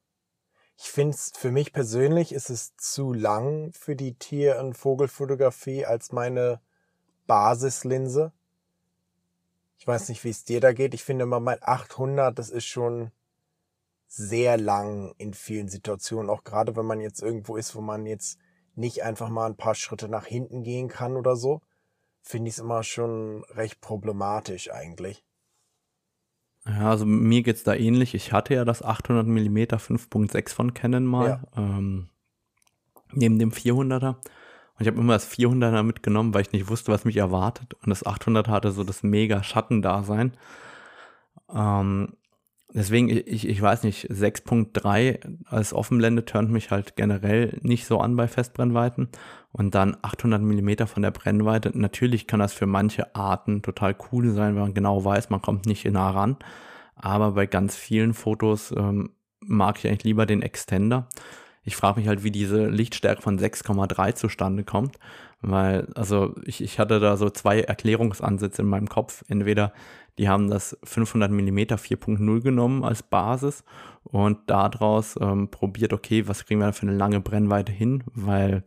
Ich 0.77 0.89
finde 0.91 1.15
es, 1.15 1.31
für 1.35 1.51
mich 1.51 1.73
persönlich 1.73 2.31
ist 2.31 2.49
es 2.49 2.75
zu 2.77 3.11
lang 3.13 3.73
für 3.73 3.95
die 3.97 4.15
Tier- 4.15 4.59
und 4.59 4.77
Vogelfotografie 4.77 5.85
als 5.85 6.13
meine 6.13 6.61
Basislinse. 7.27 8.31
Ich 9.77 9.85
weiß 9.85 10.09
nicht, 10.09 10.23
wie 10.23 10.29
es 10.29 10.45
dir 10.45 10.61
da 10.61 10.71
geht. 10.73 10.93
Ich 10.93 11.03
finde 11.03 11.25
mal 11.25 11.41
mein 11.41 11.59
800, 11.61 12.37
das 12.37 12.49
ist 12.49 12.65
schon 12.65 13.11
sehr 14.07 14.57
lang 14.57 15.13
in 15.17 15.33
vielen 15.33 15.67
Situationen. 15.67 16.29
Auch 16.29 16.43
gerade 16.43 16.75
wenn 16.75 16.85
man 16.85 17.01
jetzt 17.01 17.21
irgendwo 17.21 17.57
ist, 17.57 17.75
wo 17.75 17.81
man 17.81 18.05
jetzt 18.05 18.39
nicht 18.75 19.03
einfach 19.03 19.29
mal 19.29 19.47
ein 19.47 19.57
paar 19.57 19.75
Schritte 19.75 20.07
nach 20.09 20.25
hinten 20.25 20.63
gehen 20.63 20.87
kann 20.87 21.17
oder 21.17 21.35
so, 21.35 21.61
finde 22.21 22.49
ich 22.49 22.55
es 22.55 22.59
immer 22.59 22.83
schon 22.83 23.43
recht 23.49 23.81
problematisch 23.81 24.71
eigentlich. 24.71 25.25
Ja, 26.69 26.91
also 26.91 27.05
mir 27.05 27.41
geht's 27.41 27.63
da 27.63 27.73
ähnlich. 27.73 28.13
Ich 28.13 28.31
hatte 28.31 28.53
ja 28.53 28.65
das 28.65 28.83
800 28.83 29.25
mm 29.25 29.57
5.6 29.57 30.53
von 30.53 30.73
Canon 30.73 31.05
mal, 31.05 31.27
ja. 31.27 31.41
ähm, 31.57 32.09
neben 33.11 33.39
dem 33.39 33.51
400er. 33.51 34.15
Und 34.15 34.81
ich 34.81 34.87
habe 34.87 34.99
immer 34.99 35.13
das 35.13 35.29
400er 35.29 35.83
mitgenommen, 35.83 36.33
weil 36.33 36.43
ich 36.43 36.51
nicht 36.51 36.69
wusste, 36.69 36.91
was 36.91 37.05
mich 37.05 37.17
erwartet. 37.17 37.73
Und 37.73 37.89
das 37.89 38.05
800 38.05 38.47
hatte 38.47 38.71
so 38.71 38.83
das 38.83 39.03
mega 39.03 39.41
Schattendasein. 39.43 40.33
Ähm, 41.53 42.13
deswegen, 42.73 43.09
ich, 43.09 43.47
ich 43.47 43.61
weiß 43.61 43.83
nicht, 43.83 44.09
6.3 44.09 45.19
als 45.45 45.73
Offenblende 45.73 46.25
turnt 46.25 46.51
mich 46.51 46.71
halt 46.71 46.95
generell 46.95 47.57
nicht 47.61 47.85
so 47.85 47.99
an 47.99 48.15
bei 48.15 48.27
Festbrennweiten. 48.27 49.09
Und 49.51 49.73
dann 49.73 49.97
800 50.01 50.41
Millimeter 50.41 50.85
von 50.85 51.01
der 51.01 51.11
Brennweite. 51.11 51.71
Natürlich 51.73 52.27
kann 52.27 52.39
das 52.39 52.53
für 52.53 52.67
manche 52.67 53.15
Arten 53.15 53.63
total 53.63 53.95
cool 54.11 54.29
sein, 54.31 54.55
wenn 54.55 54.61
man 54.61 54.73
genau 54.75 55.03
weiß, 55.03 55.31
man 55.31 55.41
kommt 55.41 55.65
nicht 55.65 55.85
nah 55.85 56.11
ran. 56.11 56.37
Aber 56.95 57.31
bei 57.31 57.47
ganz 57.47 57.75
vielen 57.75 58.13
Fotos 58.13 58.71
ähm, 58.77 59.11
mag 59.41 59.79
ich 59.79 59.87
eigentlich 59.87 60.03
lieber 60.03 60.25
den 60.25 60.43
Extender. 60.43 61.07
Ich 61.63 61.75
frage 61.75 61.99
mich 61.99 62.07
halt, 62.07 62.23
wie 62.23 62.31
diese 62.31 62.67
Lichtstärke 62.67 63.21
von 63.21 63.39
6,3 63.39 64.15
zustande 64.15 64.63
kommt, 64.63 64.97
weil, 65.41 65.87
also 65.95 66.35
ich, 66.45 66.61
ich 66.61 66.79
hatte 66.79 66.99
da 66.99 67.17
so 67.17 67.29
zwei 67.29 67.61
Erklärungsansätze 67.61 68.61
in 68.61 68.67
meinem 68.67 68.89
Kopf. 68.89 69.23
Entweder 69.27 69.73
die 70.19 70.27
haben 70.27 70.49
das 70.49 70.77
500 70.83 71.31
mm 71.31 71.59
4.0 71.59 72.41
genommen 72.41 72.83
als 72.83 73.03
Basis 73.03 73.63
und 74.03 74.37
daraus 74.47 75.17
ähm, 75.21 75.49
probiert, 75.49 75.93
okay, 75.93 76.27
was 76.27 76.45
kriegen 76.45 76.59
wir 76.59 76.67
da 76.67 76.71
für 76.73 76.87
eine 76.87 76.97
lange 76.97 77.21
Brennweite 77.21 77.71
hin, 77.71 78.03
weil 78.13 78.63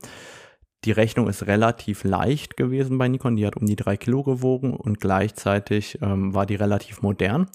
die 0.84 0.92
Rechnung 0.92 1.28
ist 1.28 1.46
relativ 1.46 2.04
leicht 2.04 2.56
gewesen 2.56 2.96
bei 2.96 3.06
Nikon, 3.06 3.36
die 3.36 3.46
hat 3.46 3.56
um 3.58 3.66
die 3.66 3.76
drei 3.76 3.98
Kilo 3.98 4.22
gewogen 4.22 4.74
und 4.74 4.98
gleichzeitig 4.98 5.98
ähm, 6.00 6.34
war 6.34 6.46
die 6.46 6.56
relativ 6.56 7.02
modern. 7.02 7.48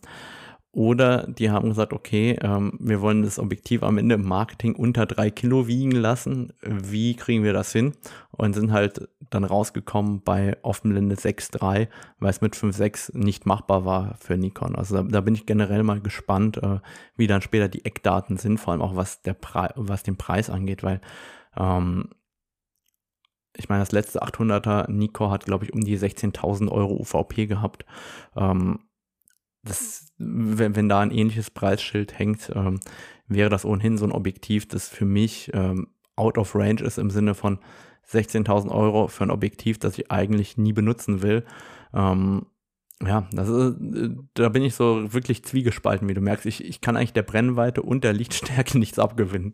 Oder 0.77 1.25
die 1.25 1.49
haben 1.49 1.69
gesagt, 1.69 1.91
okay, 1.91 2.37
ähm, 2.39 2.73
wir 2.79 3.01
wollen 3.01 3.23
das 3.23 3.39
Objektiv 3.39 3.81
am 3.81 3.97
Ende 3.97 4.13
im 4.13 4.27
Marketing 4.27 4.75
unter 4.75 5.07
drei 5.07 5.31
Kilo 5.31 5.65
wiegen 5.65 5.89
lassen. 5.89 6.53
Wie 6.61 7.15
kriegen 7.15 7.43
wir 7.43 7.51
das 7.51 7.71
hin? 7.71 7.93
Und 8.29 8.53
sind 8.53 8.71
halt 8.71 9.09
dann 9.31 9.43
rausgekommen 9.43 10.21
bei 10.21 10.55
Offenblende 10.61 11.15
6.3, 11.15 11.87
weil 12.19 12.29
es 12.29 12.41
mit 12.41 12.55
5.6 12.55 13.17
nicht 13.17 13.47
machbar 13.47 13.85
war 13.85 14.17
für 14.19 14.37
Nikon. 14.37 14.75
Also 14.75 14.97
da, 14.97 15.01
da 15.01 15.21
bin 15.21 15.33
ich 15.33 15.47
generell 15.47 15.81
mal 15.81 15.99
gespannt, 15.99 16.57
äh, 16.57 16.77
wie 17.15 17.25
dann 17.25 17.41
später 17.41 17.69
die 17.69 17.83
Eckdaten 17.83 18.37
sind, 18.37 18.59
vor 18.59 18.73
allem 18.73 18.83
auch 18.83 18.95
was, 18.95 19.23
der 19.23 19.33
Pre 19.33 19.71
was 19.77 20.03
den 20.03 20.17
Preis 20.17 20.51
angeht, 20.51 20.83
weil 20.83 21.01
ähm, 21.57 22.09
ich 23.55 23.67
meine, 23.67 23.81
das 23.81 23.93
letzte 23.93 24.21
800er 24.21 24.91
Nikon 24.91 25.31
hat, 25.31 25.45
glaube 25.45 25.65
ich, 25.65 25.73
um 25.73 25.81
die 25.81 25.97
16.000 25.97 26.69
Euro 26.69 26.93
UVP 26.97 27.47
gehabt. 27.47 27.83
Ähm, 28.35 28.86
das, 29.67 30.13
wenn, 30.17 30.75
wenn 30.75 30.89
da 30.89 30.99
ein 30.99 31.11
ähnliches 31.11 31.51
Preisschild 31.51 32.17
hängt, 32.17 32.51
ähm, 32.55 32.79
wäre 33.27 33.49
das 33.49 33.65
ohnehin 33.65 33.97
so 33.97 34.05
ein 34.05 34.11
Objektiv, 34.11 34.67
das 34.67 34.87
für 34.87 35.05
mich 35.05 35.51
ähm, 35.53 35.87
out 36.15 36.37
of 36.37 36.55
range 36.55 36.81
ist 36.81 36.97
im 36.97 37.09
Sinne 37.09 37.35
von 37.35 37.59
16.000 38.09 38.69
Euro 38.71 39.07
für 39.07 39.23
ein 39.23 39.31
Objektiv, 39.31 39.79
das 39.79 39.97
ich 39.97 40.11
eigentlich 40.11 40.57
nie 40.57 40.73
benutzen 40.73 41.21
will. 41.21 41.45
Ähm, 41.93 42.45
ja, 43.05 43.27
das 43.31 43.47
ist, 43.49 43.75
da 44.33 44.49
bin 44.49 44.63
ich 44.63 44.73
so 44.73 45.13
wirklich 45.13 45.43
zwiegespalten, 45.43 46.07
wie 46.07 46.13
du 46.13 46.21
merkst. 46.21 46.45
Ich, 46.45 46.63
ich 46.63 46.81
kann 46.81 46.97
eigentlich 46.97 47.13
der 47.13 47.23
Brennweite 47.23 47.83
und 47.83 48.03
der 48.03 48.13
Lichtstärke 48.13 48.77
nichts 48.79 48.97
abgewinnen. 48.97 49.53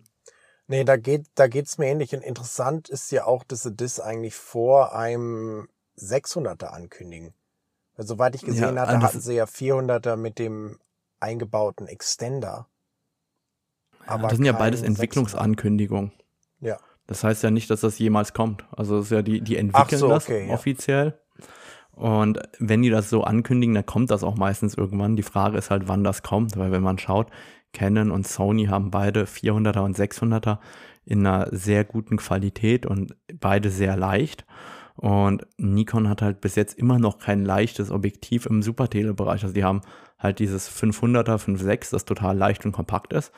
Nee, 0.68 0.86
da 0.86 0.96
geht 0.96 1.28
da 1.36 1.48
geht's 1.48 1.78
mir 1.78 1.88
ähnlich. 1.88 2.16
Und 2.16 2.22
interessant 2.22 2.88
ist 2.88 3.12
ja 3.12 3.26
auch, 3.26 3.44
dass 3.44 3.64
sie 3.64 3.76
das 3.76 4.00
eigentlich 4.00 4.36
vor 4.36 4.96
einem 4.96 5.68
600er 5.98 6.68
ankündigen. 6.68 7.34
Weil 7.96 8.08
soweit 8.08 8.36
ich 8.36 8.42
gesehen 8.42 8.76
ja, 8.76 8.88
hatte, 8.88 9.02
hatten 9.02 9.22
sie 9.22 9.36
ja 9.36 9.46
400er 9.46 10.16
mit 10.16 10.40
dem 10.40 10.80
eingebauten 11.20 11.88
Extender. 11.88 12.68
Aber 14.06 14.24
das 14.24 14.38
sind 14.38 14.46
ja 14.46 14.52
beides 14.52 14.82
Entwicklungsankündigungen. 14.82 16.12
Ja. 16.60 16.78
Das 17.08 17.24
heißt 17.24 17.44
ja 17.44 17.52
nicht, 17.52 17.70
dass 17.70 17.82
das 17.82 18.00
jemals 18.00 18.34
kommt. 18.34 18.66
Also 18.72 18.98
das 18.98 19.06
ist 19.06 19.12
ja 19.12 19.22
die, 19.22 19.42
die 19.42 19.58
entwickeln 19.58 20.00
so, 20.00 20.14
okay, 20.14 20.48
das 20.48 20.60
offiziell. 20.60 21.20
Und 21.92 22.40
wenn 22.60 22.82
die 22.82 22.90
das 22.90 23.10
so 23.10 23.24
ankündigen, 23.24 23.76
dann 23.76 23.86
kommt 23.86 24.10
das 24.10 24.24
auch 24.24 24.36
meistens 24.36 24.74
irgendwann. 24.76 25.16
Die 25.16 25.24
Frage 25.24 25.58
ist 25.58 25.70
halt, 25.70 25.88
wann 25.88 26.04
das 26.04 26.24
kommt, 26.24 26.58
weil 26.58 26.72
wenn 26.72 26.82
man 26.82 26.98
schaut, 26.98 27.30
Canon 27.72 28.12
und 28.12 28.28
Sony 28.28 28.66
haben 28.66 28.92
beide 28.92 29.26
400er 29.26 29.82
und 29.82 29.98
600er 29.98 30.60
in 31.06 31.26
einer 31.26 31.50
sehr 31.52 31.84
guten 31.84 32.18
Qualität 32.18 32.86
und 32.86 33.16
beide 33.40 33.70
sehr 33.70 33.96
leicht. 33.98 34.46
Und 34.96 35.46
Nikon 35.58 36.08
hat 36.08 36.22
halt 36.22 36.42
bis 36.42 36.56
jetzt 36.56 36.78
immer 36.78 37.00
noch 37.00 37.18
kein 37.18 37.44
leichtes 37.44 37.92
Objektiv 37.92 38.46
im 38.46 38.62
Supertele-Bereich. 38.62 39.44
Also 39.44 39.54
die 39.54 39.64
haben 39.64 39.82
halt 40.20 40.40
dieses 40.40 40.70
500er, 40.70 41.38
5.6, 41.38 41.92
das 41.92 42.06
total 42.06 42.38
leicht 42.38 42.66
und 42.66 42.72
kompakt 42.72 43.14
ist. 43.14 43.32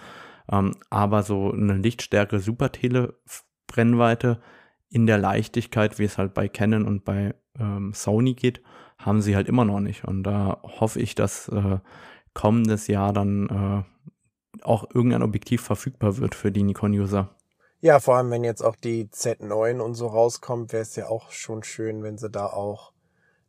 Ähm, 0.52 0.76
aber 0.90 1.24
so 1.24 1.52
eine 1.52 1.76
Lichtstärke 1.76 2.40
Supertele-Brennweite 2.40 4.42
in 4.90 5.08
der 5.08 5.18
Leichtigkeit, 5.18 5.98
wie 5.98 6.04
es 6.04 6.18
halt 6.18 6.34
bei 6.34 6.48
Canon 6.48 6.86
und 6.86 7.06
bei 7.06 7.36
ähm, 7.60 7.94
Sony 7.94 8.34
geht, 8.34 8.62
haben 8.98 9.22
sie 9.22 9.36
halt 9.36 9.48
immer 9.48 9.66
noch 9.66 9.80
nicht. 9.80 10.06
Und 10.06 10.24
da 10.24 10.60
hoffe 10.64 11.00
ich, 11.00 11.16
dass 11.16 11.48
äh, 11.50 11.80
kommendes 12.34 12.88
Jahr 12.88 13.14
dann 13.14 13.50
äh, 13.50 14.64
auch 14.64 14.90
irgendein 14.94 15.24
Objektiv 15.24 15.62
verfügbar 15.62 16.18
wird 16.18 16.36
für 16.36 16.52
die 16.52 16.64
Nikon-User. 16.64 17.36
Ja, 17.86 18.00
vor 18.00 18.16
allem 18.16 18.32
wenn 18.32 18.44
jetzt 18.44 18.64
auch 18.64 18.76
die 18.76 19.06
Z9 19.06 19.80
und 19.80 19.94
so 19.94 20.08
rauskommt, 20.08 20.74
wäre 20.74 20.82
es 20.82 20.96
ja 20.96 21.08
auch 21.08 21.30
schon 21.30 21.62
schön, 21.62 22.02
wenn 22.02 22.18
sie 22.18 22.32
da 22.32 22.48
auch 22.48 22.94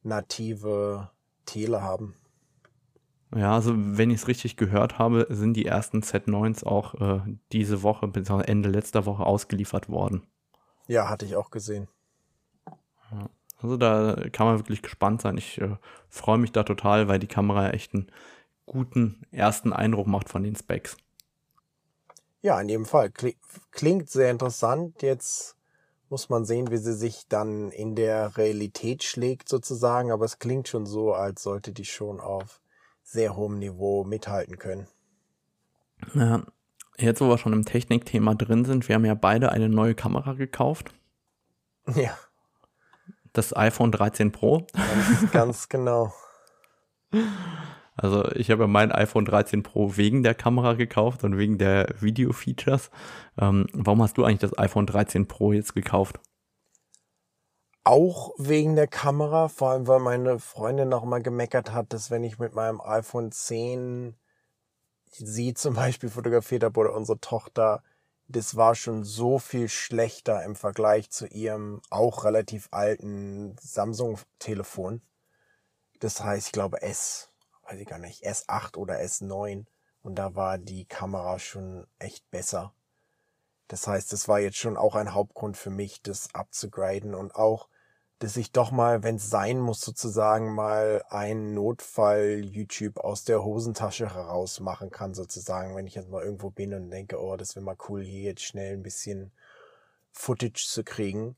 native 0.03 1.09
Tele 1.46 1.81
haben. 1.81 2.14
Ja, 3.35 3.55
also 3.55 3.72
wenn 3.75 4.11
ich 4.11 4.16
es 4.16 4.29
richtig 4.29 4.59
gehört 4.59 4.99
habe, 4.99 5.27
sind 5.31 5.55
die 5.55 5.64
ersten 5.64 6.03
Z9s 6.03 6.66
auch 6.66 6.94
äh, 7.01 7.20
diese 7.51 7.83
Woche, 7.83 8.09
beziehungsweise 8.09 8.49
Ende 8.49 8.68
letzter 8.68 9.07
Woche 9.07 9.25
ausgeliefert 9.25 9.88
worden. 9.88 10.27
Ja, 10.87 11.09
hatte 11.09 11.25
ich 11.25 11.35
auch 11.35 11.51
gesehen. 11.51 11.88
Ja, 13.11 13.31
also 13.62 13.79
da 13.79 14.22
kann 14.33 14.49
man 14.49 14.59
wirklich 14.59 14.83
gespannt 14.83 15.22
sein. 15.22 15.38
Ich 15.38 15.59
äh, 15.62 15.77
freue 16.11 16.37
mich 16.37 16.53
da 16.53 16.62
total, 16.62 17.09
weil 17.09 17.20
die 17.20 17.27
Kamera 17.27 17.70
echt 17.70 17.94
einen 17.94 18.12
guten 18.66 19.22
ersten 19.31 19.72
Eindruck 19.72 20.07
macht 20.09 20.29
von 20.29 20.42
den 20.42 20.57
Specs. 20.57 20.99
Ja, 22.42 22.61
in 22.61 22.68
jedem 22.68 22.87
Fall. 22.87 23.11
Klingt 23.70 24.11
sehr 24.11 24.31
interessant. 24.31 25.03
Jetzt 25.03 25.57
muss 26.09 26.29
man 26.29 26.44
sehen, 26.44 26.70
wie 26.70 26.77
sie 26.77 26.94
sich 26.94 27.27
dann 27.29 27.70
in 27.70 27.94
der 27.94 28.37
Realität 28.37 29.03
schlägt 29.03 29.49
sozusagen. 29.49 30.12
Aber 30.12 30.25
es 30.25 30.38
klingt 30.38 30.68
schon 30.68 30.87
so, 30.87 31.12
als 31.12 31.42
sollte 31.42 31.72
die 31.72 31.85
schon 31.85 32.20
auf 32.20 32.61
sehr 33.03 33.37
hohem 33.37 33.59
Niveau 33.59 34.05
mithalten 34.05 34.59
können. 34.59 34.87
Ja, 36.14 36.44
jetzt 36.99 37.20
wo 37.20 37.29
wir 37.29 37.38
schon 37.38 37.53
im 37.53 37.64
Technikthema 37.64 38.35
drin 38.35 38.64
sind, 38.64 38.88
wir 38.88 38.94
haben 38.94 39.05
ja 39.05 39.14
beide 39.14 39.51
eine 39.51 39.68
neue 39.68 39.94
Kamera 39.94 40.35
gekauft. 40.35 40.92
Ja. 41.94 42.16
Das 43.33 43.57
iPhone 43.57 43.92
13 43.92 44.33
Pro. 44.33 44.66
Ganz, 44.72 45.33
ganz 45.33 45.68
genau. 45.68 46.12
Also 47.96 48.30
ich 48.32 48.50
habe 48.50 48.66
mein 48.66 48.92
iPhone 48.92 49.24
13 49.24 49.62
Pro 49.62 49.96
wegen 49.96 50.22
der 50.22 50.35
Kamera 50.35 50.74
gekauft 50.74 51.24
und 51.24 51.38
wegen 51.38 51.56
der 51.56 51.94
Video-Features. 52.00 52.90
Ähm, 53.38 53.66
warum 53.72 54.02
hast 54.02 54.18
du 54.18 54.24
eigentlich 54.24 54.40
das 54.40 54.59
iPhone 54.59 54.87
13 54.87 55.26
Pro 55.26 55.52
jetzt 55.52 55.74
gekauft? 55.74 56.20
Auch 57.85 58.32
wegen 58.37 58.76
der 58.76 58.88
Kamera, 58.88 59.48
vor 59.48 59.70
allem 59.70 59.87
weil 59.87 60.00
meine 60.00 60.38
Freundin 60.40 60.88
noch 60.88 61.04
mal 61.04 61.22
gemeckert 61.22 61.72
hat, 61.72 61.92
dass 61.92 62.11
wenn 62.11 62.24
ich 62.24 62.38
mit 62.38 62.54
meinem 62.54 62.80
iPhone 62.82 63.32
10 63.32 64.14
sie 65.11 65.54
zum 65.54 65.74
Beispiel 65.74 66.11
fotografiert 66.11 66.64
habe 66.64 66.78
oder 66.80 66.94
unsere 66.94 67.20
Tochter, 67.20 67.82
das 68.28 68.56
war 68.56 68.74
schon 68.74 69.04
so 69.04 69.38
viel 69.38 69.68
schlechter 69.68 70.44
im 70.44 70.56
Vergleich 70.56 71.11
zu 71.11 71.26
ihrem 71.28 71.80
auch 71.88 72.24
relativ 72.24 72.68
alten 72.72 73.56
Samsung-Telefon. 73.61 75.00
Das 76.00 76.22
heißt, 76.22 76.48
ich 76.48 76.52
glaube 76.52 76.82
S 76.82 77.30
weiß 77.68 77.81
ich 77.81 77.87
gar 77.87 77.98
nicht, 77.98 78.26
S8 78.26 78.76
oder 78.76 79.00
S9 79.00 79.66
und 80.02 80.14
da 80.14 80.35
war 80.35 80.59
die 80.59 80.85
Kamera 80.85 81.38
schon 81.38 81.87
echt 81.98 82.31
besser. 82.31 82.72
Das 83.68 83.88
heißt, 83.88 84.12
es 84.12 84.29
war 84.29 84.38
jetzt 84.38 84.59
schon 84.59 84.76
auch 84.76 84.94
ein 84.94 85.12
Hauptgrund 85.12 85.57
für 85.57 85.70
mich, 85.70 86.02
das 86.02 86.33
abzugraden 86.35 87.14
und 87.14 87.35
auch, 87.35 87.68
dass 88.20 88.37
ich 88.37 88.52
doch 88.52 88.70
mal, 88.70 89.02
wenn 89.02 89.16
es 89.16 89.29
sein 89.29 89.59
muss, 89.59 89.81
sozusagen 89.81 90.55
mal 90.55 91.05
einen 91.09 91.55
Notfall 91.55 92.44
YouTube 92.44 92.98
aus 92.98 93.24
der 93.24 93.42
Hosentasche 93.42 94.14
heraus 94.14 94.61
machen 94.61 94.90
kann, 94.90 95.12
sozusagen, 95.12 95.74
wenn 95.74 95.87
ich 95.87 95.96
jetzt 95.96 96.09
mal 96.09 96.22
irgendwo 96.22 96.50
bin 96.50 96.72
und 96.72 96.90
denke, 96.90 97.20
oh, 97.20 97.37
das 97.37 97.57
wäre 97.57 97.64
mal 97.64 97.76
cool, 97.88 98.02
hier 98.02 98.22
jetzt 98.22 98.42
schnell 98.42 98.74
ein 98.74 98.83
bisschen 98.83 99.33
Footage 100.12 100.66
zu 100.66 100.83
kriegen, 100.85 101.37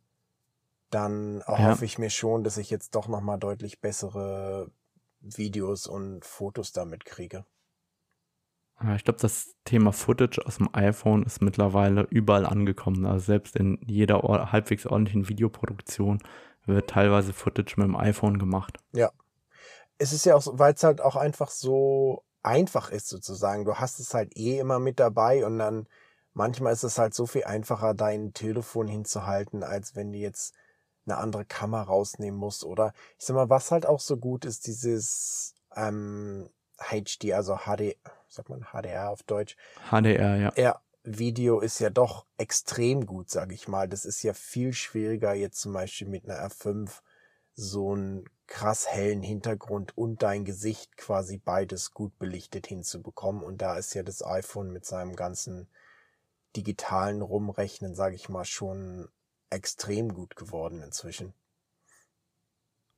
dann 0.91 1.43
ja. 1.49 1.79
ich 1.81 1.99
mir 1.99 2.11
schon, 2.11 2.45
dass 2.45 2.59
ich 2.59 2.71
jetzt 2.71 2.95
doch 2.95 3.09
nochmal 3.09 3.39
deutlich 3.39 3.81
bessere 3.81 4.71
Videos 5.21 5.87
und 5.87 6.25
Fotos 6.25 6.73
damit 6.73 7.05
kriege. 7.05 7.45
Ja, 8.81 8.95
ich 8.95 9.05
glaube, 9.05 9.21
das 9.21 9.57
Thema 9.65 9.93
Footage 9.93 10.41
aus 10.45 10.59
dem 10.59 10.69
iPhone 10.73 11.25
ist 11.25 11.43
mittlerweile 11.43 12.07
überall 12.11 12.47
angekommen. 12.47 13.07
Also 13.07 13.27
selbst 13.27 13.57
in 13.57 13.79
jeder 13.85 14.23
halbwegs 14.53 14.87
ordentlichen 14.87 15.29
Videoproduktion 15.29 16.23
wird 16.65 16.91
teilweise 16.91 17.33
Footage 17.33 17.75
mit 17.77 17.87
dem 17.87 17.97
iPhone 17.97 18.39
gemacht. 18.39 18.79
Ja. 18.93 19.11
Es 19.99 20.13
ist 20.13 20.25
ja 20.27 20.37
auch 20.37 20.43
so, 20.43 20.59
weil 20.61 20.75
es 20.75 20.85
halt 20.85 21.01
auch 21.01 21.17
einfach 21.17 21.51
so 21.51 22.23
einfach 22.45 22.91
ist 22.91 23.09
sozusagen. 23.09 23.65
Du 23.65 23.75
hast 23.75 23.99
es 23.99 24.15
halt 24.15 24.37
eh 24.37 24.61
immer 24.61 24.79
mit 24.79 25.01
dabei 25.01 25.45
und 25.45 25.59
dann 25.59 25.89
manchmal 26.35 26.73
ist 26.73 26.85
es 26.85 26.99
halt 26.99 27.15
so 27.15 27.27
viel 27.27 27.45
einfacher, 27.45 27.95
dein 27.95 28.33
Telefon 28.33 28.87
hinzuhalten, 28.87 29.65
als 29.65 29.97
wenn 29.97 30.13
du 30.13 30.19
jetzt 30.19 30.55
eine 31.11 31.19
andere 31.19 31.45
Kamera 31.45 31.83
rausnehmen 31.83 32.39
musst. 32.39 32.65
Oder 32.65 32.93
ich 33.19 33.27
sag 33.27 33.35
mal, 33.35 33.51
was 33.51 33.71
halt 33.71 33.87
auch 33.87 34.01
so 34.01 34.17
gut 34.17 34.45
ist, 34.45 34.67
dieses 34.67 35.55
ähm, 35.75 36.49
HD, 36.79 37.33
also 37.33 37.57
HD, 37.57 37.97
sagt 38.29 38.49
man 38.49 38.67
HDR 38.73 39.11
auf 39.11 39.23
Deutsch. 39.23 39.57
HDR, 39.91 40.37
ja. 40.37 40.53
Ja, 40.57 40.81
Video 41.03 41.61
ist 41.61 41.79
ja 41.79 41.91
doch 41.91 42.27
extrem 42.37 43.07
gut, 43.07 43.31
sage 43.31 43.55
ich 43.55 43.69
mal. 43.69 43.89
Das 43.89 44.05
ist 44.05 44.23
ja 44.23 44.35
viel 44.35 44.73
schwieriger, 44.73 45.35
jetzt 45.35 45.61
zum 45.61 45.73
Beispiel 45.73 46.09
mit 46.09 46.29
einer 46.29 46.47
R5 46.49 46.91
so 47.55 47.95
einen 47.95 48.25
krass 48.47 48.87
hellen 48.87 49.23
Hintergrund 49.23 49.97
und 49.97 50.23
dein 50.23 50.45
Gesicht 50.45 50.97
quasi 50.97 51.39
beides 51.39 51.93
gut 51.93 52.19
belichtet 52.19 52.67
hinzubekommen. 52.67 53.43
Und 53.43 53.61
da 53.63 53.77
ist 53.77 53.95
ja 53.95 54.03
das 54.03 54.25
iPhone 54.25 54.71
mit 54.73 54.87
seinem 54.87 55.17
ganzen 55.17 55.69
digitalen 56.57 57.21
Rumrechnen, 57.21 57.95
sage 57.95 58.15
ich 58.15 58.29
mal, 58.29 58.45
schon 58.45 59.09
extrem 59.51 60.15
gut 60.15 60.37
geworden 60.37 60.83
inzwischen. 60.83 61.35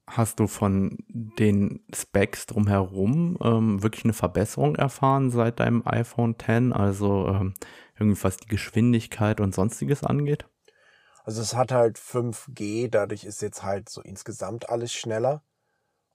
Hast 0.06 0.40
du 0.40 0.48
von 0.48 0.98
den 1.08 1.84
Specs 1.94 2.46
drumherum 2.46 3.38
ähm, 3.42 3.82
wirklich 3.82 4.04
eine 4.04 4.12
Verbesserung 4.12 4.74
erfahren 4.74 5.30
seit 5.30 5.60
deinem 5.60 5.86
iPhone 5.86 6.32
X? 6.32 6.72
Also 6.72 7.28
ähm, 7.28 7.54
irgendwie 7.98 8.24
was 8.24 8.36
die 8.38 8.48
Geschwindigkeit 8.48 9.40
und 9.40 9.54
sonstiges 9.54 10.02
angeht? 10.02 10.46
Also 11.24 11.42
es 11.42 11.54
hat 11.54 11.70
halt 11.70 11.98
5G, 11.98 12.88
dadurch 12.88 13.24
ist 13.24 13.40
jetzt 13.40 13.62
halt 13.62 13.88
so 13.88 14.00
insgesamt 14.00 14.68
alles 14.68 14.92
schneller. 14.92 15.44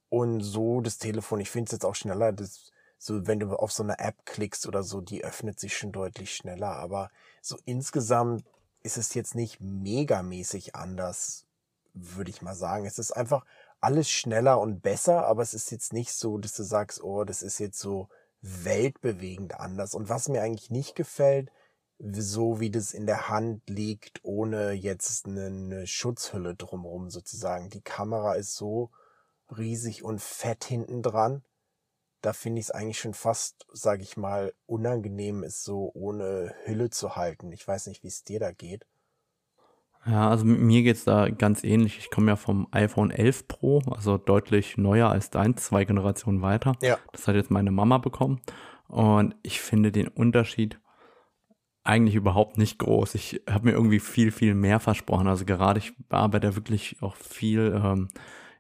Und 0.10 0.42
so 0.42 0.82
das 0.82 0.98
Telefon, 0.98 1.40
ich 1.40 1.50
finde 1.50 1.70
es 1.70 1.72
jetzt 1.72 1.86
auch 1.86 1.96
schneller, 1.96 2.34
das, 2.34 2.72
so 2.98 3.26
wenn 3.28 3.40
du 3.40 3.56
auf 3.56 3.72
so 3.72 3.84
eine 3.84 4.00
App 4.00 4.26
klickst 4.26 4.68
oder 4.68 4.84
so, 4.84 5.00
die 5.00 5.24
öffnet 5.24 5.60
sich 5.60 5.78
schon 5.78 5.94
deutlich 5.94 6.36
schneller. 6.36 6.72
Aber 6.72 7.12
so 7.42 7.58
insgesamt 7.64 8.44
ist 8.86 8.98
es 8.98 9.14
jetzt 9.14 9.36
nicht 9.36 9.60
megamäßig 9.60 10.76
anders, 10.76 11.46
würde 11.94 12.30
ich 12.30 12.42
mal 12.42 12.56
sagen. 12.56 12.86
Es 12.86 13.00
ist 13.00 13.12
einfach 13.12 13.46
alles 13.82 14.10
schneller 14.10 14.60
und 14.60 14.82
besser, 14.82 15.26
aber 15.26 15.42
es 15.42 15.54
ist 15.54 15.72
jetzt 15.72 15.92
nicht 15.92 16.14
so, 16.14 16.38
dass 16.38 16.54
du 16.54 16.64
sagst, 16.64 17.04
oh, 17.04 17.24
das 17.24 17.42
ist 17.42 17.60
jetzt 17.60 17.80
so 17.80 18.10
weltbewegend 18.42 19.60
anders. 19.60 19.96
Und 19.96 20.08
was 20.08 20.28
mir 20.28 20.42
eigentlich 20.42 20.70
nicht 20.70 20.96
gefällt, 20.96 21.52
so 22.00 22.60
wie 22.60 22.70
das 22.70 22.94
in 22.94 23.06
der 23.06 23.30
Hand 23.30 23.70
liegt, 23.70 24.20
ohne 24.24 24.72
jetzt 24.74 25.26
eine 25.26 25.88
Schutzhülle 25.88 26.56
drumherum 26.56 27.10
sozusagen. 27.10 27.70
Die 27.70 27.82
Kamera 27.82 28.34
ist 28.34 28.56
so 28.56 28.92
riesig 29.56 30.04
und 30.04 30.22
fett 30.22 30.66
hinten 30.66 31.02
dran. 31.02 31.44
Da 32.26 32.34
finde 32.34 32.60
ich 32.60 32.66
es 32.66 32.72
eigentlich 32.72 32.98
schon 32.98 33.14
fast, 33.14 33.68
sage 33.72 34.02
ich 34.02 34.18
mal, 34.18 34.52
unangenehm, 34.66 35.44
es 35.44 35.64
so 35.64 35.92
ohne 35.94 36.56
Hülle 36.64 36.90
zu 36.90 37.16
halten. 37.16 37.52
Ich 37.52 37.68
weiß 37.68 37.86
nicht, 37.86 38.02
wie 38.02 38.08
es 38.08 38.24
dir 38.24 38.40
da 38.40 38.52
geht. 38.52 38.88
Ja, 40.08 40.32
also 40.32 40.44
mir 40.44 40.82
geht 40.82 40.96
es 40.96 41.04
da 41.04 41.30
ganz 41.30 41.64
ähnlich. 41.64 42.00
Ich 42.00 42.10
komme 42.10 42.32
ja 42.32 42.36
vom 42.36 42.68
iPhone 42.72 43.12
11 43.12 43.48
Pro, 43.48 43.84
also 43.92 44.18
deutlich 44.18 44.76
neuer 44.76 45.10
als 45.10 45.30
dein, 45.30 45.56
zwei 45.56 45.86
Generationen 45.86 46.42
weiter. 46.42 46.74
Ja. 46.82 46.98
Das 47.12 47.28
hat 47.28 47.36
jetzt 47.36 47.52
meine 47.52 47.70
Mama 47.70 48.00
bekommen. 48.00 48.42
Und 48.88 49.36
ich 49.44 49.62
finde 49.62 49.92
den 49.92 50.08
Unterschied 50.08 50.80
eigentlich 51.84 52.16
überhaupt 52.16 52.58
nicht 52.58 52.80
groß. 52.80 53.14
Ich 53.14 53.44
habe 53.48 53.66
mir 53.66 53.74
irgendwie 53.74 54.00
viel, 54.00 54.32
viel 54.32 54.56
mehr 54.56 54.80
versprochen. 54.80 55.28
Also 55.28 55.46
gerade 55.46 55.78
ich 55.78 55.94
bearbeite 56.10 56.56
wirklich 56.56 56.98
auch 57.04 57.16
viel 57.16 57.80
ähm, 57.84 58.08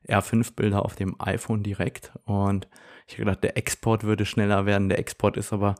R5-Bilder 0.07 0.85
auf 0.85 0.95
dem 0.95 1.15
iPhone 1.19 1.63
direkt. 1.63 2.13
Und 2.25 2.67
ich 3.07 3.13
habe 3.15 3.25
gedacht, 3.25 3.43
der 3.43 3.57
Export 3.57 4.03
würde 4.03 4.25
schneller 4.25 4.65
werden. 4.65 4.89
Der 4.89 4.99
Export 4.99 5.37
ist 5.37 5.53
aber 5.53 5.75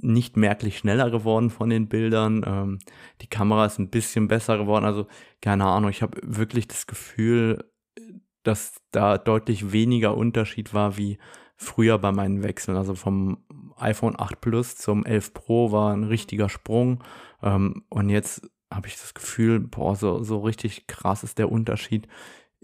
nicht 0.00 0.36
merklich 0.36 0.78
schneller 0.78 1.10
geworden 1.10 1.50
von 1.50 1.70
den 1.70 1.88
Bildern. 1.88 2.44
Ähm, 2.46 2.78
die 3.20 3.26
Kamera 3.26 3.66
ist 3.66 3.78
ein 3.78 3.90
bisschen 3.90 4.28
besser 4.28 4.58
geworden. 4.58 4.84
Also 4.84 5.06
keine 5.40 5.64
Ahnung, 5.66 5.90
ich 5.90 6.02
habe 6.02 6.20
wirklich 6.22 6.68
das 6.68 6.86
Gefühl, 6.86 7.64
dass 8.42 8.80
da 8.92 9.18
deutlich 9.18 9.72
weniger 9.72 10.16
Unterschied 10.16 10.72
war 10.72 10.96
wie 10.96 11.18
früher 11.56 11.98
bei 11.98 12.12
meinen 12.12 12.42
Wechseln. 12.42 12.76
Also 12.76 12.94
vom 12.94 13.38
iPhone 13.76 14.18
8 14.18 14.40
Plus 14.40 14.76
zum 14.76 15.04
11 15.04 15.34
Pro 15.34 15.72
war 15.72 15.92
ein 15.92 16.04
richtiger 16.04 16.48
Sprung. 16.48 17.02
Ähm, 17.42 17.84
und 17.90 18.08
jetzt 18.08 18.48
habe 18.72 18.86
ich 18.86 18.96
das 18.96 19.14
Gefühl, 19.14 19.60
boah, 19.60 19.96
so, 19.96 20.22
so 20.22 20.40
richtig 20.40 20.86
krass 20.86 21.24
ist 21.24 21.38
der 21.38 21.50
Unterschied 21.50 22.06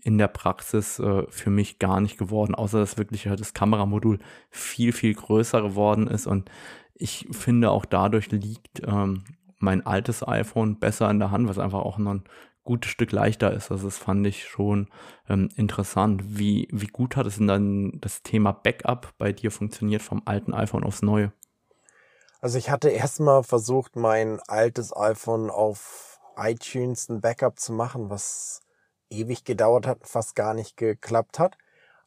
in 0.04 0.18
der 0.18 0.28
Praxis 0.28 0.98
äh, 0.98 1.24
für 1.30 1.50
mich 1.50 1.78
gar 1.78 2.00
nicht 2.00 2.18
geworden, 2.18 2.54
außer 2.54 2.78
dass 2.78 2.98
wirklich 2.98 3.26
halt 3.26 3.40
das 3.40 3.54
Kameramodul 3.54 4.20
viel, 4.50 4.92
viel 4.92 5.14
größer 5.14 5.62
geworden 5.62 6.06
ist 6.06 6.26
und 6.26 6.50
ich 6.94 7.26
finde 7.32 7.70
auch 7.70 7.84
dadurch 7.84 8.30
liegt 8.30 8.82
ähm, 8.86 9.24
mein 9.58 9.84
altes 9.84 10.26
iPhone 10.26 10.78
besser 10.78 11.10
in 11.10 11.18
der 11.18 11.30
Hand, 11.30 11.48
was 11.48 11.58
einfach 11.58 11.80
auch 11.80 11.98
noch 11.98 12.14
ein 12.14 12.24
gutes 12.62 12.90
Stück 12.90 13.12
leichter 13.12 13.52
ist. 13.52 13.70
Also 13.70 13.86
das 13.86 13.98
fand 13.98 14.26
ich 14.26 14.44
schon 14.44 14.88
ähm, 15.28 15.48
interessant. 15.56 16.22
Wie, 16.38 16.68
wie 16.70 16.86
gut 16.86 17.16
hat 17.16 17.26
es 17.26 17.36
denn 17.36 17.46
dann 17.46 17.92
das 18.00 18.22
Thema 18.22 18.52
Backup 18.52 19.12
bei 19.18 19.32
dir 19.32 19.50
funktioniert 19.50 20.02
vom 20.02 20.22
alten 20.24 20.54
iPhone 20.54 20.84
aufs 20.84 21.02
neue? 21.02 21.32
Also 22.40 22.58
ich 22.58 22.70
hatte 22.70 22.90
erstmal 22.90 23.42
versucht, 23.42 23.96
mein 23.96 24.40
altes 24.48 24.94
iPhone 24.94 25.50
auf 25.50 26.20
iTunes 26.36 27.08
ein 27.08 27.20
Backup 27.20 27.58
zu 27.58 27.72
machen, 27.72 28.10
was 28.10 28.63
ewig 29.18 29.44
gedauert 29.44 29.86
hat, 29.86 30.06
fast 30.06 30.34
gar 30.34 30.54
nicht 30.54 30.76
geklappt 30.76 31.38
hat. 31.38 31.56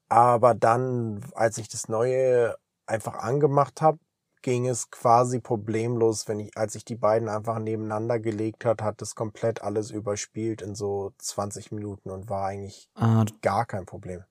Aber 0.10 0.54
dann, 0.54 1.26
als 1.36 1.58
ich 1.58 1.68
das 1.70 1.90
neue 1.90 2.56
einfach 2.86 3.16
angemacht 3.16 3.82
habe, 3.82 4.00
ging 4.42 4.68
es 4.68 4.90
quasi 4.92 5.40
problemlos, 5.40 6.28
wenn 6.28 6.40
ich, 6.40 6.56
als 6.58 6.76
ich 6.76 6.86
die 6.86 6.96
beiden 6.96 7.28
einfach 7.28 7.60
nebeneinander 7.60 8.20
gelegt 8.20 8.64
hat, 8.66 8.82
hat 8.82 9.02
das 9.02 9.16
komplett 9.16 9.62
alles 9.62 9.92
überspielt 9.92 10.62
in 10.62 10.76
so 10.76 11.12
20 11.18 11.72
Minuten 11.72 12.10
und 12.10 12.30
war 12.30 12.48
eigentlich 12.48 12.90
ah, 12.96 13.26
gar 13.42 13.66
kein 13.66 13.86
Problem. 13.86 14.24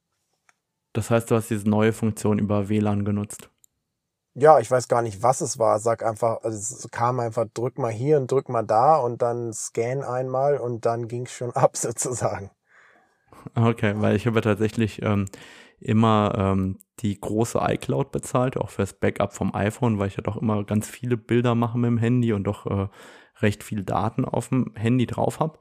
Das 0.94 1.10
heißt, 1.10 1.30
du 1.30 1.34
hast 1.34 1.50
diese 1.50 1.68
neue 1.68 1.92
Funktion 1.92 2.38
über 2.38 2.70
WLAN 2.70 3.04
genutzt? 3.04 3.50
Ja, 4.32 4.58
ich 4.58 4.70
weiß 4.70 4.88
gar 4.88 5.02
nicht, 5.02 5.22
was 5.22 5.40
es 5.40 5.58
war. 5.58 5.78
Sag 5.78 6.02
einfach, 6.02 6.42
also 6.42 6.56
es 6.56 6.88
kam 6.90 7.20
einfach, 7.20 7.46
drück 7.52 7.78
mal 7.78 7.92
hier 7.92 8.18
und 8.18 8.30
drück 8.30 8.48
mal 8.48 8.62
da 8.62 8.96
und 8.96 9.20
dann 9.20 9.52
scan 9.52 10.02
einmal 10.02 10.58
und 10.58 10.86
dann 10.86 11.08
ging 11.08 11.26
es 11.26 11.32
schon 11.32 11.50
ab 11.54 11.76
sozusagen. 11.76 12.50
Okay, 13.54 13.94
weil 13.96 14.16
ich 14.16 14.26
habe 14.26 14.40
tatsächlich 14.40 15.02
ähm, 15.02 15.26
immer 15.80 16.34
ähm, 16.36 16.78
die 17.00 17.20
große 17.20 17.58
iCloud 17.60 18.12
bezahlt, 18.12 18.56
auch 18.56 18.70
fürs 18.70 18.94
Backup 18.94 19.34
vom 19.34 19.54
iPhone, 19.54 19.98
weil 19.98 20.08
ich 20.08 20.16
ja 20.16 20.22
doch 20.22 20.36
immer 20.36 20.64
ganz 20.64 20.88
viele 20.88 21.16
Bilder 21.16 21.54
mache 21.54 21.78
mit 21.78 21.88
dem 21.88 21.98
Handy 21.98 22.32
und 22.32 22.44
doch 22.44 22.66
äh, 22.66 22.88
recht 23.40 23.62
viel 23.62 23.84
Daten 23.84 24.24
auf 24.24 24.48
dem 24.48 24.72
Handy 24.74 25.06
drauf 25.06 25.40
habe. 25.40 25.58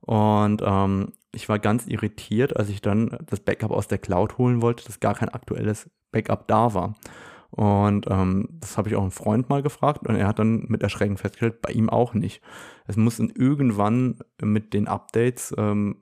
Und 0.00 0.62
ähm, 0.64 1.12
ich 1.32 1.48
war 1.48 1.58
ganz 1.58 1.86
irritiert, 1.86 2.56
als 2.56 2.70
ich 2.70 2.80
dann 2.80 3.18
das 3.26 3.40
Backup 3.40 3.70
aus 3.70 3.88
der 3.88 3.98
Cloud 3.98 4.38
holen 4.38 4.62
wollte, 4.62 4.84
dass 4.84 5.00
gar 5.00 5.14
kein 5.14 5.28
aktuelles 5.28 5.90
Backup 6.10 6.48
da 6.48 6.72
war. 6.72 6.94
Und 7.50 8.06
ähm, 8.10 8.48
das 8.60 8.76
habe 8.76 8.88
ich 8.88 8.96
auch 8.96 9.02
einen 9.02 9.10
Freund 9.10 9.48
mal 9.48 9.62
gefragt 9.62 10.06
und 10.06 10.16
er 10.16 10.26
hat 10.26 10.38
dann 10.38 10.66
mit 10.68 10.82
Erschrecken 10.82 11.16
festgestellt, 11.16 11.62
bei 11.62 11.72
ihm 11.72 11.88
auch 11.88 12.14
nicht. 12.14 12.42
Es 12.86 12.96
muss 12.96 13.18
irgendwann 13.18 14.18
mit 14.40 14.74
den 14.74 14.86
Updates 14.86 15.54
ähm, 15.56 15.96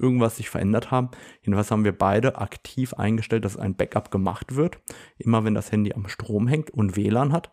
irgendwas 0.00 0.36
sich 0.36 0.50
verändert 0.50 0.90
haben. 0.90 1.10
Jedenfalls 1.42 1.70
haben 1.70 1.84
wir 1.84 1.96
beide 1.96 2.38
aktiv 2.38 2.94
eingestellt, 2.94 3.44
dass 3.44 3.56
ein 3.56 3.76
Backup 3.76 4.10
gemacht 4.10 4.56
wird, 4.56 4.80
immer 5.18 5.44
wenn 5.44 5.54
das 5.54 5.70
Handy 5.70 5.92
am 5.92 6.08
Strom 6.08 6.48
hängt 6.48 6.70
und 6.70 6.96
WLAN 6.96 7.32
hat. 7.32 7.50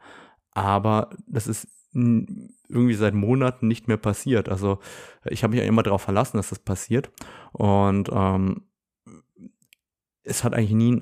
Aber 0.52 1.12
das 1.28 1.48
ist 1.48 1.68
irgendwie 1.94 2.94
seit 2.94 3.14
Monaten 3.14 3.68
nicht 3.68 3.88
mehr 3.88 3.98
passiert. 3.98 4.50
Also 4.50 4.80
ich 5.26 5.44
habe 5.44 5.52
mich 5.52 5.62
ja 5.62 5.68
immer 5.68 5.84
darauf 5.84 6.02
verlassen, 6.02 6.38
dass 6.38 6.50
das 6.50 6.60
passiert. 6.60 7.12
Und 7.54 8.10
ähm, 8.12 8.68
es 10.24 10.44
hat 10.44 10.54
eigentlich 10.54 10.72
nie 10.72 11.00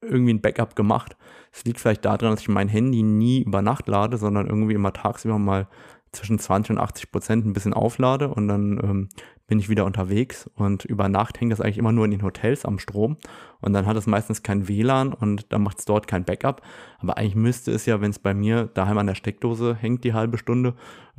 irgendwie 0.00 0.34
ein 0.34 0.40
Backup 0.40 0.74
gemacht. 0.74 1.16
Es 1.52 1.64
liegt 1.64 1.78
vielleicht 1.78 2.04
daran, 2.04 2.32
dass 2.32 2.40
ich 2.40 2.48
mein 2.48 2.68
Handy 2.68 3.02
nie 3.02 3.42
über 3.42 3.62
Nacht 3.62 3.86
lade, 3.86 4.16
sondern 4.16 4.48
irgendwie 4.48 4.74
immer 4.74 4.92
tagsüber 4.92 5.38
mal 5.38 5.68
zwischen 6.12 6.38
20 6.38 6.72
und 6.72 6.78
80 6.78 7.12
Prozent 7.12 7.46
ein 7.46 7.52
bisschen 7.52 7.72
auflade 7.72 8.28
und 8.28 8.48
dann 8.48 8.80
ähm, 8.82 9.08
bin 9.52 9.58
ich 9.58 9.68
wieder 9.68 9.84
unterwegs 9.84 10.48
und 10.54 10.86
über 10.86 11.10
Nacht 11.10 11.38
hängt 11.38 11.52
das 11.52 11.60
eigentlich 11.60 11.76
immer 11.76 11.92
nur 11.92 12.06
in 12.06 12.10
den 12.10 12.22
Hotels 12.22 12.64
am 12.64 12.78
Strom 12.78 13.18
und 13.60 13.74
dann 13.74 13.84
hat 13.84 13.98
es 13.98 14.06
meistens 14.06 14.42
kein 14.42 14.66
WLAN 14.66 15.12
und 15.12 15.52
dann 15.52 15.62
macht 15.62 15.78
es 15.78 15.84
dort 15.84 16.06
kein 16.06 16.24
Backup. 16.24 16.62
Aber 17.00 17.18
eigentlich 17.18 17.34
müsste 17.34 17.70
es 17.70 17.84
ja, 17.84 18.00
wenn 18.00 18.12
es 18.12 18.18
bei 18.18 18.32
mir 18.32 18.70
daheim 18.72 18.96
an 18.96 19.08
der 19.08 19.14
Steckdose 19.14 19.74
hängt, 19.74 20.04
die 20.04 20.14
halbe 20.14 20.38
Stunde, 20.38 20.72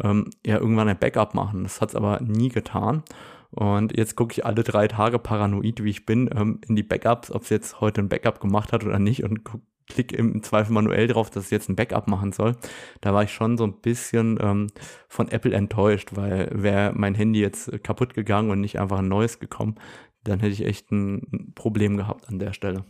ähm, 0.04 0.32
ja 0.44 0.58
irgendwann 0.58 0.90
ein 0.90 0.98
Backup 0.98 1.36
machen. 1.36 1.62
Das 1.62 1.80
hat 1.80 1.90
es 1.90 1.96
aber 1.96 2.22
nie 2.22 2.50
getan. 2.50 3.04
Und 3.52 3.96
jetzt 3.96 4.16
gucke 4.16 4.32
ich 4.32 4.48
alle 4.48 4.64
drei 4.64 4.88
Tage 4.88 5.20
paranoid, 5.20 5.84
wie 5.84 5.92
ich 5.92 6.08
bin, 6.08 6.28
ähm, 6.36 6.60
in 6.68 6.76
die 6.76 6.82
Backups, 6.82 7.30
ob 7.30 7.44
es 7.44 7.50
jetzt 7.50 7.82
heute 7.82 8.02
ein 8.02 8.10
Backup 8.10 8.40
gemacht 8.40 8.74
hat 8.74 8.84
oder 8.84 8.98
nicht 8.98 9.24
und 9.24 9.44
guck, 9.44 9.62
klick 9.88 10.12
im 10.12 10.44
Zweifel 10.44 10.74
manuell 10.74 11.08
drauf, 11.08 11.30
dass 11.30 11.46
es 11.46 11.50
jetzt 11.50 11.70
ein 11.70 11.76
Backup 11.76 12.08
machen 12.08 12.32
soll. 12.32 12.56
Da 13.02 13.14
war 13.14 13.24
ich 13.24 13.34
schon 13.34 13.58
so 13.58 13.66
ein 13.66 13.82
bisschen 13.82 14.38
ähm, 14.42 14.68
von 15.08 15.30
Apple 15.30 15.54
enttäuscht, 15.54 16.16
weil 16.16 16.50
wäre 16.54 16.94
mein 16.94 17.16
Handy 17.16 17.40
jetzt 17.40 17.84
kaputt 17.84 18.14
gegangen 18.14 18.50
und 18.52 18.62
nicht 18.62 18.80
einfach 18.80 19.00
ein 19.00 19.08
neues 19.08 19.40
gekommen, 19.40 19.76
dann 20.24 20.40
hätte 20.40 20.54
ich 20.54 20.66
echt 20.66 20.92
ein 20.92 21.54
Problem 21.56 21.98
gehabt 21.98 22.28
an 22.30 22.40
der 22.40 22.54
Stelle. 22.54 22.86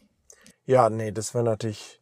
Ja, 0.66 0.90
nee, 0.90 1.12
das 1.12 1.34
wäre 1.34 1.44
natürlich 1.44 2.00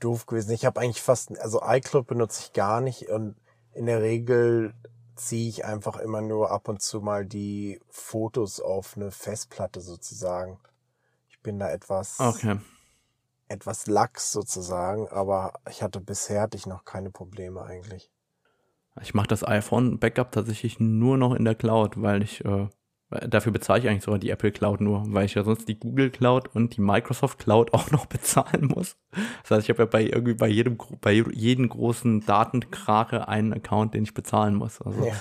doof 0.00 0.26
gewesen. 0.26 0.52
Ich 0.52 0.64
habe 0.64 0.80
eigentlich 0.80 1.02
fast, 1.02 1.38
also 1.40 1.60
iCloud 1.64 2.06
benutze 2.06 2.42
ich 2.44 2.52
gar 2.52 2.80
nicht 2.80 3.08
und 3.08 3.36
in 3.72 3.86
der 3.86 4.02
Regel 4.02 4.74
ziehe 5.14 5.48
ich 5.48 5.64
einfach 5.64 5.96
immer 5.98 6.20
nur 6.20 6.50
ab 6.50 6.68
und 6.68 6.82
zu 6.82 7.00
mal 7.00 7.24
die 7.24 7.80
Fotos 7.88 8.60
auf 8.60 8.96
eine 8.96 9.10
Festplatte 9.10 9.80
sozusagen. 9.80 10.58
Ich 11.28 11.40
bin 11.40 11.58
da 11.58 11.70
etwas, 11.70 12.18
okay. 12.18 12.58
Etwas 13.52 13.86
lax 13.86 14.32
sozusagen, 14.32 15.08
aber 15.08 15.52
ich 15.70 15.82
hatte 15.82 16.00
bisher 16.00 16.42
hatte 16.42 16.56
ich 16.56 16.66
noch 16.66 16.84
keine 16.84 17.10
Probleme 17.10 17.62
eigentlich. 17.62 18.10
Ich 19.00 19.14
mache 19.14 19.28
das 19.28 19.46
iPhone 19.46 19.98
Backup 19.98 20.32
tatsächlich 20.32 20.80
nur 20.80 21.16
noch 21.16 21.34
in 21.34 21.44
der 21.44 21.54
Cloud, 21.54 22.00
weil 22.00 22.22
ich 22.22 22.44
äh, 22.44 22.68
Dafür 23.28 23.52
bezahle 23.52 23.80
ich 23.80 23.88
eigentlich 23.88 24.04
sogar 24.04 24.18
die 24.18 24.30
Apple 24.30 24.52
Cloud 24.52 24.80
nur, 24.80 25.04
weil 25.12 25.26
ich 25.26 25.34
ja 25.34 25.44
sonst 25.44 25.68
die 25.68 25.78
Google 25.78 26.10
Cloud 26.10 26.48
und 26.54 26.76
die 26.76 26.80
Microsoft 26.80 27.38
Cloud 27.38 27.74
auch 27.74 27.90
noch 27.90 28.06
bezahlen 28.06 28.66
muss. 28.66 28.96
Das 29.42 29.50
heißt, 29.50 29.64
ich 29.64 29.70
habe 29.70 29.82
ja 29.82 29.86
bei 29.86 30.04
irgendwie 30.04 30.34
bei 30.34 30.48
jedem 30.48 30.78
bei 31.00 31.12
jedem 31.12 31.68
großen 31.68 32.24
Datenkrake 32.24 33.28
einen 33.28 33.52
Account, 33.52 33.94
den 33.94 34.04
ich 34.04 34.14
bezahlen 34.14 34.54
muss. 34.54 34.80
Also, 34.80 35.04
ja. 35.04 35.14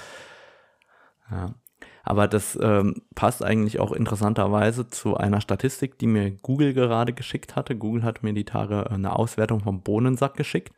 ja. 1.32 1.56
Aber 2.04 2.28
das 2.28 2.58
ähm, 2.62 3.02
passt 3.16 3.44
eigentlich 3.44 3.80
auch 3.80 3.92
interessanterweise 3.92 4.88
zu 4.90 5.18
einer 5.18 5.42
Statistik, 5.42 6.00
die 6.00 6.08
mir 6.08 6.32
Google 6.32 6.74
gerade 6.74 7.14
geschickt 7.14 7.56
hatte. 7.56 7.76
Google 7.76 8.04
hat 8.04 8.24
mir 8.24 8.34
die 8.34 8.46
Tage 8.46 8.90
eine 8.90 9.16
Auswertung 9.16 9.62
vom 9.62 9.82
Bohnensack 9.82 10.36
geschickt. 10.36 10.74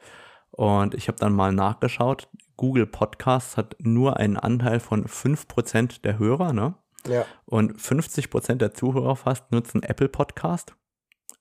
Und 0.52 0.94
ich 0.94 1.08
habe 1.08 1.18
dann 1.18 1.34
mal 1.34 1.52
nachgeschaut. 1.52 2.28
Google 2.58 2.86
Podcasts 2.86 3.58
hat 3.58 3.76
nur 3.80 4.18
einen 4.18 4.38
Anteil 4.38 4.80
von 4.80 5.06
5% 5.06 6.02
der 6.02 6.20
Hörer, 6.20 6.54
ne? 6.54 6.76
Ja. 7.08 7.26
Und 7.46 7.82
50 7.82 8.30
Prozent 8.30 8.62
der 8.62 8.74
Zuhörer 8.74 9.16
fast 9.16 9.52
nutzen 9.52 9.84
Apple 9.84 10.10
Podcast 10.10 10.76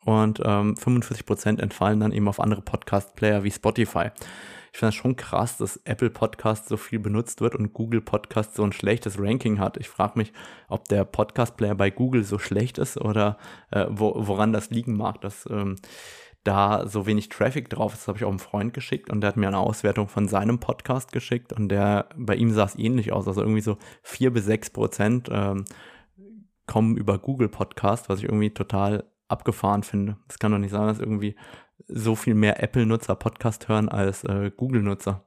und 0.05 0.40
ähm, 0.45 0.77
45 0.77 1.27
Prozent 1.27 1.61
entfallen 1.61 2.01
dann 2.01 2.12
eben 2.12 2.29
auf 2.29 2.40
andere 2.40 2.62
Podcast-Player 2.62 3.45
wie 3.45 3.51
Spotify. 3.51 4.11
Ich 4.73 4.79
finde 4.79 4.89
das 4.89 4.95
schon 4.95 5.17
krass, 5.17 5.59
dass 5.59 5.77
Apple 5.85 6.09
Podcast 6.09 6.69
so 6.69 6.79
viel 6.79 6.99
benutzt 6.99 7.43
wird 7.43 7.55
und 7.55 7.75
Google 7.75 8.01
Podcast 8.01 8.55
so 8.55 8.65
ein 8.65 8.73
schlechtes 8.73 9.19
Ranking 9.19 9.59
hat. 9.59 9.77
Ich 9.77 9.91
frage 9.91 10.19
mich, 10.19 10.33
ob 10.67 10.89
der 10.89 11.05
Podcast-Player 11.05 11.75
bei 11.75 11.91
Google 11.91 12.25
so 12.25 12.39
schlecht 12.39 12.79
ist 12.79 12.97
oder 12.97 13.37
äh, 13.71 13.87
wo, 13.91 14.15
woran 14.17 14.55
das 14.55 14.71
liegen 14.71 14.97
mag, 14.97 15.21
dass 15.21 15.47
ähm, 15.51 15.77
da 16.43 16.89
so 16.89 17.07
wenig 17.07 17.29
Traffic 17.29 17.69
drauf 17.69 17.93
ist. 17.93 18.01
Das 18.01 18.09
habe 18.09 18.19
ich 18.19 18.25
auch 18.25 18.31
einem 18.31 18.39
Freund 18.39 18.73
geschickt 18.73 19.11
und 19.11 19.21
der 19.21 19.29
hat 19.29 19.37
mir 19.37 19.49
eine 19.49 19.59
Auswertung 19.59 20.09
von 20.09 20.27
seinem 20.27 20.59
Podcast 20.59 21.13
geschickt 21.13 21.53
und 21.53 21.69
der 21.69 22.09
bei 22.17 22.35
ihm 22.35 22.51
sah 22.51 22.65
es 22.65 22.79
ähnlich 22.79 23.13
aus. 23.13 23.29
Also 23.29 23.43
irgendwie 23.43 23.61
so 23.61 23.77
vier 24.03 24.33
bis 24.33 24.47
sechs 24.47 24.71
Prozent 24.71 25.29
ähm, 25.31 25.67
kommen 26.67 26.97
über 26.97 27.19
Google 27.19 27.51
Podcast, 27.51 28.09
was 28.09 28.21
ich 28.21 28.25
irgendwie 28.25 28.51
total 28.51 29.05
abgefahren 29.29 29.83
finde. 29.83 30.17
Es 30.29 30.39
kann 30.39 30.53
doch 30.53 30.59
nicht 30.59 30.71
sein, 30.71 30.87
dass 30.87 30.99
irgendwie 30.99 31.37
so 31.88 32.14
viel 32.14 32.35
mehr 32.35 32.62
Apple-Nutzer 32.62 33.16
Podcast 33.16 33.68
hören 33.68 33.88
als 33.88 34.25
äh, 34.25 34.51
Google-Nutzer. 34.57 35.25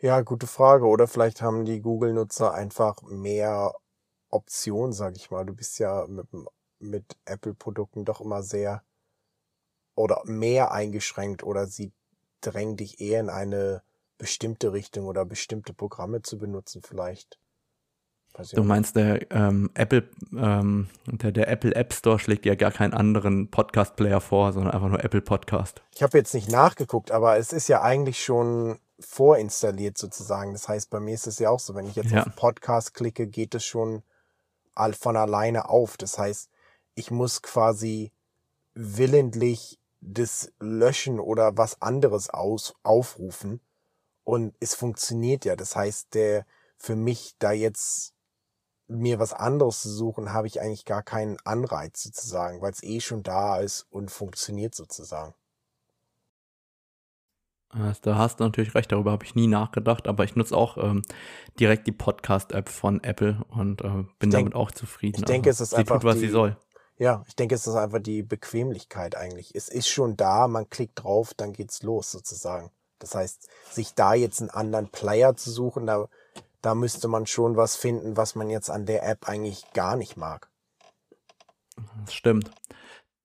Ja, 0.00 0.20
gute 0.22 0.46
Frage. 0.46 0.86
Oder 0.86 1.06
vielleicht 1.06 1.42
haben 1.42 1.64
die 1.64 1.80
Google-Nutzer 1.80 2.52
einfach 2.52 3.02
mehr 3.02 3.72
Optionen, 4.30 4.92
sag 4.92 5.16
ich 5.16 5.30
mal. 5.30 5.44
Du 5.44 5.54
bist 5.54 5.78
ja 5.78 6.06
mit, 6.08 6.26
mit 6.78 7.16
Apple-Produkten 7.24 8.04
doch 8.04 8.20
immer 8.20 8.42
sehr 8.42 8.82
oder 9.94 10.22
mehr 10.24 10.72
eingeschränkt 10.72 11.42
oder 11.42 11.66
sie 11.66 11.92
drängen 12.40 12.76
dich 12.76 13.00
eher 13.00 13.20
in 13.20 13.30
eine 13.30 13.82
bestimmte 14.18 14.72
Richtung 14.72 15.06
oder 15.06 15.24
bestimmte 15.24 15.74
Programme 15.74 16.22
zu 16.22 16.38
benutzen 16.38 16.82
vielleicht. 16.82 17.38
Du 18.54 18.64
meinst, 18.64 18.96
der 18.96 19.30
ähm, 19.30 19.70
Apple, 19.74 20.08
ähm, 20.36 20.88
der, 21.06 21.32
der 21.32 21.48
Apple 21.48 21.74
App 21.74 21.92
Store 21.92 22.18
schlägt 22.18 22.46
ja 22.46 22.54
gar 22.54 22.70
keinen 22.70 22.94
anderen 22.94 23.50
Podcast-Player 23.50 24.20
vor, 24.20 24.52
sondern 24.52 24.72
einfach 24.72 24.88
nur 24.88 25.04
Apple 25.04 25.20
Podcast. 25.20 25.82
Ich 25.94 26.02
habe 26.02 26.16
jetzt 26.16 26.32
nicht 26.32 26.50
nachgeguckt, 26.50 27.10
aber 27.10 27.36
es 27.36 27.52
ist 27.52 27.68
ja 27.68 27.82
eigentlich 27.82 28.24
schon 28.24 28.78
vorinstalliert 28.98 29.98
sozusagen. 29.98 30.52
Das 30.52 30.68
heißt, 30.68 30.88
bei 30.88 30.98
mir 30.98 31.14
ist 31.14 31.26
es 31.26 31.38
ja 31.38 31.50
auch 31.50 31.60
so, 31.60 31.74
wenn 31.74 31.86
ich 31.86 31.96
jetzt 31.96 32.10
ja. 32.10 32.24
auf 32.24 32.34
Podcast 32.34 32.94
klicke, 32.94 33.26
geht 33.26 33.54
es 33.54 33.64
schon 33.64 34.02
von 34.98 35.16
alleine 35.16 35.68
auf. 35.68 35.98
Das 35.98 36.18
heißt, 36.18 36.48
ich 36.94 37.10
muss 37.10 37.42
quasi 37.42 38.12
willentlich 38.74 39.78
das 40.00 40.50
Löschen 40.58 41.20
oder 41.20 41.56
was 41.56 41.82
anderes 41.82 42.30
aus, 42.30 42.74
aufrufen. 42.82 43.60
Und 44.24 44.54
es 44.60 44.74
funktioniert 44.74 45.44
ja. 45.44 45.56
Das 45.56 45.76
heißt, 45.76 46.14
der, 46.14 46.46
für 46.82 46.96
mich 46.96 47.36
da 47.38 47.52
jetzt 47.52 48.14
mir 48.92 49.18
was 49.18 49.32
anderes 49.32 49.82
zu 49.82 49.90
suchen, 49.90 50.32
habe 50.32 50.46
ich 50.46 50.60
eigentlich 50.60 50.84
gar 50.84 51.02
keinen 51.02 51.38
Anreiz 51.44 52.02
sozusagen, 52.02 52.60
weil 52.60 52.72
es 52.72 52.82
eh 52.82 53.00
schon 53.00 53.22
da 53.22 53.58
ist 53.58 53.86
und 53.90 54.10
funktioniert 54.10 54.74
sozusagen. 54.74 55.34
Da 58.02 58.16
hast 58.18 58.38
du 58.38 58.44
natürlich 58.44 58.74
recht, 58.74 58.92
darüber 58.92 59.12
habe 59.12 59.24
ich 59.24 59.34
nie 59.34 59.46
nachgedacht, 59.46 60.06
aber 60.06 60.24
ich 60.24 60.36
nutze 60.36 60.54
auch 60.54 60.76
ähm, 60.76 61.00
direkt 61.58 61.86
die 61.86 61.92
Podcast-App 61.92 62.68
von 62.68 63.02
Apple 63.02 63.42
und 63.48 63.80
äh, 63.80 63.88
bin 64.18 64.28
denk, 64.28 64.32
damit 64.32 64.54
auch 64.54 64.70
zufrieden. 64.70 65.20
Ich 65.20 65.24
denke, 65.24 65.48
also, 65.50 65.62
es 65.62 65.68
ist 65.68 65.70
sie 65.70 65.76
einfach. 65.76 65.96
Tut, 65.96 66.04
was 66.04 66.16
die, 66.16 66.26
sie 66.26 66.28
soll. 66.28 66.58
Ja, 66.98 67.24
ich 67.26 67.34
denke, 67.34 67.54
es 67.54 67.66
ist 67.66 67.74
einfach 67.74 68.00
die 68.00 68.22
Bequemlichkeit 68.22 69.16
eigentlich. 69.16 69.54
Es 69.54 69.70
ist 69.70 69.88
schon 69.88 70.18
da, 70.18 70.48
man 70.48 70.68
klickt 70.68 71.02
drauf, 71.02 71.32
dann 71.34 71.54
geht's 71.54 71.82
los 71.82 72.10
sozusagen. 72.10 72.70
Das 72.98 73.14
heißt, 73.14 73.48
sich 73.70 73.94
da 73.94 74.12
jetzt 74.12 74.40
einen 74.40 74.50
anderen 74.50 74.88
Player 74.88 75.34
zu 75.34 75.50
suchen, 75.50 75.86
da, 75.86 76.08
da 76.62 76.74
müsste 76.74 77.08
man 77.08 77.26
schon 77.26 77.56
was 77.56 77.76
finden, 77.76 78.16
was 78.16 78.34
man 78.34 78.48
jetzt 78.48 78.70
an 78.70 78.86
der 78.86 79.06
App 79.08 79.28
eigentlich 79.28 79.70
gar 79.72 79.96
nicht 79.96 80.16
mag. 80.16 80.48
Das 82.04 82.14
stimmt. 82.14 82.50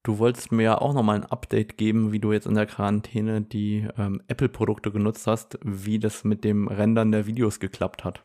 Du 0.04 0.19
wolltest 0.19 0.52
mir 0.52 0.63
ja 0.63 0.78
auch 0.78 0.93
nochmal 0.93 1.17
ein 1.17 1.26
Update 1.26 1.78
geben, 1.78 2.12
wie 2.12 2.19
du 2.19 2.32
jetzt 2.32 2.47
in 2.47 2.56
der 2.56 2.65
Quarantäne 2.65 3.41
die 3.41 3.88
ähm, 3.97 4.21
Apple-Produkte 4.28 4.91
genutzt 4.91 5.28
hast, 5.28 5.60
wie 5.63 6.00
das 6.00 6.23
mit 6.23 6.43
dem 6.43 6.67
Rendern 6.67 7.12
der 7.12 7.26
Videos 7.26 7.60
geklappt 7.60 8.04
hat. 8.04 8.23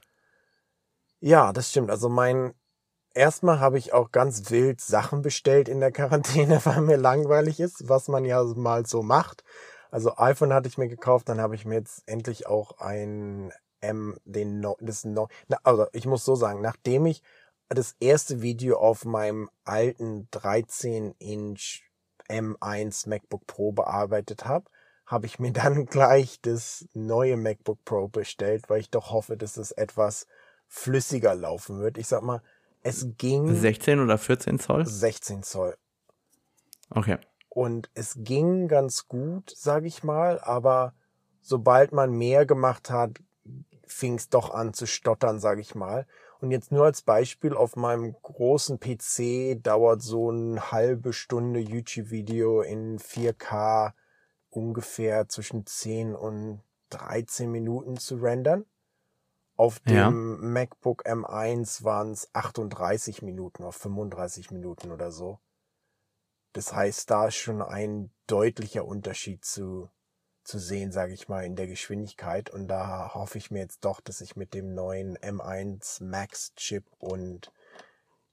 Ja, 1.20 1.53
das 1.53 1.70
stimmt. 1.70 1.90
Also 1.90 2.09
mein 2.09 2.55
Erstmal 3.14 3.61
habe 3.61 3.77
ich 3.77 3.92
auch 3.92 4.11
ganz 4.11 4.51
wild 4.51 4.81
Sachen 4.81 5.22
bestellt 5.22 5.68
in 5.68 5.81
der 5.81 5.92
Quarantäne, 5.92 6.61
weil 6.64 6.81
mir 6.81 6.96
langweilig 6.96 7.61
ist, 7.61 7.88
was 7.88 8.09
man 8.09 8.25
ja 8.25 8.42
mal 8.42 8.87
so 8.87 9.03
macht. 9.03 9.44
Also 9.90 10.16
iPhone 10.16 10.55
hatte 10.55 10.68
ich 10.68 10.79
mir 10.79 10.88
gekauft, 10.88 11.29
dann 11.29 11.40
habe 11.40 11.55
ich 11.55 11.66
mir 11.66 11.75
jetzt 11.75 12.03
endlich 12.07 12.46
auch 12.46 12.79
ein 12.79 13.53
M, 13.83 14.16
den 14.25 14.61
no, 14.61 14.77
das 14.81 15.05
no, 15.05 15.29
na, 15.49 15.59
also 15.64 15.87
ich 15.92 16.07
muss 16.07 16.25
so 16.25 16.35
sagen, 16.35 16.62
nachdem 16.62 17.07
ich 17.07 17.23
das 17.68 17.97
erste 18.01 18.42
Video 18.42 18.79
auf 18.79 19.05
meinem 19.05 19.51
alten 19.64 20.29
13 20.31 21.14
Inch 21.18 21.83
M1 22.29 23.09
MacBook 23.09 23.47
Pro 23.47 23.73
bearbeitet 23.73 24.45
habe, 24.45 24.66
habe 25.07 25.27
ich 25.27 25.38
mir 25.38 25.53
dann 25.53 25.87
gleich 25.87 26.40
das 26.40 26.87
neue 26.95 27.37
MacBook 27.37 27.85
Pro 27.85 28.09
bestellt, 28.09 28.68
weil 28.68 28.81
ich 28.81 28.90
doch 28.90 29.11
hoffe, 29.11 29.37
dass 29.37 29.57
es 29.57 29.73
etwas 29.73 30.27
flüssiger 30.68 31.35
laufen 31.35 31.81
wird. 31.81 31.99
Ich 31.99 32.09
sag 32.09 32.23
mal, 32.23 32.42
es 32.83 33.07
ging. 33.18 33.55
16 33.55 34.01
oder 34.01 34.18
14 34.18 34.59
Zoll? 34.59 34.87
16 34.87 35.42
Zoll. 35.42 35.77
Okay. 36.90 37.18
Und 37.49 37.90
es 37.95 38.16
ging 38.18 38.68
ganz 38.68 39.09
gut, 39.09 39.53
sag 39.55 39.85
ich 39.85 40.03
mal, 40.03 40.40
aber 40.40 40.95
sobald 41.42 41.92
man 41.92 42.12
mehr 42.12 42.47
gemacht 42.47 42.90
hat, 42.90 43.18
fing 43.93 44.15
es 44.15 44.29
doch 44.29 44.51
an 44.53 44.75
zu 44.75 44.87
stottern, 44.87 45.38
sag 45.38 45.59
ich 45.59 45.75
mal. 45.75 46.07
Und 46.40 46.51
jetzt 46.51 46.73
nur 46.73 46.85
als 46.85 47.03
Beispiel, 47.03 47.55
auf 47.55 47.77
meinem 47.77 48.17
großen 48.21 48.81
PC 48.81 49.63
dauert 49.63 50.03
so 50.03 50.31
eine 50.31 50.73
halbe 50.73 51.13
Stunde 51.13 51.61
YouTube-Video 51.61 52.63
in 52.63 52.99
4K 52.99 53.93
ungefähr 54.51 55.29
zwischen 55.29 55.67
10 55.67 56.15
und 56.15 56.63
13 56.90 57.51
Minuten 57.51 57.97
zu 57.97 58.17
rendern. 58.17 58.67
Auf 59.57 59.81
dem 59.81 59.95
ja. 59.95 60.11
MacBook 60.11 61.07
M1 61.07 61.85
waren 61.85 62.11
es 62.11 62.29
38 62.33 63.23
Minuten 63.23 63.63
auf 63.63 63.77
35 63.77 64.51
Minuten 64.51 64.90
oder 64.90 65.13
so. 65.13 65.38
Das 66.53 66.75
heißt, 66.75 67.11
da 67.11 67.29
ist 67.29 67.37
schon 67.37 67.63
ein 67.63 68.11
deutlicher 68.27 68.85
Unterschied 68.85 69.45
zu 69.45 69.90
zu 70.45 70.59
sehen, 70.59 70.93
sage 70.93 71.15
ich 71.15 71.29
mal, 71.29 71.45
in 71.45 71.57
der 71.57 71.67
Geschwindigkeit. 71.67 72.51
Und 72.51 72.69
da 72.69 73.15
hoffe 73.15 73.38
ich 73.38 73.51
mir 73.51 73.61
jetzt 73.61 73.85
doch, 73.85 74.01
dass 74.01 74.21
ich 74.21 74.37
mit 74.37 74.55
dem 74.55 74.75
neuen 74.75 75.17
M1 75.19 76.03
Max 76.05 76.55
Chip 76.57 76.85
und 76.99 77.53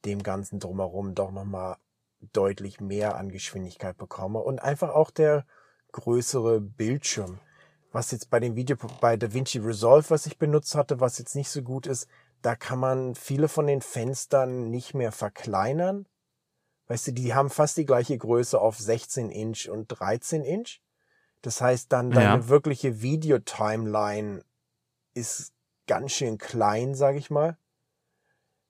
dem 0.06 0.24
ganzen 0.24 0.60
drumherum 0.60 1.16
doch 1.16 1.32
nochmal 1.32 1.78
deutlich 2.34 2.80
mehr 2.80 3.16
an 3.16 3.30
Geschwindigkeit 3.30 3.98
bekomme 3.98 4.40
und 4.40 4.60
einfach 4.60 4.90
auch 4.90 5.12
der 5.12 5.46
größere 5.92 6.60
Bildschirm. 6.62 7.40
Was 7.92 8.12
jetzt 8.12 8.30
bei 8.30 8.40
dem 8.40 8.56
Video 8.56 8.78
bei 9.02 9.18
DaVinci 9.18 9.60
Resolve, 9.60 10.10
was 10.10 10.26
ich 10.26 10.38
benutzt 10.38 10.76
hatte, 10.76 11.00
was 11.00 11.18
jetzt 11.18 11.36
nicht 11.36 11.50
so 11.50 11.62
gut 11.64 11.88
ist, 11.88 12.08
da 12.42 12.56
kann 12.56 12.80
man 12.80 13.16
viele 13.16 13.48
von 13.48 13.68
den 13.68 13.82
Fenstern 13.82 14.70
nicht 14.70 14.94
mehr 14.94 15.12
verkleinern. 15.12 16.08
Weißt 16.88 17.08
du, 17.08 17.12
die 17.14 17.34
haben 17.34 17.50
fast 17.50 17.78
die 17.78 17.86
gleiche 17.86 18.18
Größe 18.18 18.60
auf 18.60 18.78
16 18.78 19.30
Inch 19.30 19.70
und 19.70 19.88
13 19.88 20.44
Inch. 20.44 20.82
Das 21.42 21.62
heißt, 21.62 21.92
dann 21.92 22.12
deine 22.12 22.42
ja. 22.42 22.48
wirkliche 22.50 23.02
Video-Timeline 23.02 24.44
ist 25.14 25.54
ganz 25.88 26.12
schön 26.12 26.38
klein, 26.38 26.96
sag 26.96 27.16
ich 27.16 27.30
mal. 27.30 27.58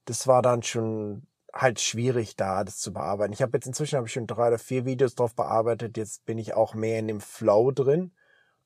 Das 0.05 0.27
war 0.27 0.41
dann 0.41 0.63
schon 0.63 1.27
halt 1.51 1.79
schwierig, 1.79 2.35
da 2.35 2.63
das 2.63 2.77
zu 2.77 2.93
bearbeiten. 2.93 3.33
Ich 3.33 3.41
habe 3.41 3.57
jetzt 3.57 3.65
inzwischen 3.65 3.97
habe 3.97 4.07
ich 4.07 4.13
schon 4.13 4.27
drei 4.27 4.49
oder 4.49 4.59
vier 4.59 4.85
Videos 4.85 5.15
drauf 5.15 5.35
bearbeitet. 5.35 5.97
Jetzt 5.97 6.25
bin 6.25 6.37
ich 6.37 6.53
auch 6.53 6.73
mehr 6.73 6.99
in 6.99 7.07
dem 7.07 7.21
Flow 7.21 7.71
drin. 7.71 8.11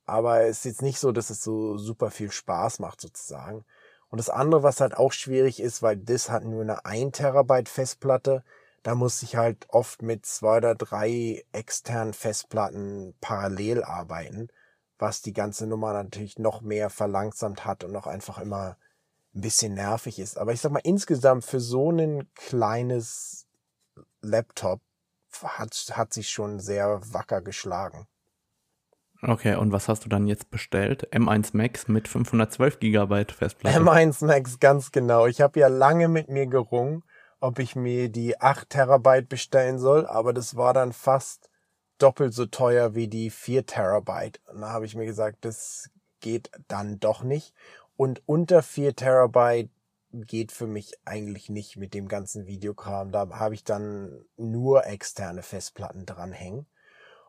Aber 0.05 0.41
es 0.41 0.59
ist 0.59 0.65
jetzt 0.65 0.81
nicht 0.81 0.99
so, 0.99 1.11
dass 1.11 1.29
es 1.29 1.41
so 1.41 1.77
super 1.77 2.11
viel 2.11 2.31
Spaß 2.31 2.79
macht 2.79 2.99
sozusagen. 2.99 3.63
Und 4.09 4.17
das 4.17 4.29
andere, 4.29 4.63
was 4.63 4.81
halt 4.81 4.95
auch 4.95 5.13
schwierig 5.13 5.59
ist, 5.59 5.81
weil 5.81 5.97
das 5.97 6.29
hat 6.29 6.43
nur 6.43 6.61
eine 6.61 6.85
1 6.85 7.17
Terabyte 7.17 7.69
Festplatte, 7.69 8.43
da 8.83 8.95
muss 8.95 9.23
ich 9.23 9.37
halt 9.37 9.65
oft 9.69 10.01
mit 10.01 10.25
zwei 10.25 10.57
oder 10.57 10.75
drei 10.75 11.43
externen 11.53 12.13
Festplatten 12.13 13.15
parallel 13.21 13.83
arbeiten, 13.83 14.49
was 14.99 15.21
die 15.21 15.33
ganze 15.33 15.67
Nummer 15.67 15.93
natürlich 15.93 16.37
noch 16.37 16.61
mehr 16.61 16.89
verlangsamt 16.89 17.65
hat 17.65 17.83
und 17.83 17.93
noch 17.93 18.07
einfach 18.07 18.39
immer 18.39 18.77
ein 19.33 19.41
bisschen 19.41 19.73
nervig 19.73 20.19
ist. 20.19 20.37
Aber 20.37 20.51
ich 20.51 20.61
sag 20.61 20.71
mal, 20.71 20.81
insgesamt 20.83 21.45
für 21.45 21.61
so 21.61 21.91
ein 21.91 22.29
kleines 22.35 23.47
Laptop 24.21 24.81
hat, 25.41 25.73
hat 25.93 26.13
sich 26.13 26.29
schon 26.29 26.59
sehr 26.59 27.01
wacker 27.13 27.41
geschlagen. 27.41 28.05
Okay, 29.21 29.55
und 29.55 29.71
was 29.71 29.87
hast 29.87 30.03
du 30.03 30.09
dann 30.09 30.27
jetzt 30.27 30.51
bestellt? 30.51 31.07
M1 31.13 31.51
Max 31.55 31.87
mit 31.87 32.09
512 32.09 32.79
GB 32.79 33.25
Festplatte. 33.31 33.79
M1 33.79 34.25
Max, 34.25 34.59
ganz 34.59 34.91
genau. 34.91 35.27
Ich 35.27 35.39
habe 35.39 35.61
ja 35.61 35.69
lange 35.69 36.09
mit 36.09 36.27
mir 36.27 36.45
gerungen, 36.45 37.03
ob 37.43 37.59
ich 37.59 37.75
mir 37.75 38.07
die 38.07 38.39
8 38.39 38.69
Terabyte 38.69 39.27
bestellen 39.27 39.77
soll, 39.77 40.05
aber 40.05 40.31
das 40.31 40.55
war 40.55 40.73
dann 40.73 40.93
fast 40.93 41.49
doppelt 41.97 42.33
so 42.33 42.45
teuer 42.45 42.95
wie 42.95 43.09
die 43.09 43.29
4 43.29 43.65
Terabyte. 43.65 44.39
Und 44.47 44.61
da 44.61 44.69
habe 44.69 44.85
ich 44.85 44.95
mir 44.95 45.05
gesagt, 45.05 45.43
das 45.43 45.89
geht 46.21 46.49
dann 46.69 47.01
doch 47.01 47.21
nicht. 47.21 47.53
Und 47.97 48.23
unter 48.25 48.63
4 48.63 48.95
Terabyte 48.95 49.69
geht 50.11 50.53
für 50.53 50.67
mich 50.67 50.93
eigentlich 51.03 51.49
nicht 51.49 51.75
mit 51.75 51.93
dem 51.93 52.07
ganzen 52.07 52.45
Videokram. 52.47 53.11
Da 53.11 53.27
habe 53.31 53.55
ich 53.55 53.65
dann 53.65 54.23
nur 54.37 54.85
externe 54.85 55.41
Festplatten 55.41 56.05
dranhängen. 56.05 56.65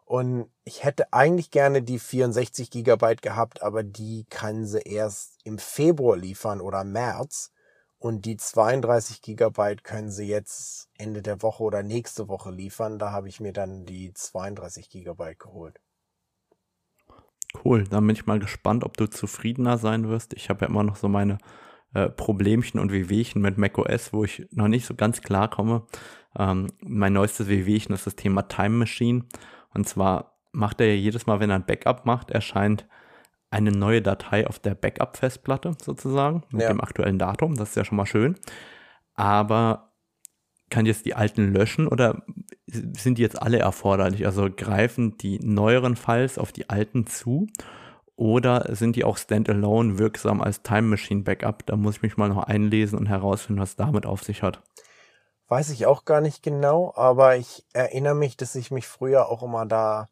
Und 0.05 0.49
ich 0.63 0.85
hätte 0.85 1.13
eigentlich 1.13 1.51
gerne 1.51 1.83
die 1.83 1.99
64 1.99 2.71
Gigabyte 2.71 3.21
gehabt, 3.21 3.63
aber 3.63 3.83
die 3.83 4.27
kann 4.31 4.65
sie 4.65 4.79
erst 4.79 5.41
im 5.43 5.59
Februar 5.59 6.17
liefern 6.17 6.61
oder 6.61 6.85
März. 6.85 7.51
Und 8.05 8.27
die 8.27 8.37
32 8.37 9.23
Gigabyte 9.23 9.83
können 9.83 10.11
sie 10.11 10.29
jetzt 10.29 10.91
Ende 10.99 11.23
der 11.23 11.41
Woche 11.41 11.63
oder 11.63 11.83
nächste 11.83 12.29
Woche 12.29 12.51
liefern. 12.51 12.99
Da 12.99 13.13
habe 13.13 13.31
ich 13.31 13.41
mir 13.41 13.55
dann 13.55 13.87
die 13.87 14.13
32 14.13 14.91
Gigabyte 14.91 15.39
geholt. 15.39 15.81
Cool, 17.65 17.85
dann 17.85 18.07
bin 18.07 18.15
ich 18.15 18.27
mal 18.27 18.39
gespannt, 18.39 18.85
ob 18.85 18.99
du 18.99 19.07
zufriedener 19.07 19.79
sein 19.79 20.07
wirst. 20.07 20.35
Ich 20.35 20.51
habe 20.51 20.67
ja 20.67 20.69
immer 20.69 20.83
noch 20.83 20.97
so 20.97 21.09
meine 21.09 21.39
äh, 21.95 22.11
Problemchen 22.11 22.79
und 22.79 22.93
Wehwehchen 22.93 23.41
mit 23.41 23.57
macOS, 23.57 24.13
wo 24.13 24.23
ich 24.23 24.47
noch 24.51 24.69
nicht 24.69 24.85
so 24.85 24.95
ganz 24.95 25.23
klar 25.23 25.49
komme. 25.49 25.87
Ähm, 26.39 26.67
mein 26.83 27.15
neuestes 27.15 27.49
Wehwehchen 27.49 27.95
ist 27.95 28.07
das 28.07 28.17
Thema 28.17 28.43
Time 28.43 28.77
Machine. 28.77 29.25
Und 29.73 29.89
zwar 29.89 30.37
macht 30.53 30.83
er 30.83 30.89
ja 30.89 31.01
jedes 31.01 31.27
Mal, 31.27 31.41
wenn 31.41 31.49
er 31.49 31.57
ein 31.57 31.65
Backup 31.65 32.05
macht, 32.05 32.31
erscheint 32.31 32.87
eine 33.51 33.71
neue 33.71 34.03
Datei 34.03 34.47
auf 34.47 34.59
der 34.59 34.75
Backup-Festplatte 34.75 35.77
sozusagen 35.81 36.43
mit 36.51 36.63
ja. 36.63 36.69
dem 36.69 36.81
aktuellen 36.81 37.19
Datum. 37.19 37.55
Das 37.57 37.71
ist 37.71 37.77
ja 37.77 37.85
schon 37.85 37.97
mal 37.97 38.07
schön. 38.07 38.37
Aber 39.15 39.93
kann 40.71 40.87
jetzt 40.87 41.07
die 41.07 41.15
alten 41.15 41.53
löschen 41.53 41.87
oder 41.87 42.23
sind 42.67 43.19
die 43.19 43.23
jetzt 43.23 43.41
alle 43.41 43.59
erforderlich? 43.59 44.27
Also 44.27 44.49
greifen 44.55 45.17
die 45.19 45.39
neueren 45.39 45.95
Files 45.95 46.39
auf 46.39 46.51
die 46.51 46.69
alten 46.69 47.07
zu 47.07 47.47
oder 48.17 48.75
sind 48.75 48.97
die 48.97 49.05
auch 49.05 49.17
standalone 49.17 49.99
wirksam 49.99 50.41
als 50.41 50.63
Time 50.63 50.83
Machine 50.83 51.23
Backup? 51.23 51.67
Da 51.67 51.77
muss 51.77 51.97
ich 51.97 52.03
mich 52.03 52.17
mal 52.17 52.29
noch 52.29 52.45
einlesen 52.45 52.99
und 52.99 53.07
herausfinden, 53.07 53.61
was 53.61 53.77
damit 53.77 54.07
auf 54.07 54.23
sich 54.23 54.43
hat. 54.43 54.63
Weiß 55.49 55.71
ich 55.71 55.87
auch 55.87 56.05
gar 56.05 56.21
nicht 56.21 56.43
genau, 56.43 56.93
aber 56.97 57.37
ich 57.37 57.67
erinnere 57.73 58.15
mich, 58.15 58.37
dass 58.37 58.55
ich 58.55 58.71
mich 58.71 58.87
früher 58.87 59.29
auch 59.29 59.43
immer 59.43 59.67
da, 59.67 60.09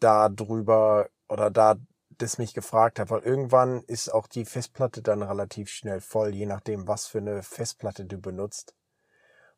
da 0.00 0.28
drüber 0.28 1.08
oder 1.28 1.50
da 1.50 1.76
das 2.18 2.38
mich 2.38 2.54
gefragt 2.54 2.98
habe, 2.98 3.10
weil 3.10 3.22
irgendwann 3.22 3.82
ist 3.84 4.12
auch 4.12 4.26
die 4.26 4.44
Festplatte 4.44 5.02
dann 5.02 5.22
relativ 5.22 5.70
schnell 5.70 6.00
voll, 6.00 6.34
je 6.34 6.46
nachdem, 6.46 6.86
was 6.88 7.06
für 7.06 7.18
eine 7.18 7.42
Festplatte 7.42 8.04
du 8.04 8.18
benutzt. 8.18 8.74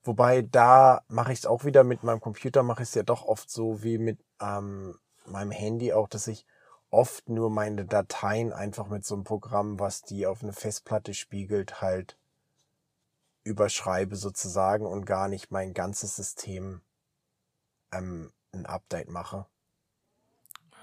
Wobei 0.03 0.43
da 0.43 1.03
mache 1.09 1.33
ich 1.33 1.41
es 1.41 1.47
auch 1.47 1.65
wieder 1.65 1.85
mit 1.85 2.03
meinem 2.03 2.21
Computer, 2.21 2.63
mache 2.63 2.83
ich 2.83 2.91
es 2.91 2.95
ja 2.95 3.03
doch 3.03 3.25
oft 3.25 3.51
so 3.51 3.83
wie 3.83 3.99
mit 3.99 4.19
ähm, 4.41 4.99
meinem 5.27 5.51
Handy 5.51 5.93
auch, 5.93 6.09
dass 6.09 6.27
ich 6.27 6.47
oft 6.91 7.29
nur 7.29 7.51
meine 7.51 7.85
Dateien 7.85 8.53
einfach 8.53 8.89
mit 8.89 9.05
so 9.05 9.15
einem 9.15 9.25
Programm, 9.25 9.79
was 9.79 10.03
die 10.03 10.27
auf 10.27 10.43
eine 10.43 10.53
Festplatte 10.53 11.15
spiegelt, 11.15 11.81
halt 11.81 12.17
überschreibe 13.45 14.17
sozusagen 14.17 14.87
und 14.87 15.07
gar 15.07 15.29
nicht 15.29 15.51
mein 15.51 15.73
ganzes 15.73 16.17
System 16.17 16.83
ähm, 17.93 18.33
ein 18.53 18.67
Update 18.67 19.09
mache. 19.09 19.47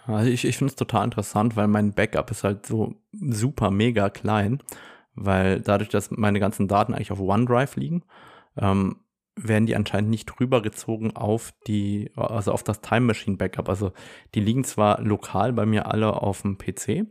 Also 0.08 0.30
ich, 0.30 0.46
ich 0.46 0.58
finde 0.58 0.72
es 0.72 0.76
total 0.76 1.06
interessant, 1.06 1.56
weil 1.56 1.68
mein 1.68 1.94
Backup 1.94 2.32
ist 2.32 2.44
halt 2.44 2.66
so 2.66 2.96
super 3.12 3.72
mega 3.72 4.10
klein, 4.10 4.60
weil 5.16 5.62
dadurch, 5.62 5.90
dass 5.90 6.12
meine 6.12 6.40
ganzen 6.40 6.68
Daten 6.68 6.94
eigentlich 6.94 7.12
auf 7.12 7.20
OneDrive 7.20 7.76
liegen, 7.76 8.04
ähm, 8.58 8.98
werden 9.36 9.68
die 9.68 9.76
anscheinend 9.76 10.10
nicht 10.10 10.40
rübergezogen 10.40 11.16
auf 11.16 11.54
die, 11.68 12.12
also 12.16 12.52
auf 12.52 12.64
das 12.64 12.82
Time 12.82 13.02
Machine 13.02 13.38
Backup. 13.38 13.70
Also 13.70 13.92
die 14.34 14.40
liegen 14.40 14.64
zwar 14.64 15.02
lokal 15.02 15.54
bei 15.54 15.66
mir 15.66 15.92
alle 15.92 16.22
auf 16.22 16.42
dem 16.42 16.58
PC, 16.58 17.06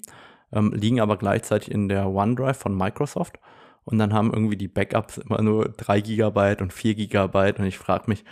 ähm, 0.53 0.73
liegen 0.73 1.01
aber 1.01 1.17
gleichzeitig 1.19 1.71
in 1.71 1.89
der 1.89 2.09
OneDrive 2.09 2.57
von 2.57 2.77
Microsoft 2.77 3.39
und 3.85 3.99
dann 3.99 4.13
haben 4.13 4.33
irgendwie 4.33 4.57
die 4.57 4.69
Backups 4.69 5.19
immer 5.19 5.41
nur 5.41 5.69
3 5.69 6.01
Gigabyte 6.01 6.61
und 6.61 6.73
4 6.73 6.97
Gigabyte 6.97 7.61
und 7.61 7.67
ich 7.67 7.79
frage 7.79 8.05
mich, 8.09 8.25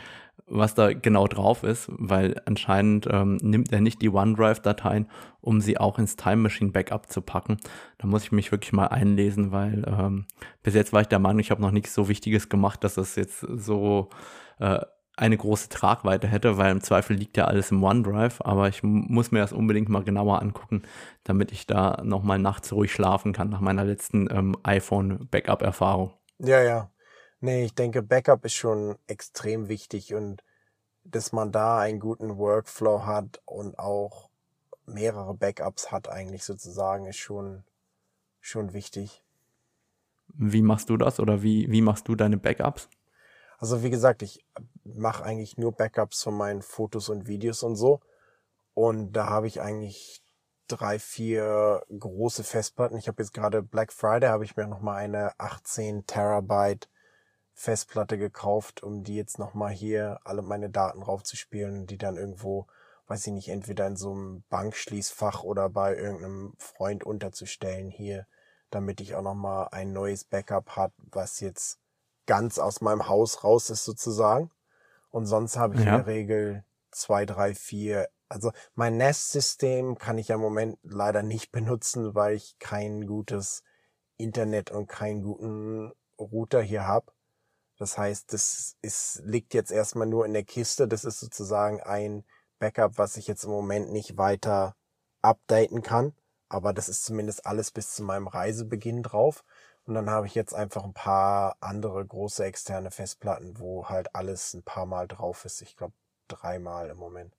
was 0.47 0.75
da 0.75 0.93
genau 0.93 1.27
drauf 1.27 1.63
ist, 1.63 1.91
weil 1.91 2.41
anscheinend 2.45 3.09
ähm, 3.11 3.37
nimmt 3.37 3.73
er 3.73 3.81
nicht 3.81 4.03
die 4.03 4.11
OneDrive-Dateien, 4.11 5.09
um 5.41 5.61
sie 5.61 5.79
auch 5.79 5.99
ins 5.99 6.17
Time 6.17 6.37
Machine 6.37 6.71
Backup 6.71 7.11
zu 7.11 7.23
packen. 7.23 7.57
Da 7.99 8.07
muss 8.07 8.25
ich 8.25 8.33
mich 8.33 8.53
wirklich 8.53 8.73
mal 8.73 8.89
einlesen, 8.89 9.53
weil 9.53 9.85
ähm, 9.87 10.27
bis 10.63 10.75
jetzt 10.75 10.93
war 10.93 11.01
ich 11.01 11.09
der 11.09 11.19
Meinung, 11.19 11.41
ich 11.41 11.51
habe 11.51 11.63
noch 11.63 11.71
nichts 11.71 11.95
so 11.95 12.09
Wichtiges 12.09 12.49
gemacht, 12.49 12.85
dass 12.85 12.95
das 12.95 13.17
jetzt 13.17 13.41
so 13.41 14.11
äh, 14.59 14.81
eine 15.17 15.37
große 15.37 15.69
Tragweite 15.69 16.27
hätte, 16.27 16.59
weil 16.59 16.73
im 16.73 16.83
Zweifel 16.83 17.17
liegt 17.17 17.37
ja 17.37 17.45
alles 17.45 17.71
im 17.71 17.83
OneDrive, 17.83 18.41
aber 18.45 18.69
ich 18.69 18.83
muss 18.83 19.31
mir 19.31 19.39
das 19.39 19.53
unbedingt 19.53 19.89
mal 19.89 20.03
genauer 20.03 20.43
angucken, 20.43 20.83
damit 21.23 21.53
ich 21.53 21.67
da 21.67 22.03
nochmal 22.03 22.39
nachts 22.39 22.73
ruhig 22.73 22.93
schlafen 22.93 23.33
kann 23.33 23.49
nach 23.49 23.61
meiner 23.61 23.85
letzten 23.85 24.29
ähm, 24.31 24.57
iPhone-Backup-Erfahrung. 24.65 26.13
Ja, 26.39 26.61
ja. 26.63 26.91
Nee, 27.45 27.67
ich 27.67 27.75
denke, 27.75 28.03
Backup 28.03 28.43
ist 28.47 28.55
schon 28.55 28.97
extrem 29.07 29.69
wichtig 29.69 30.15
und 30.15 30.43
dass 31.05 31.31
man 31.31 31.53
da 31.53 31.79
einen 31.79 32.01
guten 32.01 32.39
Workflow 32.39 33.05
hat 33.05 33.43
und 33.45 33.79
auch 33.79 34.31
mehrere 34.87 35.35
Backups 35.35 35.93
hat 35.93 36.09
eigentlich 36.09 36.43
sozusagen, 36.43 37.05
ist 37.05 37.19
schon, 37.19 37.63
schon 38.41 38.73
wichtig. 38.73 39.23
Wie 40.29 40.63
machst 40.63 40.89
du 40.89 40.97
das 40.97 41.21
oder 41.21 41.43
wie, 41.43 41.71
wie 41.71 41.83
machst 41.83 42.09
du 42.09 42.15
deine 42.15 42.39
Backups? 42.39 42.89
Also 43.59 43.83
wie 43.83 43.91
gesagt, 43.91 44.23
ich 44.23 44.43
mache 44.83 45.23
eigentlich 45.23 45.59
nur 45.59 45.73
Backups 45.73 46.23
von 46.23 46.39
meinen 46.39 46.63
Fotos 46.63 47.11
und 47.11 47.27
Videos 47.27 47.63
und 47.63 47.77
so. 47.77 48.01
Und 48.73 49.13
da 49.13 49.27
habe 49.27 49.49
ich 49.49 49.61
eigentlich 49.61 50.25
drei, 50.67 50.99
vier 50.99 51.83
große 51.91 52.43
Festplatten. 52.43 52.97
Ich 52.97 53.07
habe 53.07 53.23
jetzt 53.23 53.35
gerade 53.35 53.63
Black 53.63 53.93
Friday, 53.93 54.31
habe 54.31 54.47
ich 54.47 54.57
mir 54.57 54.67
nochmal 54.67 55.05
eine 55.05 55.39
18 55.39 56.07
Terabyte 56.07 56.89
Festplatte 57.55 58.19
gekauft, 58.19 58.83
um 58.83 59.05
die 59.05 59.15
jetzt 59.15 59.39
nochmal 59.39 59.73
hier 59.73 60.19
alle 60.25 60.43
meine 60.43 60.71
Daten 60.71 61.03
raufzuspielen, 61.03 61.87
die 61.87 61.99
dann 61.99 62.17
irgendwo, 62.17 62.67
weiß 63.07 63.27
ich 63.29 63.33
nicht, 63.33 63.49
entweder 63.49 63.87
in 63.87 63.97
so 63.97 64.13
einem 64.13 64.45
Bankschließfach 64.51 65.45
oder 65.45 65.71
bei 65.71 65.97
irgendeinem 65.97 66.55
Freund 66.59 67.05
unterzustellen 67.05 67.91
hier, 67.91 68.27
damit 68.71 69.01
ich 69.01 69.15
auch 69.15 69.23
nochmal 69.23 69.69
ein 69.71 69.93
neues 69.93 70.25
Backup 70.25 70.71
hat, 70.71 70.93
was 70.99 71.41
jetzt 71.41 71.79
ganz 72.27 72.59
aus 72.59 72.81
meinem 72.81 73.09
Haus 73.09 73.45
raus 73.45 73.71
ist 73.71 73.85
sozusagen. 73.85 74.51
Und 75.11 75.27
sonst 75.27 75.57
habe 75.57 75.77
ich 75.77 75.85
ja. 75.85 75.93
in 75.93 76.05
der 76.05 76.07
Regel 76.07 76.65
zwei, 76.91 77.25
drei, 77.25 77.55
vier 77.55 78.09
Also 78.29 78.51
mein 78.75 78.97
Nest-System 78.97 79.97
kann 79.97 80.19
ich 80.19 80.29
ja 80.29 80.35
im 80.35 80.41
Moment 80.41 80.79
leider 80.83 81.23
nicht 81.23 81.53
benutzen, 81.53 82.17
weil 82.17 82.35
ich 82.35 82.59
kein 82.59 83.07
gutes 83.07 83.63
Internet 84.17 84.73
und 84.73 84.89
keinen 84.89 85.23
guten 85.23 85.93
Router 86.19 86.61
hier 86.63 86.87
habe. 86.87 87.14
Das 87.85 87.99
heißt, 87.99 88.33
das 88.33 88.79
ist, 88.81 89.21
liegt 89.27 89.53
jetzt 89.53 89.71
erstmal 89.71 90.07
nur 90.07 90.25
in 90.25 90.33
der 90.33 90.43
Kiste. 90.45 90.89
Das 90.89 91.05
ist 91.05 91.21
sozusagen 91.21 91.83
ein 91.83 92.25
Backup, 92.59 92.97
was 92.97 93.19
ich 93.19 93.27
jetzt 93.27 93.45
im 93.45 93.51
Moment 93.51 93.93
nicht 93.93 94.17
weiter 94.17 94.75
updaten 95.21 95.83
kann. 95.83 96.15
Aber 96.49 96.73
das 96.73 96.89
ist 96.89 97.05
zumindest 97.05 97.45
alles 97.45 97.71
bis 97.71 97.95
zu 97.95 98.03
meinem 98.03 98.27
Reisebeginn 98.27 99.03
drauf. 99.03 99.45
Und 99.85 99.93
dann 99.93 100.09
habe 100.09 100.27
ich 100.27 100.35
jetzt 100.35 100.55
einfach 100.55 100.83
ein 100.85 100.95
paar 100.95 101.59
andere 101.61 102.07
große 102.07 102.43
externe 102.43 102.91
Festplatten, 102.91 103.59
wo 103.59 103.87
halt 103.87 104.15
alles 104.15 104.55
ein 104.55 104.63
paar 104.63 104.87
Mal 104.87 105.07
drauf 105.07 105.45
ist. 105.45 105.61
Ich 105.61 105.77
glaube 105.77 105.93
dreimal 106.27 106.89
im 106.89 106.97
Moment. 106.97 107.37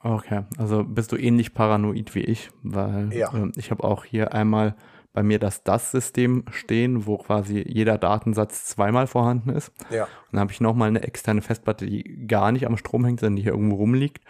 Okay, 0.00 0.44
also 0.56 0.82
bist 0.82 1.12
du 1.12 1.16
ähnlich 1.16 1.52
paranoid 1.52 2.14
wie 2.14 2.24
ich, 2.24 2.50
weil 2.62 3.12
Ja. 3.12 3.28
ähm, 3.34 3.52
ich 3.56 3.70
habe 3.70 3.84
auch 3.84 4.06
hier 4.06 4.32
einmal 4.32 4.76
bei 5.14 5.22
mir 5.22 5.38
das 5.38 5.62
DAS-System 5.62 6.44
stehen, 6.50 7.06
wo 7.06 7.16
quasi 7.16 7.64
jeder 7.66 7.98
Datensatz 7.98 8.66
zweimal 8.66 9.06
vorhanden 9.06 9.50
ist. 9.50 9.72
Ja. 9.90 10.04
Und 10.04 10.32
dann 10.32 10.40
habe 10.40 10.52
ich 10.52 10.60
nochmal 10.60 10.88
eine 10.88 11.04
externe 11.04 11.40
Festplatte, 11.40 11.86
die 11.86 12.26
gar 12.26 12.52
nicht 12.52 12.66
am 12.66 12.76
Strom 12.76 13.04
hängt, 13.04 13.20
sondern 13.20 13.36
die 13.36 13.42
hier 13.42 13.52
irgendwo 13.52 13.76
rumliegt, 13.76 14.24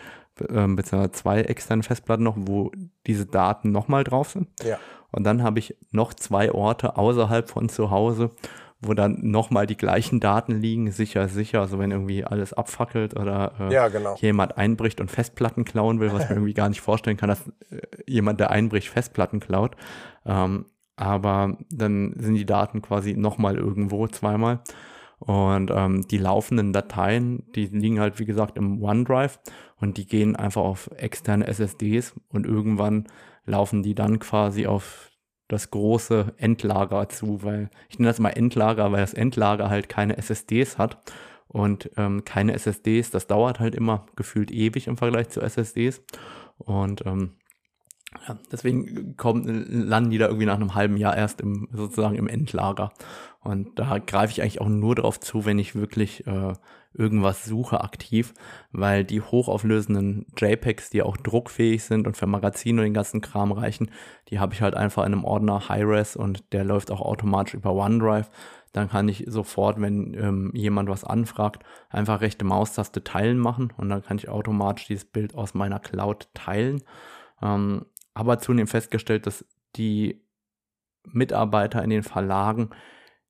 ähm, 0.50 0.76
beziehungsweise 0.76 1.12
zwei 1.12 1.40
externe 1.40 1.82
Festplatten 1.82 2.22
noch, 2.22 2.36
wo 2.38 2.70
diese 3.06 3.24
Daten 3.24 3.72
nochmal 3.72 4.04
drauf 4.04 4.30
sind. 4.30 4.48
Ja. 4.62 4.78
Und 5.10 5.24
dann 5.24 5.42
habe 5.42 5.58
ich 5.58 5.74
noch 5.90 6.12
zwei 6.12 6.52
Orte 6.52 6.98
außerhalb 6.98 7.48
von 7.48 7.70
zu 7.70 7.90
Hause, 7.90 8.30
wo 8.80 8.92
dann 8.92 9.18
nochmal 9.22 9.66
die 9.66 9.78
gleichen 9.78 10.20
Daten 10.20 10.60
liegen, 10.60 10.90
sicher, 10.90 11.28
sicher. 11.28 11.60
Also 11.60 11.78
wenn 11.78 11.92
irgendwie 11.92 12.24
alles 12.24 12.52
abfackelt 12.52 13.18
oder 13.18 13.52
äh, 13.58 13.72
Ja, 13.72 13.88
genau. 13.88 14.16
jemand 14.16 14.58
einbricht 14.58 15.00
und 15.00 15.10
Festplatten 15.10 15.64
klauen 15.64 15.98
will, 16.00 16.12
was 16.12 16.28
mir 16.28 16.34
irgendwie 16.34 16.52
gar 16.52 16.68
nicht 16.68 16.82
vorstellen 16.82 17.16
kann, 17.16 17.30
dass 17.30 17.48
äh, 17.70 17.80
jemand, 18.06 18.38
der 18.38 18.50
einbricht, 18.50 18.90
Festplatten 18.90 19.40
klaut. 19.40 19.76
Ähm, 20.26 20.66
aber 20.96 21.58
dann 21.70 22.14
sind 22.18 22.34
die 22.34 22.46
Daten 22.46 22.82
quasi 22.82 23.14
nochmal 23.14 23.56
irgendwo 23.56 24.06
zweimal. 24.08 24.60
Und 25.18 25.70
ähm, 25.74 26.06
die 26.08 26.18
laufenden 26.18 26.72
Dateien, 26.72 27.44
die 27.54 27.66
liegen 27.66 28.00
halt, 28.00 28.18
wie 28.18 28.26
gesagt, 28.26 28.58
im 28.58 28.82
OneDrive 28.82 29.38
und 29.80 29.96
die 29.96 30.06
gehen 30.06 30.36
einfach 30.36 30.62
auf 30.62 30.90
externe 30.96 31.46
SSDs 31.46 32.14
und 32.28 32.46
irgendwann 32.46 33.06
laufen 33.46 33.82
die 33.82 33.94
dann 33.94 34.18
quasi 34.18 34.66
auf 34.66 35.10
das 35.48 35.70
große 35.70 36.34
Endlager 36.36 37.08
zu, 37.08 37.42
weil 37.42 37.70
ich 37.88 37.98
nenne 37.98 38.08
das 38.08 38.18
mal 38.18 38.30
Endlager, 38.30 38.92
weil 38.92 39.00
das 39.00 39.14
Endlager 39.14 39.70
halt 39.70 39.88
keine 39.88 40.16
SSDs 40.16 40.78
hat 40.78 40.98
und 41.48 41.90
ähm, 41.96 42.24
keine 42.24 42.52
SSDs, 42.54 43.10
das 43.10 43.26
dauert 43.26 43.60
halt 43.60 43.74
immer 43.74 44.06
gefühlt 44.16 44.50
ewig 44.50 44.86
im 44.86 44.96
Vergleich 44.96 45.28
zu 45.28 45.40
SSDs 45.40 46.02
und 46.58 47.04
ähm, 47.06 47.36
ja, 48.28 48.36
deswegen 48.50 49.16
kommen, 49.16 49.66
landen 49.68 50.10
die 50.10 50.18
da 50.18 50.26
irgendwie 50.26 50.46
nach 50.46 50.54
einem 50.54 50.74
halben 50.74 50.96
Jahr 50.96 51.16
erst 51.16 51.40
im, 51.40 51.68
sozusagen 51.72 52.16
im 52.16 52.28
Endlager. 52.28 52.92
Und 53.40 53.78
da 53.78 53.98
greife 53.98 54.32
ich 54.32 54.40
eigentlich 54.40 54.60
auch 54.60 54.68
nur 54.68 54.94
drauf 54.94 55.20
zu, 55.20 55.44
wenn 55.44 55.58
ich 55.58 55.74
wirklich 55.74 56.26
äh, 56.26 56.54
irgendwas 56.94 57.44
suche 57.44 57.82
aktiv, 57.82 58.32
weil 58.72 59.04
die 59.04 59.20
hochauflösenden 59.20 60.26
JPEGs, 60.36 60.90
die 60.90 61.02
auch 61.02 61.16
druckfähig 61.16 61.82
sind 61.82 62.06
und 62.06 62.16
für 62.16 62.26
Magazine 62.26 62.80
und 62.80 62.84
den 62.84 62.94
ganzen 62.94 63.20
Kram 63.20 63.52
reichen, 63.52 63.90
die 64.28 64.38
habe 64.38 64.54
ich 64.54 64.62
halt 64.62 64.74
einfach 64.74 65.04
in 65.04 65.12
einem 65.12 65.24
Ordner 65.24 65.68
Hi-Res 65.68 66.16
und 66.16 66.52
der 66.52 66.64
läuft 66.64 66.90
auch 66.90 67.00
automatisch 67.00 67.54
über 67.54 67.74
OneDrive. 67.74 68.30
Dann 68.72 68.88
kann 68.88 69.08
ich 69.08 69.24
sofort, 69.28 69.80
wenn 69.80 70.14
ähm, 70.14 70.50
jemand 70.54 70.88
was 70.88 71.04
anfragt, 71.04 71.64
einfach 71.90 72.20
rechte 72.20 72.44
Maustaste 72.44 73.04
teilen 73.04 73.38
machen 73.38 73.72
und 73.76 73.88
dann 73.88 74.02
kann 74.02 74.16
ich 74.16 74.28
automatisch 74.28 74.86
dieses 74.86 75.04
Bild 75.04 75.34
aus 75.34 75.54
meiner 75.54 75.80
Cloud 75.80 76.28
teilen. 76.34 76.82
Ähm, 77.42 77.86
aber 78.14 78.38
zunehmend 78.38 78.70
festgestellt, 78.70 79.26
dass 79.26 79.44
die 79.76 80.24
Mitarbeiter 81.04 81.82
in 81.82 81.90
den 81.90 82.02
Verlagen 82.02 82.70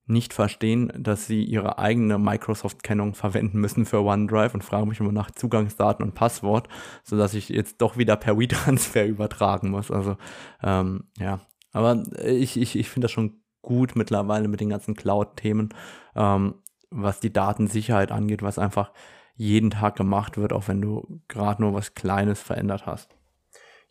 nicht 0.06 0.34
verstehen, 0.34 0.92
dass 0.98 1.26
sie 1.26 1.42
ihre 1.42 1.78
eigene 1.78 2.18
Microsoft-Kennung 2.18 3.14
verwenden 3.14 3.58
müssen 3.58 3.86
für 3.86 4.02
OneDrive 4.02 4.54
und 4.54 4.62
fragen 4.62 4.88
mich 4.88 5.00
immer 5.00 5.12
nach 5.12 5.30
Zugangsdaten 5.30 6.04
und 6.04 6.14
Passwort, 6.14 6.68
sodass 7.02 7.32
ich 7.32 7.48
jetzt 7.48 7.80
doch 7.80 7.96
wieder 7.96 8.16
per 8.16 8.38
WeTransfer 8.38 9.06
übertragen 9.06 9.70
muss. 9.70 9.90
Also 9.90 10.16
ähm, 10.62 11.04
ja, 11.18 11.40
aber 11.72 12.02
ich, 12.22 12.58
ich, 12.58 12.76
ich 12.76 12.90
finde 12.90 13.06
das 13.06 13.12
schon 13.12 13.40
gut 13.62 13.96
mittlerweile 13.96 14.46
mit 14.46 14.60
den 14.60 14.68
ganzen 14.68 14.94
Cloud-Themen, 14.94 15.70
ähm, 16.14 16.56
was 16.90 17.20
die 17.20 17.32
Datensicherheit 17.32 18.12
angeht, 18.12 18.42
was 18.42 18.58
einfach 18.58 18.92
jeden 19.36 19.70
Tag 19.70 19.96
gemacht 19.96 20.36
wird, 20.36 20.52
auch 20.52 20.68
wenn 20.68 20.82
du 20.82 21.22
gerade 21.28 21.62
nur 21.62 21.72
was 21.72 21.94
Kleines 21.94 22.40
verändert 22.40 22.86
hast. 22.86 23.13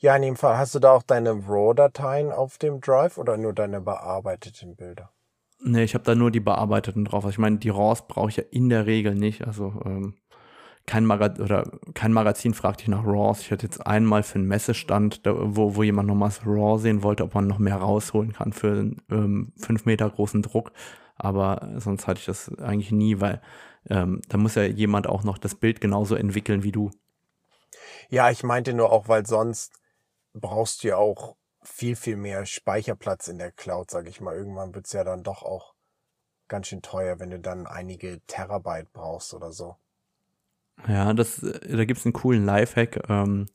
Ja, 0.04 0.18
in 0.18 0.22
dem 0.22 0.36
Fall 0.36 0.58
hast 0.58 0.76
du 0.76 0.80
da 0.80 0.92
auch 0.92 1.04
deine 1.04 1.32
RAW-Dateien 1.32 2.34
auf 2.34 2.58
dem 2.58 2.82
Drive 2.82 3.18
oder 3.18 3.38
nur 3.38 3.54
deine 3.54 3.80
bearbeiteten 3.80 4.76
Bilder? 4.76 5.14
Nee, 5.62 5.86
ich 5.86 5.94
habe 5.94 6.04
da 6.04 6.14
nur 6.14 6.30
die 6.30 6.42
bearbeiteten 6.42 7.06
drauf. 7.06 7.24
Also 7.24 7.30
ich 7.30 7.38
meine, 7.38 7.60
die 7.60 7.70
RAWs 7.70 8.06
brauche 8.10 8.28
ich 8.28 8.36
ja 8.36 8.44
in 8.52 8.68
der 8.68 8.86
Regel 8.86 9.16
nicht. 9.16 9.48
Also 9.48 9.82
ähm, 9.86 10.16
kein, 10.86 11.06
Maga 11.06 11.42
oder 11.42 11.72
kein 11.94 12.12
Magazin 12.12 12.54
fragt 12.54 12.82
dich 12.82 12.90
nach 12.90 13.06
RAWs. 13.06 13.40
Ich 13.40 13.52
hatte 13.54 13.66
jetzt 13.66 13.88
einmal 13.88 14.24
für 14.24 14.40
einen 14.40 14.48
Messestand, 14.50 15.26
da, 15.26 15.36
wo, 15.38 15.78
wo 15.78 15.84
jemand 15.84 16.10
nochmal 16.10 16.28
das 16.28 16.46
RAW 16.46 16.80
sehen 16.80 17.02
wollte, 17.02 17.24
ob 17.24 17.34
man 17.34 17.48
noch 17.48 17.60
mehr 17.60 17.78
rausholen 17.78 18.34
kann 18.34 18.52
für 18.52 18.72
einen 18.72 19.02
ähm, 19.10 19.54
fünf 19.56 19.86
Meter 19.86 20.10
großen 20.10 20.42
Druck. 20.42 20.74
Aber 21.16 21.76
sonst 21.78 22.08
hatte 22.08 22.20
ich 22.20 22.26
das 22.26 22.54
eigentlich 22.58 22.92
nie, 22.92 23.22
weil 23.22 23.42
ähm, 23.90 24.22
da 24.28 24.38
muss 24.38 24.56
ja 24.56 24.64
jemand 24.64 25.08
auch 25.08 25.24
noch 25.24 25.38
das 25.38 25.56
Bild 25.56 25.80
genauso 25.80 26.16
entwickeln 26.16 26.64
wie 26.64 26.74
du. 26.74 26.92
Ja, 28.10 28.30
ich 28.30 28.44
meinte 28.44 28.74
nur 28.74 28.92
auch, 28.92 29.08
weil 29.08 29.26
sonst 29.26 29.72
brauchst 30.34 30.84
du 30.84 30.90
ja 30.90 30.98
auch 30.98 31.36
viel, 31.64 31.96
viel 31.96 32.18
mehr 32.18 32.46
Speicherplatz 32.46 33.28
in 33.28 33.38
der 33.38 33.52
Cloud, 33.52 33.90
sag 33.90 34.08
ich 34.08 34.22
mal. 34.22 34.36
Irgendwann 34.36 34.76
wird's 34.76 34.94
ja 34.94 35.04
dann 35.04 35.24
doch 35.24 35.44
auch 35.44 35.74
ganz 36.48 36.68
schön 36.68 36.82
teuer, 36.82 37.20
wenn 37.20 37.30
du 37.30 37.40
dann 37.40 37.68
einige 37.68 38.22
Terabyte 38.28 38.92
brauchst 38.92 39.34
oder 39.34 39.52
so. 39.52 39.78
Ja, 40.88 41.14
das, 41.14 41.42
äh, 41.42 41.76
da 41.76 41.86
gibt's 41.86 42.06
einen 42.06 42.14
coolen 42.14 42.46
Lifehack. 42.46 43.10
Ähm, 43.10 43.48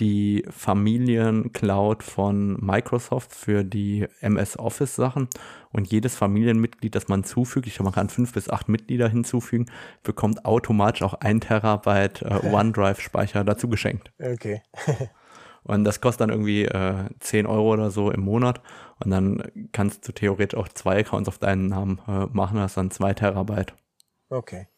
die 0.00 0.44
Familiencloud 0.50 2.02
von 2.02 2.58
Microsoft 2.60 3.34
für 3.34 3.64
die 3.64 4.06
MS 4.20 4.58
Office 4.58 4.94
Sachen 4.94 5.28
und 5.72 5.90
jedes 5.90 6.14
Familienmitglied, 6.14 6.94
das 6.94 7.08
man 7.08 7.24
zufügt, 7.24 7.66
ich 7.66 7.76
glaube, 7.76 7.86
man 7.86 7.94
kann 7.94 8.10
fünf 8.10 8.34
bis 8.34 8.50
acht 8.50 8.68
Mitglieder 8.68 9.08
hinzufügen, 9.08 9.70
bekommt 10.02 10.44
automatisch 10.44 11.02
auch 11.02 11.14
ein 11.14 11.40
Terabyte 11.40 12.22
äh, 12.22 12.40
OneDrive 12.52 13.00
Speicher 13.00 13.44
dazu 13.44 13.68
geschenkt. 13.68 14.12
Okay. 14.18 14.62
Und 15.66 15.84
das 15.84 16.00
kostet 16.00 16.22
dann 16.22 16.30
irgendwie 16.30 16.64
äh, 16.64 17.08
10 17.20 17.46
Euro 17.46 17.72
oder 17.72 17.90
so 17.90 18.10
im 18.10 18.20
Monat. 18.20 18.60
Und 19.02 19.10
dann 19.10 19.68
kannst 19.72 20.06
du 20.06 20.12
theoretisch 20.12 20.58
auch 20.58 20.68
zwei 20.68 21.00
Accounts 21.00 21.28
auf 21.28 21.38
deinen 21.38 21.68
Namen 21.68 22.00
äh, 22.06 22.26
machen, 22.26 22.58
hast 22.60 22.76
dann 22.76 22.90
zwei 22.90 23.14
Terabyte. 23.14 23.74
Okay. 24.28 24.68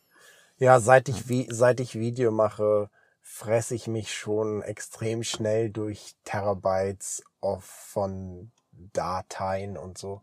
Ja, 0.56 0.80
seit 0.80 1.08
ich, 1.08 1.28
wie, 1.28 1.46
seit 1.50 1.80
ich 1.80 1.94
Video 1.94 2.30
mache, 2.30 2.90
fresse 3.20 3.74
ich 3.74 3.86
mich 3.86 4.12
schon 4.14 4.62
extrem 4.62 5.22
schnell 5.22 5.70
durch 5.70 6.16
Terabytes 6.24 7.22
auf, 7.40 7.64
von 7.64 8.50
Dateien 8.72 9.76
und 9.76 9.98
so. 9.98 10.22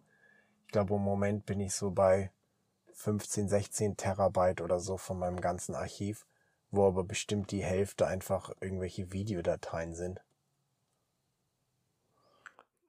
Ich 0.65 0.71
glaube, 0.71 0.95
im 0.95 1.01
Moment 1.01 1.45
bin 1.45 1.59
ich 1.59 1.73
so 1.73 1.91
bei 1.91 2.31
15, 2.93 3.47
16 3.47 3.97
Terabyte 3.97 4.61
oder 4.61 4.79
so 4.79 4.97
von 4.97 5.19
meinem 5.19 5.39
ganzen 5.39 5.75
Archiv, 5.75 6.25
wo 6.71 6.87
aber 6.87 7.03
bestimmt 7.03 7.51
die 7.51 7.63
Hälfte 7.63 8.07
einfach 8.07 8.51
irgendwelche 8.59 9.13
Videodateien 9.13 9.93
sind. 9.93 10.21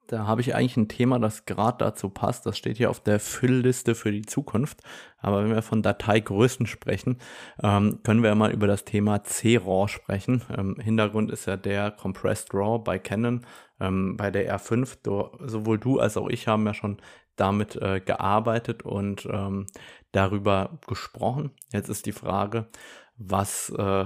Da 0.07 0.25
habe 0.25 0.39
ich 0.39 0.55
eigentlich 0.55 0.77
ein 0.77 0.87
Thema, 0.87 1.19
das 1.19 1.45
gerade 1.45 1.79
dazu 1.79 2.09
passt. 2.09 2.45
Das 2.45 2.57
steht 2.57 2.77
hier 2.77 2.89
auf 2.89 3.01
der 3.01 3.19
Füllliste 3.19 3.93
für 3.93 4.11
die 4.11 4.21
Zukunft. 4.21 4.81
Aber 5.19 5.43
wenn 5.43 5.53
wir 5.53 5.61
von 5.61 5.81
Dateigrößen 5.81 6.65
sprechen, 6.65 7.17
ähm, 7.61 7.99
können 8.03 8.23
wir 8.23 8.33
mal 8.35 8.51
über 8.51 8.67
das 8.67 8.85
Thema 8.85 9.23
C-RAW 9.23 9.89
sprechen. 9.89 10.43
Ähm, 10.57 10.77
Hintergrund 10.79 11.29
ist 11.29 11.45
ja 11.45 11.57
der 11.57 11.91
Compressed 11.91 12.53
RAW 12.53 12.79
bei 12.83 12.99
Canon, 12.99 13.45
ähm, 13.81 14.15
bei 14.15 14.31
der 14.31 14.57
R5. 14.57 14.97
Du, 15.03 15.29
sowohl 15.45 15.77
du 15.77 15.99
als 15.99 16.15
auch 16.15 16.29
ich 16.29 16.47
haben 16.47 16.65
ja 16.65 16.73
schon 16.73 16.97
damit 17.35 17.75
äh, 17.75 17.99
gearbeitet 17.99 18.83
und 18.83 19.27
ähm, 19.29 19.67
darüber 20.13 20.79
gesprochen. 20.87 21.51
Jetzt 21.73 21.89
ist 21.89 22.05
die 22.05 22.13
Frage, 22.13 22.67
was 23.17 23.69
äh, 23.77 24.05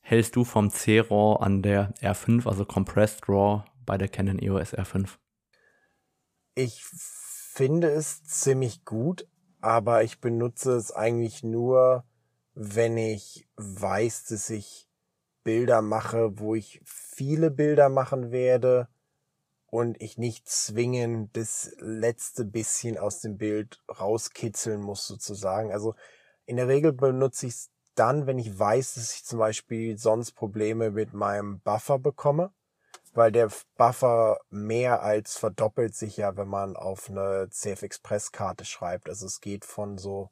hältst 0.00 0.36
du 0.36 0.44
vom 0.44 0.70
C-RAW 0.70 1.42
an 1.42 1.62
der 1.62 1.94
R5, 2.00 2.46
also 2.46 2.64
Compressed 2.64 3.28
RAW 3.28 3.64
bei 3.84 3.98
der 3.98 4.08
Canon 4.08 4.38
EOS 4.38 4.74
R5? 4.74 5.18
Ich 6.54 6.84
finde 6.84 7.90
es 7.90 8.24
ziemlich 8.24 8.84
gut, 8.84 9.26
aber 9.62 10.02
ich 10.02 10.20
benutze 10.20 10.72
es 10.72 10.92
eigentlich 10.92 11.42
nur, 11.42 12.04
wenn 12.54 12.98
ich 12.98 13.48
weiß, 13.56 14.24
dass 14.24 14.50
ich 14.50 14.86
Bilder 15.44 15.80
mache, 15.80 16.38
wo 16.38 16.54
ich 16.54 16.82
viele 16.84 17.50
Bilder 17.50 17.88
machen 17.88 18.32
werde 18.32 18.88
und 19.66 20.00
ich 20.02 20.18
nicht 20.18 20.46
zwingend 20.46 21.34
das 21.38 21.74
letzte 21.78 22.44
bisschen 22.44 22.98
aus 22.98 23.20
dem 23.20 23.38
Bild 23.38 23.82
rauskitzeln 23.88 24.82
muss 24.82 25.06
sozusagen. 25.06 25.72
Also 25.72 25.94
in 26.44 26.56
der 26.56 26.68
Regel 26.68 26.92
benutze 26.92 27.46
ich 27.46 27.54
es 27.54 27.70
dann, 27.94 28.26
wenn 28.26 28.38
ich 28.38 28.58
weiß, 28.58 28.94
dass 28.94 29.14
ich 29.14 29.24
zum 29.24 29.38
Beispiel 29.38 29.96
sonst 29.96 30.32
Probleme 30.32 30.90
mit 30.90 31.14
meinem 31.14 31.60
Buffer 31.60 31.98
bekomme, 31.98 32.52
weil 33.12 33.32
der 33.32 33.50
Buffer 33.76 34.38
mehr 34.50 35.02
als 35.02 35.36
verdoppelt 35.36 35.94
sich 35.94 36.16
ja, 36.16 36.36
wenn 36.36 36.48
man 36.48 36.76
auf 36.76 37.10
eine 37.10 37.48
CF 37.50 37.82
Express 37.82 38.32
Karte 38.32 38.64
schreibt. 38.64 39.08
Also 39.08 39.26
es 39.26 39.40
geht 39.40 39.64
von 39.64 39.98
so 39.98 40.30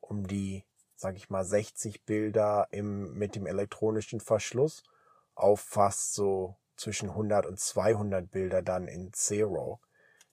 um 0.00 0.26
die, 0.26 0.64
sag 0.96 1.16
ich 1.16 1.30
mal, 1.30 1.44
60 1.44 2.04
Bilder 2.04 2.68
im, 2.70 3.14
mit 3.14 3.34
dem 3.34 3.46
elektronischen 3.46 4.20
Verschluss 4.20 4.82
auf 5.34 5.60
fast 5.60 6.14
so 6.14 6.56
zwischen 6.76 7.10
100 7.10 7.46
und 7.46 7.58
200 7.58 8.30
Bilder 8.30 8.62
dann 8.62 8.86
in 8.88 9.12
Zero. 9.12 9.80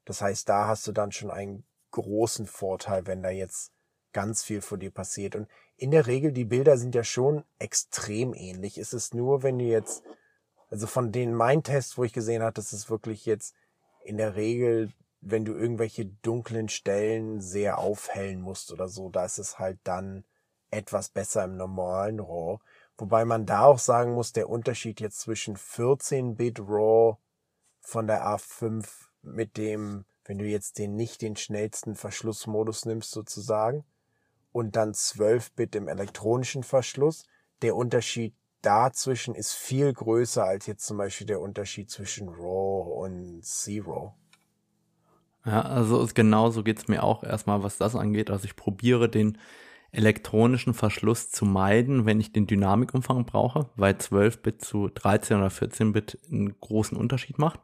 Das 0.05 0.21
heißt, 0.21 0.47
da 0.49 0.67
hast 0.67 0.88
du 0.88 0.91
dann 0.91 1.11
schon 1.11 1.32
einen 1.32 1.65
großen 1.91 2.45
Vorteil, 2.47 3.07
wenn 3.07 3.23
da 3.23 3.29
jetzt 3.29 3.71
ganz 4.13 4.43
viel 4.43 4.61
vor 4.61 4.77
dir 4.77 4.91
passiert. 4.91 5.36
Und 5.36 5.47
in 5.77 5.91
der 5.91 6.07
Regel, 6.07 6.32
die 6.32 6.45
Bilder 6.45 6.77
sind 6.77 6.95
ja 6.95 7.03
schon 7.03 7.43
extrem 7.59 8.34
ähnlich. 8.34 8.77
Es 8.77 8.93
ist 8.93 9.13
nur, 9.13 9.43
wenn 9.43 9.59
du 9.59 9.65
jetzt, 9.65 10.03
also 10.72 10.88
von 10.88 11.11
den 11.11 11.34
mein 11.34 11.63
Tests, 11.63 11.97
wo 11.97 12.03
ich 12.03 12.13
gesehen 12.13 12.41
habe, 12.41 12.53
das 12.53 12.74
ist 12.74 12.89
wirklich 12.89 13.26
jetzt 13.26 13.55
in 14.03 14.17
der 14.17 14.36
Regel, 14.36 14.91
wenn 15.19 15.45
du 15.45 15.53
irgendwelche 15.53 16.05
dunklen 16.05 16.69
Stellen 16.69 17.39
sehr 17.41 17.78
aufhellen 17.78 18.41
musst 18.41 18.72
oder 18.72 18.88
so, 18.88 19.09
da 19.09 19.26
ist 19.26 19.38
es 19.38 19.59
halt 19.59 19.80
dann 19.84 20.24
etwas 20.72 21.09
besser 21.09 21.43
im 21.43 21.57
normalen 21.57 22.19
RAW. 22.19 22.59
Wobei 22.97 23.26
man 23.26 23.45
da 23.45 23.65
auch 23.65 23.80
sagen 23.80 24.13
muss, 24.13 24.34
der 24.34 24.49
Unterschied 24.49 24.99
jetzt 24.99 25.19
zwischen 25.19 25.55
14-Bit 25.57 26.59
RAW 26.59 27.17
von 27.80 28.07
der 28.07 28.26
A5 28.26 28.88
mit 29.22 29.57
dem, 29.57 30.05
wenn 30.26 30.39
du 30.39 30.45
jetzt 30.45 30.80
den 30.80 30.95
nicht 30.95 31.22
den 31.22 31.36
schnellsten 31.36 31.95
Verschlussmodus 31.95 32.86
nimmst 32.86 33.11
sozusagen, 33.11 33.84
und 34.51 34.76
dann 34.76 34.93
12-Bit 34.93 35.76
im 35.76 35.88
elektronischen 35.88 36.63
Verschluss. 36.63 37.26
Der 37.61 37.76
Unterschied 37.76 38.36
dazwischen 38.62 39.36
ist 39.36 39.53
viel 39.53 39.91
größer 39.91 40.43
als 40.43 40.68
jetzt 40.68 40.86
zum 40.86 40.97
Beispiel 40.97 41.28
der 41.28 41.41
Unterschied 41.41 41.89
zwischen 41.89 42.30
RAW 42.30 43.03
und 43.03 43.43
Zero. 43.43 44.14
Ja, 45.45 45.62
also 45.62 46.07
genauso 46.14 46.64
geht 46.64 46.80
es 46.80 46.88
mir 46.88 47.03
auch 47.03 47.24
erstmal, 47.24 47.64
was 47.64 47.78
das 47.78 47.95
angeht. 47.95 48.30
Also 48.30 48.45
ich 48.45 48.55
probiere 48.55 49.09
den 49.09 49.38
elektronischen 49.91 50.74
Verschluss 50.74 51.32
zu 51.32 51.45
meiden, 51.45 52.05
wenn 52.05 52.20
ich 52.20 52.32
den 52.32 52.47
Dynamikumfang 52.47 53.26
brauche, 53.26 53.70
weil 53.76 53.95
12-Bit 53.95 54.64
zu 54.64 54.88
13 54.88 55.38
oder 55.38 55.47
14-Bit 55.47 56.20
einen 56.32 56.59
großen 56.59 56.97
Unterschied 56.97 57.39
macht. 57.39 57.59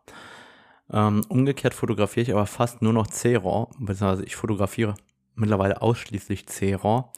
Ähm, 0.92 1.24
umgekehrt 1.30 1.74
fotografiere 1.74 2.24
ich 2.24 2.32
aber 2.32 2.46
fast 2.46 2.82
nur 2.82 2.94
noch 2.94 3.08
C-RAW, 3.08 3.72
beziehungsweise 3.78 4.26
ich 4.26 4.36
fotografiere 4.36 4.96
mittlerweile 5.36 5.82
ausschließlich 5.82 6.48
C-RAW, 6.48 7.12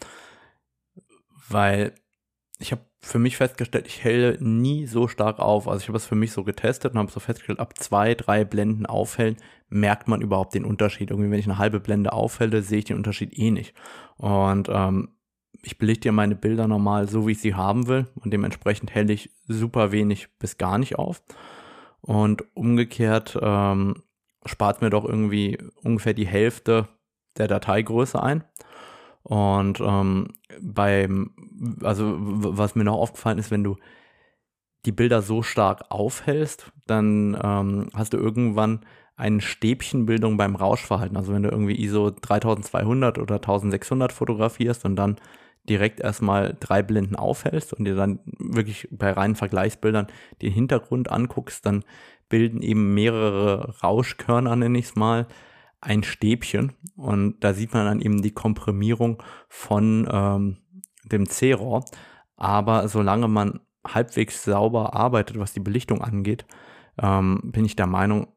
weil 1.48 1.96
ich 2.60 2.72
habe 2.72 2.82
für 3.02 3.20
mich 3.20 3.38
festgestellt, 3.38 3.88
ich 3.88 4.04
helle 4.04 4.38
nie 4.44 4.86
so 4.86 5.08
stark 5.08 5.40
auf. 5.40 5.68
Also 5.68 5.82
ich 5.82 5.88
habe 5.88 5.98
es 5.98 6.06
für 6.06 6.16
mich 6.16 6.32
so 6.32 6.44
getestet 6.44 6.94
und 6.94 7.00
habe 7.00 7.12
so 7.12 7.20
festgestellt, 7.20 7.60
ab 7.60 7.78
zwei, 7.78 8.14
drei 8.14 8.44
Blenden 8.44 8.86
aufhellen, 8.86 9.38
merkt 9.70 10.08
man 10.08 10.22
überhaupt 10.22 10.54
den 10.54 10.66
Unterschied. 10.66 11.12
Irgendwie, 11.12 11.32
wenn 11.32 11.40
ich 11.40 11.46
eine 11.46 11.58
halbe 11.58 11.80
Blende 11.80 12.12
aufhelle, 12.12 12.62
sehe 12.62 12.80
ich 12.80 12.86
den 12.86 12.98
Unterschied 12.98 13.38
eh 13.38 13.52
nicht. 13.52 13.74
Und 14.18 14.68
ähm, 14.70 15.16
ich 15.64 15.78
belichte 15.78 16.08
ja 16.08 16.12
meine 16.12 16.36
Bilder 16.36 16.68
normal 16.68 17.08
so, 17.08 17.26
wie 17.28 17.32
ich 17.32 17.42
sie 17.42 17.56
haben 17.56 17.88
will. 17.88 18.08
Und 18.16 18.32
dementsprechend 18.32 18.94
helle 18.94 19.14
ich 19.14 19.32
super 19.48 19.92
wenig 19.92 20.28
bis 20.38 20.58
gar 20.58 20.78
nicht 20.78 20.98
auf. 20.98 21.24
Und 22.02 22.44
umgekehrt 22.56 23.38
ähm, 23.42 24.04
spart 24.46 24.82
mir 24.82 24.90
doch 24.90 25.06
irgendwie 25.06 25.58
ungefähr 25.84 26.14
die 26.14 26.28
Hälfte 26.28 26.88
der 27.38 27.48
Dateigröße 27.48 28.22
ein. 28.22 28.44
Und 29.24 29.80
ähm, 29.82 30.28
beim, 30.62 31.32
also 31.84 32.16
was 32.18 32.76
mir 32.76 32.84
noch 32.84 32.98
aufgefallen 32.98 33.38
ist, 33.38 33.52
wenn 33.52 33.64
du 33.64 33.78
die 34.86 34.92
Bilder 34.92 35.22
so 35.22 35.44
stark 35.44 35.86
aufhältst, 35.90 36.72
dann 36.88 37.38
ähm, 37.44 37.90
hast 37.94 38.14
du 38.14 38.18
irgendwann 38.18 38.86
eine 39.16 39.42
Stäbchenbildung 39.42 40.38
beim 40.38 40.56
Rauschverhalten. 40.56 41.18
Also 41.18 41.34
wenn 41.34 41.44
du 41.44 41.50
irgendwie 41.50 41.76
ISO 41.84 42.10
3200 42.10 43.20
oder 43.20 43.36
1600 43.36 44.14
fotografierst 44.14 44.86
und 44.86 44.96
dann 44.96 45.18
direkt 45.68 46.00
erstmal 46.00 46.56
drei 46.60 46.82
Blenden 46.82 47.18
aufhältst 47.18 47.74
und 47.74 47.84
dir 47.84 47.96
dann 47.96 48.20
wirklich 48.40 48.88
bei 48.92 49.12
reinen 49.12 49.36
Vergleichsbildern 49.36 50.08
den 50.42 50.54
Hintergrund 50.54 51.12
anguckst, 51.12 51.66
dann 51.66 51.84
bilden 52.30 52.62
eben 52.62 52.94
mehrere 52.94 53.76
Rauschkörner, 53.84 54.56
nenne 54.56 54.80
ich 54.80 54.86
es 54.86 54.96
mal, 54.96 55.28
ein 55.82 56.04
Stäbchen 56.04 56.74
und 56.96 57.44
da 57.44 57.54
sieht 57.54 57.74
man 57.74 57.86
dann 57.86 58.02
eben 58.02 58.22
die 58.22 58.34
Komprimierung 58.34 59.24
von 59.48 60.08
ähm, 60.12 60.58
dem 61.06 61.28
C-Rohr. 61.28 61.86
Aber 62.36 62.88
solange 62.88 63.28
man 63.28 63.62
halbwegs 63.86 64.44
sauber 64.44 64.94
arbeitet, 64.94 65.40
was 65.40 65.54
die 65.54 65.60
Belichtung 65.60 66.02
angeht, 66.02 66.46
ähm, 67.02 67.42
bin 67.44 67.66
ich 67.66 67.76
der 67.76 67.88
Meinung, 67.88 68.28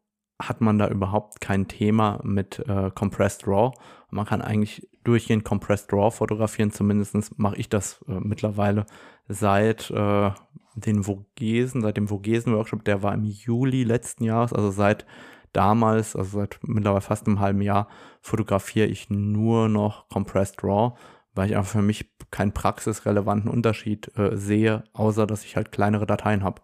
hat 0.40 0.61
man 0.61 0.78
da 0.78 0.88
überhaupt 0.88 1.40
kein 1.40 1.68
Thema 1.68 2.20
mit 2.24 2.59
äh, 2.66 2.90
Compressed 2.95 3.47
RAW. 3.47 3.72
Man 4.11 4.26
kann 4.26 4.43
eigentlich 4.43 4.88
durchgehend 5.05 5.45
Compressed 5.45 5.93
RAW 5.93 6.11
fotografieren, 6.11 6.70
zumindest 6.70 7.38
mache 7.38 7.57
ich 7.57 7.68
das 7.68 8.05
äh, 8.09 8.18
mittlerweile 8.20 8.86
seit 9.28 9.90
äh, 9.90 10.30
den 10.74 11.05
Vogesen, 11.05 11.82
seit 11.82 11.97
dem 11.97 12.09
Vogesen-Workshop, 12.09 12.84
der 12.84 13.03
war 13.03 13.14
im 13.14 13.24
Juli 13.24 13.84
letzten 13.84 14.24
Jahres, 14.24 14.53
also 14.53 14.70
seit 14.70 15.07
damals, 15.53 16.16
also 16.16 16.38
seit 16.38 16.59
mittlerweile 16.62 17.00
fast 17.00 17.26
einem 17.26 17.40
halben 17.40 17.62
Jahr, 17.62 17.88
fotografiere 18.20 18.86
ich 18.86 19.11
nur 19.11 19.68
noch 19.68 20.09
Compressed 20.09 20.62
RAW, 20.62 20.96
weil 21.34 21.50
ich 21.50 21.57
einfach 21.57 21.72
für 21.72 21.82
mich 21.82 22.11
keinen 22.30 22.53
praxisrelevanten 22.53 23.50
Unterschied 23.50 24.16
äh, 24.16 24.36
sehe, 24.36 24.84
außer 24.92 25.26
dass 25.26 25.44
ich 25.44 25.57
halt 25.57 25.72
kleinere 25.72 26.07
Dateien 26.07 26.44
habe. 26.44 26.61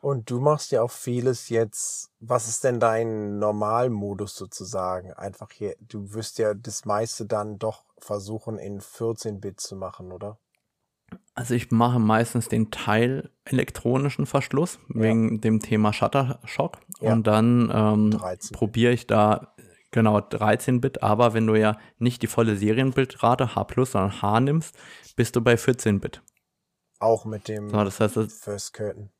Und 0.00 0.30
du 0.30 0.40
machst 0.40 0.72
ja 0.72 0.82
auch 0.82 0.90
vieles 0.90 1.48
jetzt. 1.48 2.10
Was 2.18 2.48
ist 2.48 2.64
denn 2.64 2.80
dein 2.80 3.38
Normalmodus 3.38 4.34
sozusagen? 4.34 5.12
Einfach 5.12 5.52
hier, 5.52 5.76
du 5.78 6.12
wirst 6.12 6.38
ja 6.38 6.54
das 6.54 6.84
meiste 6.84 7.24
dann 7.24 7.60
doch 7.60 7.84
versuchen 7.98 8.58
in 8.58 8.80
14-Bit 8.80 9.60
zu 9.60 9.76
machen, 9.76 10.10
oder? 10.10 10.38
Also 11.34 11.54
ich 11.54 11.70
mache 11.70 11.98
meistens 11.98 12.48
den 12.48 12.70
Teil 12.70 13.30
elektronischen 13.44 14.26
Verschluss 14.26 14.78
ja. 14.94 15.02
wegen 15.02 15.40
dem 15.40 15.60
Thema 15.60 15.92
Shuttershock 15.92 16.78
ja. 17.00 17.12
und 17.12 17.26
dann 17.26 17.70
ähm, 17.74 18.20
probiere 18.52 18.92
ich 18.92 19.06
da 19.06 19.54
genau 19.90 20.18
13-Bit, 20.18 21.02
aber 21.02 21.34
wenn 21.34 21.46
du 21.46 21.54
ja 21.54 21.76
nicht 21.98 22.22
die 22.22 22.26
volle 22.26 22.56
Serienbildrate 22.56 23.54
H+, 23.54 23.66
sondern 23.84 24.22
H 24.22 24.40
nimmst, 24.40 24.76
bist 25.16 25.36
du 25.36 25.40
bei 25.40 25.54
14-Bit. 25.54 26.22
Auch 26.98 27.24
mit 27.24 27.48
dem 27.48 27.68
so, 27.68 27.84
das 27.84 28.00
heißt, 28.00 28.14
First 28.14 28.72
Curtain. 28.74 29.10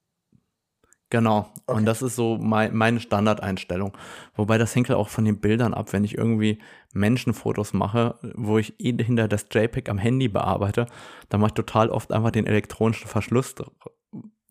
Genau. 1.13 1.51
Okay. 1.67 1.77
Und 1.77 1.85
das 1.85 2.01
ist 2.01 2.17
so 2.17 2.39
mein, 2.41 2.75
meine 2.75 2.99
Standardeinstellung. 2.99 3.95
Wobei 4.35 4.57
das 4.57 4.75
hängt 4.75 4.89
ja 4.89 4.97
auch 4.97 5.11
von 5.11 5.27
den 5.27 5.41
Bildern 5.41 5.75
ab. 5.75 5.93
Wenn 5.93 6.05
ich 6.05 6.17
irgendwie 6.17 6.59
Menschenfotos 6.95 7.75
mache, 7.75 8.15
wo 8.35 8.57
ich 8.57 8.81
eh 8.81 8.97
hinter 8.97 9.29
das 9.29 9.47
JPEG 9.53 9.91
am 9.91 9.99
Handy 9.99 10.29
bearbeite, 10.29 10.87
dann 11.29 11.43
mache 11.43 11.51
ich 11.51 11.55
total 11.55 11.91
oft 11.91 12.13
einfach 12.13 12.31
den 12.31 12.47
elektronischen 12.47 13.09
Verschluss 13.09 13.55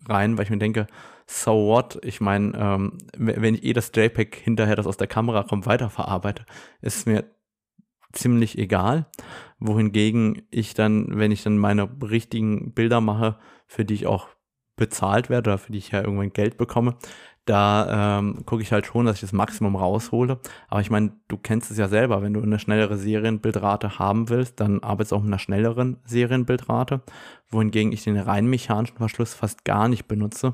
rein, 0.08 0.38
weil 0.38 0.44
ich 0.44 0.52
mir 0.52 0.60
denke, 0.60 0.86
so 1.26 1.52
what? 1.52 1.98
Ich 2.04 2.22
meine, 2.22 2.56
ähm, 2.56 3.00
wenn 3.18 3.56
ich 3.56 3.64
eh 3.64 3.74
das 3.74 3.92
JPEG 3.96 4.36
hinterher, 4.36 4.76
das 4.76 4.86
aus 4.86 4.98
der 4.98 5.08
Kamera 5.08 5.42
kommt, 5.42 5.66
weiterverarbeite, 5.66 6.46
ist 6.82 6.96
es 6.98 7.06
mir 7.08 7.24
ziemlich 8.14 8.60
egal. 8.60 9.08
Wohingegen 9.58 10.44
ich 10.52 10.76
dann, 10.76 11.08
wenn 11.18 11.32
ich 11.32 11.42
dann 11.42 11.58
meine 11.58 11.90
richtigen 12.04 12.76
Bilder 12.76 13.02
mache, 13.02 13.40
für 13.66 13.84
die 13.84 13.96
ich 13.96 14.06
auch 14.06 14.28
bezahlt 14.82 15.30
werde 15.30 15.60
für 15.60 15.72
die 15.72 15.78
ich 15.78 15.92
ja 15.92 16.02
irgendwann 16.02 16.34
Geld 16.34 16.58
bekomme, 16.58 16.96
da 17.46 18.18
ähm, 18.20 18.44
gucke 18.48 18.64
ich 18.64 18.72
halt 18.72 18.88
schon, 18.88 19.06
dass 19.06 19.16
ich 19.18 19.22
das 19.22 19.32
Maximum 19.32 19.76
raushole. 19.76 20.40
Aber 20.70 20.82
ich 20.82 20.90
meine, 20.90 21.12
du 21.28 21.38
kennst 21.38 21.70
es 21.70 21.78
ja 21.78 21.88
selber, 21.88 22.24
wenn 22.24 22.34
du 22.34 22.42
eine 22.42 22.58
schnellere 22.58 22.98
Serienbildrate 22.98 24.00
haben 24.00 24.30
willst, 24.30 24.60
dann 24.60 24.82
arbeitest 24.82 25.12
du 25.12 25.18
auch 25.18 25.22
mit 25.22 25.30
einer 25.30 25.40
schnelleren 25.40 25.98
Serienbildrate, 26.06 27.02
wohingegen 27.50 27.92
ich 27.92 28.04
den 28.04 28.18
rein 28.18 28.48
mechanischen 28.48 28.98
Verschluss 28.98 29.36
fast 29.36 29.66
gar 29.66 29.88
nicht 29.88 30.08
benutze, 30.08 30.54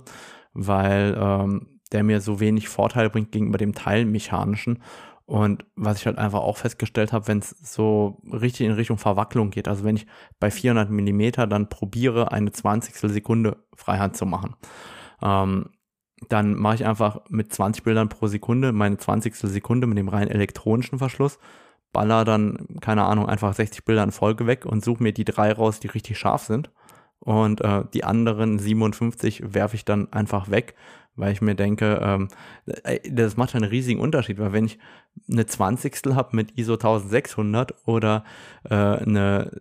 weil 0.54 1.18
ähm, 1.18 1.68
der 1.94 2.04
mir 2.04 2.20
so 2.20 2.42
wenig 2.42 2.68
Vorteile 2.68 3.10
bringt 3.10 3.32
gegenüber 3.32 3.58
dem 3.58 3.74
teilmechanischen. 3.74 4.84
Und 5.28 5.66
was 5.76 6.00
ich 6.00 6.06
halt 6.06 6.18
einfach 6.18 6.40
auch 6.40 6.56
festgestellt 6.56 7.12
habe, 7.12 7.28
wenn 7.28 7.40
es 7.40 7.50
so 7.50 8.22
richtig 8.32 8.66
in 8.66 8.72
Richtung 8.72 8.98
Verwacklung 8.98 9.50
geht, 9.50 9.68
also 9.68 9.84
wenn 9.84 9.98
ich 9.98 10.08
bei 10.40 10.50
400 10.50 10.90
Millimeter 10.90 11.48
dann 11.48 11.68
probiere, 11.68 12.32
eine 12.32 12.54
20. 12.54 12.96
Sekunde 13.12 13.58
Freihand 13.76 14.16
zu 14.16 14.26
machen, 14.26 14.56
ähm, 15.22 15.70
dann 16.30 16.56
mache 16.56 16.76
ich 16.76 16.86
einfach 16.86 17.20
mit 17.28 17.54
20 17.54 17.84
Bildern 17.84 18.08
pro 18.08 18.28
Sekunde 18.28 18.72
meine 18.72 18.98
20. 18.98 19.36
Sekunde 19.36 19.86
mit 19.86 19.98
dem 19.98 20.08
rein 20.08 20.30
elektronischen 20.30 20.98
Verschluss, 20.98 21.40
baller 21.92 22.24
dann, 22.24 22.80
keine 22.80 23.04
Ahnung, 23.04 23.28
einfach 23.28 23.54
60 23.54 23.84
Bilder 23.84 24.04
in 24.04 24.12
Folge 24.12 24.48
weg 24.48 24.66
und 24.66 24.82
suche 24.82 25.04
mir 25.04 25.12
die 25.12 25.26
drei 25.26 25.52
raus, 25.52 25.82
die 25.82 25.88
richtig 25.88 26.18
scharf 26.18 26.44
sind. 26.44 26.72
Und 27.20 27.60
äh, 27.60 27.84
die 27.94 28.06
anderen 28.06 28.60
57 28.60 29.54
werfe 29.54 29.76
ich 29.76 29.84
dann 29.84 30.14
einfach 30.14 30.50
weg, 30.50 30.76
weil 31.18 31.34
ich 31.34 31.42
mir 31.42 31.56
denke, 31.56 32.00
ähm, 32.02 32.30
äh, 32.84 33.00
das 33.10 33.36
macht 33.36 33.56
einen 33.56 33.70
riesigen 33.70 34.00
Unterschied, 34.00 34.40
weil 34.40 34.54
wenn 34.54 34.66
ich 34.66 34.80
eine 35.30 35.46
20. 35.46 36.16
habe 36.16 36.36
mit 36.36 36.58
ISO 36.58 36.74
1600 36.74 37.74
oder 37.86 38.24
äh, 38.70 38.76
eine 38.76 39.52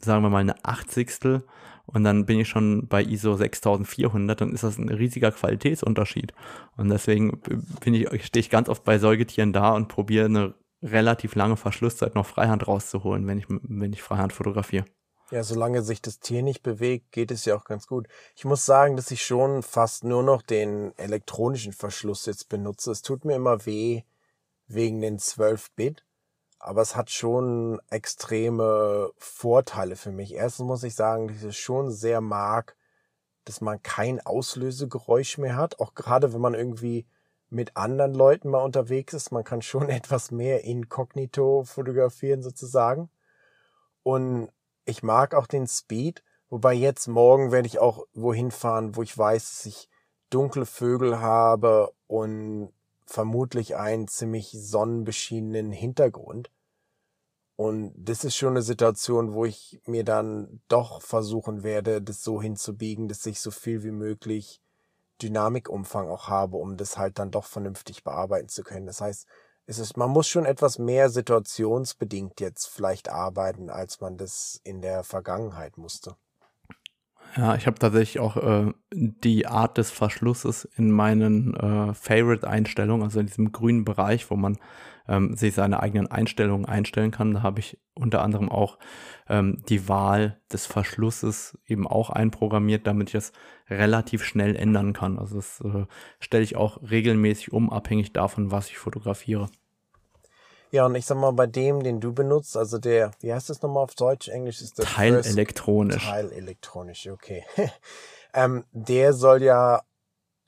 sagen 0.00 0.22
wir 0.22 0.30
mal 0.30 0.38
eine 0.38 0.64
Achtzigstel 0.64 1.44
und 1.86 2.04
dann 2.04 2.26
bin 2.26 2.40
ich 2.40 2.48
schon 2.48 2.86
bei 2.88 3.02
ISO 3.02 3.36
6400, 3.36 4.40
dann 4.40 4.52
ist 4.52 4.64
das 4.64 4.78
ein 4.78 4.88
riesiger 4.88 5.32
Qualitätsunterschied. 5.32 6.32
Und 6.76 6.88
deswegen 6.88 7.40
bin 7.80 7.94
ich, 7.94 8.24
stehe 8.24 8.40
ich 8.40 8.50
ganz 8.50 8.68
oft 8.68 8.84
bei 8.84 8.98
Säugetieren 8.98 9.52
da 9.52 9.74
und 9.74 9.88
probiere 9.88 10.26
eine 10.26 10.54
relativ 10.82 11.34
lange 11.34 11.56
Verschlusszeit 11.56 12.14
noch 12.14 12.26
Freihand 12.26 12.66
rauszuholen, 12.66 13.26
wenn 13.26 13.38
ich, 13.38 13.46
wenn 13.48 13.92
ich 13.92 14.02
Freihand 14.02 14.32
fotografiere. 14.32 14.84
Ja, 15.30 15.44
solange 15.44 15.82
sich 15.82 16.02
das 16.02 16.18
Tier 16.18 16.42
nicht 16.42 16.64
bewegt, 16.64 17.12
geht 17.12 17.30
es 17.30 17.44
ja 17.44 17.54
auch 17.54 17.64
ganz 17.64 17.86
gut. 17.86 18.08
Ich 18.34 18.44
muss 18.44 18.66
sagen, 18.66 18.96
dass 18.96 19.12
ich 19.12 19.24
schon 19.24 19.62
fast 19.62 20.02
nur 20.02 20.24
noch 20.24 20.42
den 20.42 20.92
elektronischen 20.98 21.72
Verschluss 21.72 22.26
jetzt 22.26 22.48
benutze. 22.48 22.90
Es 22.90 23.02
tut 23.02 23.24
mir 23.24 23.36
immer 23.36 23.64
weh 23.64 24.02
wegen 24.66 25.00
den 25.00 25.20
12 25.20 25.70
Bit, 25.72 26.04
aber 26.58 26.82
es 26.82 26.96
hat 26.96 27.10
schon 27.10 27.80
extreme 27.90 29.12
Vorteile 29.18 29.94
für 29.94 30.10
mich. 30.10 30.34
Erstens 30.34 30.66
muss 30.66 30.82
ich 30.82 30.96
sagen, 30.96 31.28
dass 31.28 31.36
ich 31.38 31.44
es 31.44 31.56
schon 31.56 31.92
sehr 31.92 32.20
mag, 32.20 32.76
dass 33.44 33.60
man 33.60 33.80
kein 33.82 34.20
Auslösegeräusch 34.20 35.38
mehr 35.38 35.54
hat, 35.54 35.78
auch 35.78 35.94
gerade 35.94 36.32
wenn 36.32 36.40
man 36.40 36.54
irgendwie 36.54 37.06
mit 37.50 37.76
anderen 37.76 38.14
Leuten 38.14 38.50
mal 38.50 38.64
unterwegs 38.64 39.14
ist. 39.14 39.30
Man 39.30 39.44
kann 39.44 39.62
schon 39.62 39.88
etwas 39.90 40.32
mehr 40.32 40.64
inkognito 40.64 41.62
fotografieren 41.62 42.42
sozusagen. 42.42 43.10
Und 44.02 44.50
ich 44.90 45.02
mag 45.02 45.34
auch 45.34 45.46
den 45.46 45.66
Speed, 45.66 46.22
wobei 46.48 46.74
jetzt 46.74 47.06
morgen 47.08 47.52
werde 47.52 47.66
ich 47.66 47.78
auch 47.78 48.06
wohin 48.12 48.50
fahren, 48.50 48.96
wo 48.96 49.02
ich 49.02 49.16
weiß, 49.16 49.50
dass 49.50 49.66
ich 49.66 49.88
dunkle 50.30 50.66
Vögel 50.66 51.20
habe 51.20 51.92
und 52.06 52.72
vermutlich 53.06 53.76
einen 53.76 54.06
ziemlich 54.08 54.50
sonnenbeschienenen 54.52 55.72
Hintergrund. 55.72 56.50
Und 57.56 57.92
das 57.94 58.24
ist 58.24 58.36
schon 58.36 58.50
eine 58.50 58.62
Situation, 58.62 59.34
wo 59.34 59.44
ich 59.44 59.82
mir 59.84 60.04
dann 60.04 60.62
doch 60.68 61.02
versuchen 61.02 61.62
werde, 61.62 62.00
das 62.00 62.22
so 62.22 62.40
hinzubiegen, 62.40 63.06
dass 63.06 63.26
ich 63.26 63.40
so 63.40 63.50
viel 63.50 63.82
wie 63.82 63.90
möglich 63.90 64.62
Dynamikumfang 65.20 66.08
auch 66.08 66.28
habe, 66.28 66.56
um 66.56 66.76
das 66.78 66.96
halt 66.96 67.18
dann 67.18 67.30
doch 67.30 67.44
vernünftig 67.44 68.02
bearbeiten 68.02 68.48
zu 68.48 68.62
können. 68.62 68.86
Das 68.86 69.02
heißt, 69.02 69.26
es 69.70 69.78
ist, 69.78 69.96
man 69.96 70.10
muss 70.10 70.26
schon 70.26 70.46
etwas 70.46 70.80
mehr 70.80 71.10
situationsbedingt 71.10 72.40
jetzt 72.40 72.66
vielleicht 72.66 73.08
arbeiten, 73.08 73.70
als 73.70 74.00
man 74.00 74.16
das 74.16 74.60
in 74.64 74.82
der 74.82 75.04
Vergangenheit 75.04 75.78
musste. 75.78 76.16
Ja, 77.36 77.54
ich 77.54 77.68
habe 77.68 77.78
tatsächlich 77.78 78.18
auch 78.18 78.36
äh, 78.36 78.72
die 78.92 79.46
Art 79.46 79.78
des 79.78 79.92
Verschlusses 79.92 80.64
in 80.76 80.90
meinen 80.90 81.54
äh, 81.54 81.94
Favorite-Einstellungen, 81.94 83.04
also 83.04 83.20
in 83.20 83.26
diesem 83.26 83.52
grünen 83.52 83.84
Bereich, 83.84 84.28
wo 84.32 84.34
man 84.34 84.58
ähm, 85.06 85.36
sich 85.36 85.54
seine 85.54 85.80
eigenen 85.80 86.08
Einstellungen 86.08 86.66
einstellen 86.66 87.12
kann. 87.12 87.34
Da 87.34 87.42
habe 87.42 87.60
ich 87.60 87.78
unter 87.94 88.22
anderem 88.22 88.48
auch 88.48 88.76
ähm, 89.28 89.62
die 89.68 89.88
Wahl 89.88 90.40
des 90.52 90.66
Verschlusses 90.66 91.56
eben 91.64 91.86
auch 91.86 92.10
einprogrammiert, 92.10 92.88
damit 92.88 93.10
ich 93.10 93.12
das 93.12 93.32
relativ 93.68 94.24
schnell 94.24 94.56
ändern 94.56 94.94
kann. 94.94 95.16
Also 95.16 95.36
das 95.36 95.60
äh, 95.60 95.86
stelle 96.18 96.42
ich 96.42 96.56
auch 96.56 96.82
regelmäßig 96.90 97.52
um, 97.52 97.70
abhängig 97.70 98.12
davon, 98.12 98.50
was 98.50 98.68
ich 98.68 98.78
fotografiere. 98.78 99.48
Ja, 100.72 100.86
und 100.86 100.94
ich 100.94 101.04
sag 101.04 101.16
mal, 101.18 101.32
bei 101.32 101.46
dem, 101.46 101.82
den 101.82 102.00
du 102.00 102.12
benutzt, 102.12 102.56
also 102.56 102.78
der, 102.78 103.10
wie 103.20 103.32
heißt 103.32 103.50
das 103.50 103.60
nochmal 103.62 103.82
auf 103.82 103.94
Deutsch? 103.94 104.28
Englisch 104.28 104.60
ist 104.60 104.78
der 104.78 104.84
Teilelektronisch. 104.84 106.06
Teilelektronisch, 106.06 107.08
okay. 107.08 107.44
ähm, 108.34 108.64
der 108.70 109.12
soll 109.12 109.42
ja, 109.42 109.82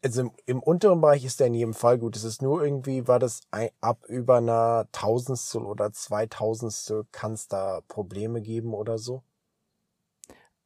also 0.04 0.22
im, 0.22 0.30
im, 0.46 0.62
unteren 0.62 1.00
Bereich 1.00 1.24
ist 1.24 1.40
der 1.40 1.48
in 1.48 1.54
jedem 1.54 1.74
Fall 1.74 1.98
gut. 1.98 2.14
Es 2.16 2.22
ist 2.22 2.40
nur 2.40 2.62
irgendwie, 2.64 3.08
war 3.08 3.18
das 3.18 3.40
ein, 3.50 3.70
ab 3.80 4.04
über 4.06 4.36
einer 4.36 4.86
Tausendstel 4.92 5.62
oder 5.62 5.92
Zweitausendstel 5.92 7.04
kann 7.10 7.32
es 7.32 7.48
da 7.48 7.80
Probleme 7.88 8.40
geben 8.42 8.74
oder 8.74 8.98
so? 8.98 9.22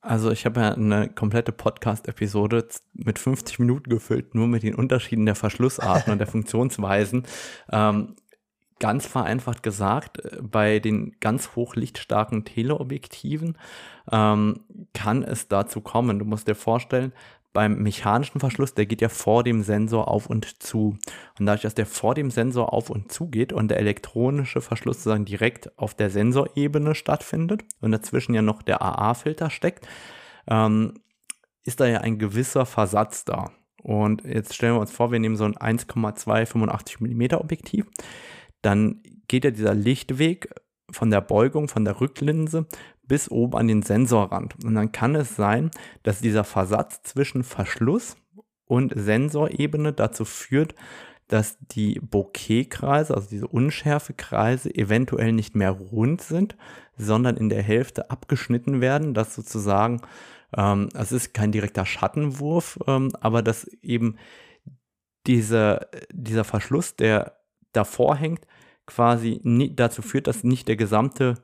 Also 0.03 0.31
ich 0.31 0.45
habe 0.45 0.61
ja 0.61 0.73
eine 0.73 1.09
komplette 1.09 1.51
Podcast-Episode 1.51 2.69
mit 2.93 3.19
50 3.19 3.59
Minuten 3.59 3.91
gefüllt, 3.91 4.35
nur 4.35 4.47
mit 4.47 4.63
den 4.63 4.75
Unterschieden 4.75 5.27
der 5.27 5.35
Verschlussarten 5.35 6.13
und 6.13 6.19
der 6.19 6.27
Funktionsweisen. 6.29 7.27
Ähm, 7.73 8.15
ganz 8.79 9.07
vereinfacht 9.07 9.63
gesagt, 9.63 10.25
äh, 10.25 10.39
bei 10.43 10.79
den 10.79 11.17
ganz 11.21 11.57
hochlichtstarken 11.57 12.45
Teleobjektiven 12.45 13.59
ähm, 14.11 14.61
kann 14.93 15.23
es 15.23 15.49
dazu 15.49 15.81
kommen. 15.81 16.19
Du 16.19 16.25
musst 16.25 16.49
dir 16.49 16.55
vorstellen, 16.55 17.13
beim 17.53 17.79
mechanischen 17.79 18.39
Verschluss, 18.39 18.75
der 18.75 18.85
geht 18.85 19.01
ja 19.01 19.09
vor 19.09 19.43
dem 19.43 19.63
Sensor 19.63 20.09
auf 20.09 20.27
und 20.27 20.63
zu. 20.63 20.99
Und 21.39 21.47
dadurch, 21.47 21.63
dass 21.63 21.75
der 21.75 21.87
vor 21.87 22.15
dem 22.15 22.31
Sensor 22.31 22.75
auf 22.75 22.91
und 22.91 23.11
zu 23.11 23.29
geht 23.29 23.51
und 23.51 23.69
der 23.69 23.79
elektronische 23.79 24.61
Verschluss 24.61 24.99
sozusagen 24.99 25.25
direkt 25.25 25.79
auf 25.79 25.95
der 25.95 26.11
Sensorebene 26.11 26.95
stattfindet 26.95 27.65
und 27.81 27.93
dazwischen 27.93 28.35
ja 28.35 28.43
noch 28.43 28.61
der 28.61 28.83
AA-Filter 28.83 29.49
steckt, 29.49 29.89
ähm, 30.49 31.01
ist 31.65 31.81
da 31.81 31.87
ja 31.87 32.03
ein 32.03 32.19
gewisser 32.19 32.67
Versatz 32.67 33.25
da. 33.25 33.51
Und 33.83 34.25
jetzt 34.25 34.55
stellen 34.55 34.75
wir 34.75 34.81
uns 34.81 34.91
vor, 34.91 35.11
wir 35.11 35.19
nehmen 35.19 35.37
so 35.37 35.45
ein 35.45 35.57
1,285 35.57 37.01
mm 37.01 37.37
Objektiv 37.37 37.87
dann 38.67 39.01
geht 39.29 39.45
ja 39.45 39.51
dieser 39.51 39.75
Lichtweg 39.75 40.49
von 40.91 41.11
der 41.11 41.21
Beugung, 41.21 41.69
von 41.69 41.85
der 41.85 42.01
Rücklinse 42.01 42.67
bis 43.03 43.31
oben 43.31 43.57
an 43.57 43.69
den 43.69 43.83
Sensorrand. 43.83 44.57
Und 44.65 44.75
dann 44.75 44.91
kann 44.91 45.15
es 45.15 45.37
sein, 45.37 45.71
dass 46.03 46.21
dieser 46.21 46.43
Versatz 46.45 47.03
zwischen 47.05 47.45
Verschluss 47.45 48.17
und 48.67 48.93
Sensorebene 48.97 49.93
dazu 49.93 50.25
führt, 50.25 50.75
dass 51.29 51.59
die 51.61 52.01
Bokeh-Kreise, 52.01 53.15
also 53.15 53.29
diese 53.29 53.47
Unschärfe-Kreise, 53.47 54.75
eventuell 54.75 55.33
nicht 55.33 55.55
mehr 55.55 55.71
rund 55.71 56.21
sind, 56.21 56.57
sondern 56.97 57.37
in 57.37 57.49
der 57.49 57.63
Hälfte 57.63 58.11
abgeschnitten 58.11 58.81
werden, 58.81 59.15
dass 59.15 59.35
sozusagen, 59.35 60.03
ähm, 60.57 60.89
es 60.95 61.13
ist 61.13 61.35
kein 61.35 61.53
direkter 61.53 61.87
Schattenwurf, 61.87 62.79
ähm, 62.87 63.13
aber 63.21 63.43
dass 63.43 63.65
eben 63.83 64.17
diese, 65.27 65.89
dieser 66.13 66.45
Verschluss, 66.45 66.97
der 66.97 67.41
davor 67.73 68.17
hängt, 68.17 68.47
quasi 68.87 69.41
dazu 69.75 70.03
führt, 70.03 70.27
dass 70.27 70.45
nicht 70.45 70.69
der 70.69 70.77
gesamte 70.77 71.35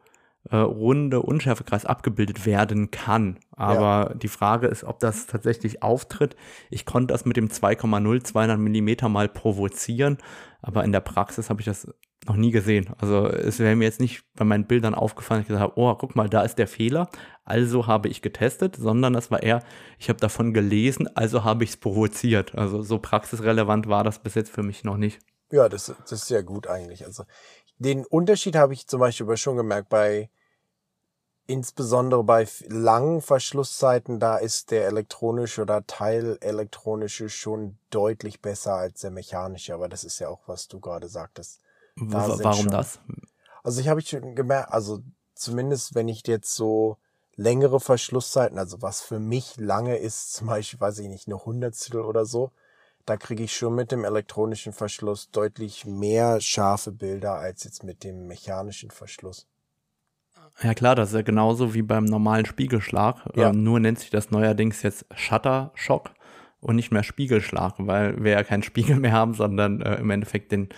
äh, 0.51 0.57
runde 0.57 1.23
Unschärfekreis 1.23 1.87
abgebildet 1.87 2.47
werden 2.47 2.91
kann. 2.91 3.39
Aber 3.53 4.11
ja. 4.11 4.15
die 4.15 4.29
Frage 4.29 4.67
ist, 4.67 4.85
ob 4.85 4.99
das 4.99 5.27
tatsächlich 5.27 5.83
auftritt. 5.83 6.37
Ich 6.71 6.85
konnte 6.85 7.13
das 7.13 7.25
mit 7.25 7.37
dem 7.37 7.49
2,0 7.49 8.25
200 8.25 8.59
Millimeter 8.59 9.09
mal 9.09 9.29
provozieren, 9.29 10.19
aber 10.61 10.85
in 10.85 10.93
der 10.93 11.01
Praxis 11.01 11.49
habe 11.49 11.61
ich 11.61 11.67
das 11.67 11.87
noch 12.27 12.37
nie 12.37 12.51
gesehen. 12.53 12.91
Also 12.99 13.27
es 13.27 13.59
wäre 13.59 13.75
mir 13.75 13.85
jetzt 13.85 14.01
nicht 14.01 14.25
bei 14.35 14.45
meinen 14.45 14.67
Bildern 14.67 14.95
aufgefallen, 14.95 15.41
dass 15.41 15.45
ich 15.45 15.49
gesagt 15.49 15.63
habe, 15.63 15.81
oh, 15.81 15.95
guck 15.95 16.15
mal, 16.15 16.29
da 16.29 16.43
ist 16.43 16.57
der 16.57 16.69
Fehler, 16.69 17.09
also 17.45 17.87
habe 17.87 18.09
ich 18.09 18.23
getestet, 18.23 18.77
sondern 18.77 19.13
das 19.13 19.31
war 19.31 19.43
eher, 19.43 19.63
ich 19.99 20.09
habe 20.09 20.21
davon 20.21 20.53
gelesen, 20.53 21.09
also 21.17 21.43
habe 21.45 21.65
ich 21.65 21.71
es 21.71 21.77
provoziert. 21.77 22.55
Also 22.55 22.83
so 22.83 22.99
praxisrelevant 22.99 23.89
war 23.89 24.05
das 24.05 24.21
bis 24.21 24.35
jetzt 24.35 24.53
für 24.53 24.63
mich 24.63 24.85
noch 24.85 24.97
nicht. 24.97 25.19
Ja, 25.53 25.69
das, 25.69 25.87
das 25.87 26.13
ist 26.13 26.31
ja 26.31 26.41
gut 26.41 26.67
eigentlich. 26.67 27.05
Also 27.05 27.25
den 27.79 28.05
Unterschied 28.07 28.57
habe 28.57 28.73
ich 28.73 28.89
zum 28.89 29.01
Beispiel 29.01 29.27
aber 29.27 29.37
schon 29.37 29.57
gemerkt 29.57 29.91
bei 29.91 30.31
insbesondere 31.47 32.25
bei 32.25 32.49
langen 32.69 33.21
Verschlusszeiten, 33.21 34.19
da 34.19 34.39
ist 34.39 34.71
der 34.71 34.87
elektronische 34.87 35.63
oder 35.63 35.87
teilelektronische 35.87 37.29
schon 37.29 37.77
deutlich 37.91 38.41
besser 38.41 38.75
als 38.75 39.03
der 39.03 39.11
mechanische. 39.11 39.75
Aber 39.75 39.89
das 39.89 40.05
ist 40.05 40.19
ja 40.21 40.29
auch, 40.29 40.41
was 40.47 40.69
du 40.69 40.81
gerade 40.81 41.09
sagtest. 41.09 41.61
Da 41.97 42.29
Warum 42.29 42.55
schon, 42.55 42.71
das? 42.71 43.01
Also 43.63 43.81
ich 43.81 43.89
habe 43.89 44.01
schon 44.01 44.35
gemerkt, 44.35 44.73
also 44.73 45.01
zumindest 45.35 45.95
wenn 45.95 46.09
ich 46.09 46.27
jetzt 46.27 46.55
so 46.55 46.97
längere 47.37 47.81
Verschlusszeiten, 47.81 48.59
also 48.59 48.81
was 48.81 49.03
für 49.03 49.19
mich 49.19 49.59
lange 49.59 49.97
ist, 49.97 50.33
zum 50.33 50.47
Beispiel, 50.47 50.81
weiß 50.81 50.99
ich 51.01 51.09
nicht, 51.09 51.27
eine 51.27 51.45
Hundertstel 51.45 52.01
oder 52.01 52.25
so, 52.25 52.51
da 53.07 53.17
kriege 53.17 53.45
ich 53.45 53.55
schon 53.55 53.75
mit 53.75 53.93
dem 53.93 54.05
elektronischen 54.05 54.73
Verschluss 54.73 55.31
deutlich 55.31 55.85
mehr 55.85 56.41
scharfe 56.41 56.93
Bilder 56.93 57.35
als 57.35 57.65
jetzt 57.65 57.85
mit 57.85 58.05
dem 58.05 58.27
mechanischen 58.27 58.91
Verschluss. 58.91 59.47
Ja 60.63 60.75
klar, 60.75 60.95
das 60.95 61.11
ist 61.11 61.15
ja 61.15 61.23
genauso 61.23 61.75
wie 61.75 61.83
beim 61.83 62.05
normalen 62.05 62.47
Spiegelschlag. 62.47 63.17
Ja. 63.35 63.51
Ähm, 63.51 63.63
nur 63.63 63.81
nennt 63.81 63.99
sich 63.99 64.11
das 64.11 64.31
neuerdings 64.31 64.83
jetzt 64.83 65.07
Shuttershock 65.15 66.11
und 66.61 66.77
nicht 66.77 66.93
mehr 66.93 67.03
Spiegelschlag, 67.03 67.75
weil 67.79 68.23
wir 68.23 68.33
ja 68.33 68.45
keinen 68.45 68.63
Spiegel 68.63 68.97
mehr 68.97 69.13
haben, 69.13 69.35
sondern 69.35 69.81
äh, 69.83 69.97
im 69.97 70.11
Endeffekt 70.11 70.53
den 70.53 70.69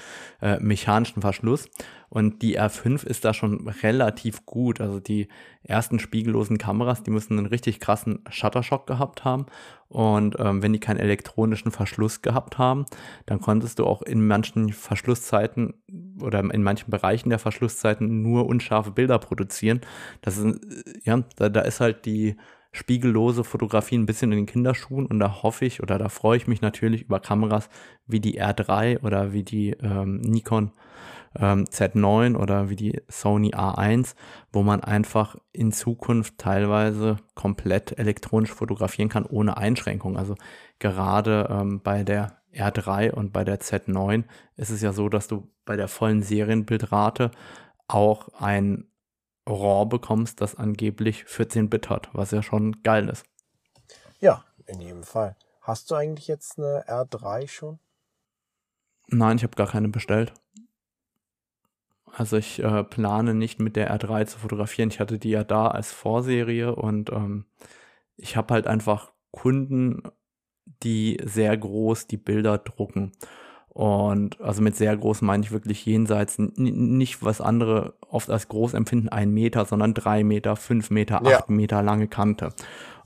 äh, 0.41 0.59
mechanischen 0.61 1.21
Verschluss. 1.21 1.69
Und 2.15 2.43
die 2.43 2.61
R5 2.61 3.05
ist 3.05 3.25
da 3.25 3.35
schon 3.35 3.69
relativ 3.83 4.47
gut. 4.47 4.81
Also 4.81 5.01
die 5.01 5.27
ersten 5.65 5.99
spiegellosen 5.99 6.59
Kameras, 6.59 7.03
die 7.03 7.11
müssen 7.11 7.37
einen 7.37 7.49
richtig 7.49 7.81
krassen 7.81 8.21
Shuttershock 8.31 8.87
gehabt 8.87 9.25
haben. 9.25 9.47
Und 9.89 10.37
ähm, 10.39 10.63
wenn 10.63 10.73
die 10.73 10.79
keinen 10.79 11.01
elektronischen 11.01 11.73
Verschluss 11.73 12.23
gehabt 12.23 12.57
haben, 12.57 12.87
dann 13.27 13.41
konntest 13.41 13.81
du 13.81 13.85
auch 13.85 14.01
in 14.01 14.25
manchen 14.29 14.73
Verschlusszeiten 14.73 15.75
oder 16.23 16.39
in 16.39 16.63
manchen 16.63 16.89
Bereichen 16.89 17.31
der 17.31 17.41
Verschlusszeiten 17.41 18.23
nur 18.23 18.47
unscharfe 18.47 18.93
Bilder 18.93 19.19
produzieren. 19.19 19.81
Das 20.23 20.39
ist, 20.39 20.61
ja, 21.03 21.21
da, 21.35 21.49
da 21.49 21.63
ist 21.63 21.81
halt 21.81 22.07
die 22.07 22.37
spiegellose 22.71 23.43
Fotografie 23.43 23.97
ein 23.97 24.07
bisschen 24.07 24.31
in 24.31 24.39
den 24.39 24.47
Kinderschuhen 24.47 25.07
und 25.07 25.19
da 25.19 25.43
hoffe 25.43 25.65
ich 25.65 25.83
oder 25.83 25.99
da 25.99 26.09
freue 26.09 26.37
ich 26.37 26.47
mich 26.47 26.61
natürlich 26.61 27.03
über 27.03 27.19
Kameras 27.19 27.69
wie 28.07 28.21
die 28.21 28.41
R3 28.41 29.03
oder 29.03 29.33
wie 29.33 29.43
die 29.43 29.71
ähm, 29.71 30.21
Nikon 30.21 30.71
ähm, 31.39 31.65
Z9 31.65 32.37
oder 32.37 32.69
wie 32.69 32.77
die 32.77 33.03
Sony 33.09 33.55
A1, 33.55 34.15
wo 34.53 34.63
man 34.63 34.83
einfach 34.83 35.37
in 35.53 35.73
Zukunft 35.73 36.39
teilweise 36.39 37.17
komplett 37.35 37.99
elektronisch 37.99 38.53
fotografieren 38.53 39.09
kann 39.09 39.27
ohne 39.27 39.57
Einschränkung. 39.57 40.17
Also 40.17 40.35
gerade 40.79 41.49
ähm, 41.51 41.81
bei 41.83 42.05
der 42.05 42.39
R3 42.53 43.11
und 43.11 43.33
bei 43.33 43.45
der 43.45 43.61
Z9 43.61 44.25
ist 44.57 44.71
es 44.71 44.81
ja 44.81 44.93
so, 44.93 45.09
dass 45.09 45.29
du 45.29 45.49
bei 45.65 45.77
der 45.77 45.89
vollen 45.89 46.23
Serienbildrate 46.23 47.31
auch 47.89 48.29
ein 48.41 48.87
RAW 49.47 49.87
bekommst, 49.87 50.41
das 50.41 50.55
angeblich 50.55 51.25
14 51.25 51.69
Bit 51.69 51.91
hat, 51.91 52.09
was 52.13 52.31
ja 52.31 52.43
schon 52.43 52.83
geil 52.83 53.09
ist. 53.09 53.25
Ja, 54.21 54.45
in 54.67 54.81
jedem 54.81 55.03
Fall. 55.03 55.37
Hast 55.61 55.91
du 55.91 55.95
eigentlich 55.95 56.29
jetzt 56.29 56.59
eine 56.59 56.87
R3 56.89 57.49
schon? 57.49 57.79
Nein, 59.09 59.37
ich 59.37 59.43
habe 59.43 59.57
gar 59.57 59.67
keine 59.67 59.89
bestellt. 59.89 60.33
Also 62.17 62.37
ich 62.37 62.63
äh, 62.63 62.85
plane 62.85 63.35
nicht 63.35 63.61
mit 63.61 63.77
der 63.77 63.93
R3 63.95 64.27
zu 64.27 64.39
fotografieren. 64.39 64.91
Ich 64.91 65.01
hatte 65.01 65.19
die 65.19 65.31
ja 65.31 65.43
da 65.43 65.69
als 65.69 65.93
Vorserie 65.93 66.75
und 66.75 67.11
ähm, 67.11 67.47
ich 68.17 68.37
habe 68.37 68.55
halt 68.55 68.67
einfach 68.67 69.13
Kunden, 69.33 70.03
die 70.83 71.19
sehr 71.25 71.57
groß 71.57 72.07
die 72.07 72.17
Bilder 72.17 72.59
drucken. 72.59 73.13
Und 73.69 74.41
also 74.41 74.63
mit 74.63 74.77
sehr 74.77 74.97
groß 74.97 75.23
meine 75.23 75.43
ich 75.43 75.51
wirklich 75.51 75.85
jenseits, 75.85 76.39
nicht 76.39 77.25
was 77.25 77.41
andere 77.41 77.95
oft 78.09 78.31
als 78.31 78.47
groß 78.47 78.75
empfinden, 78.75 79.09
ein 79.09 79.33
Meter, 79.33 79.65
sondern 79.65 79.95
drei 79.95 80.23
Meter, 80.23 80.55
fünf 80.55 80.91
Meter, 80.91 81.17
acht 81.27 81.27
ja. 81.27 81.45
Meter 81.49 81.83
lange 81.83 82.07
Kante. 82.07 82.51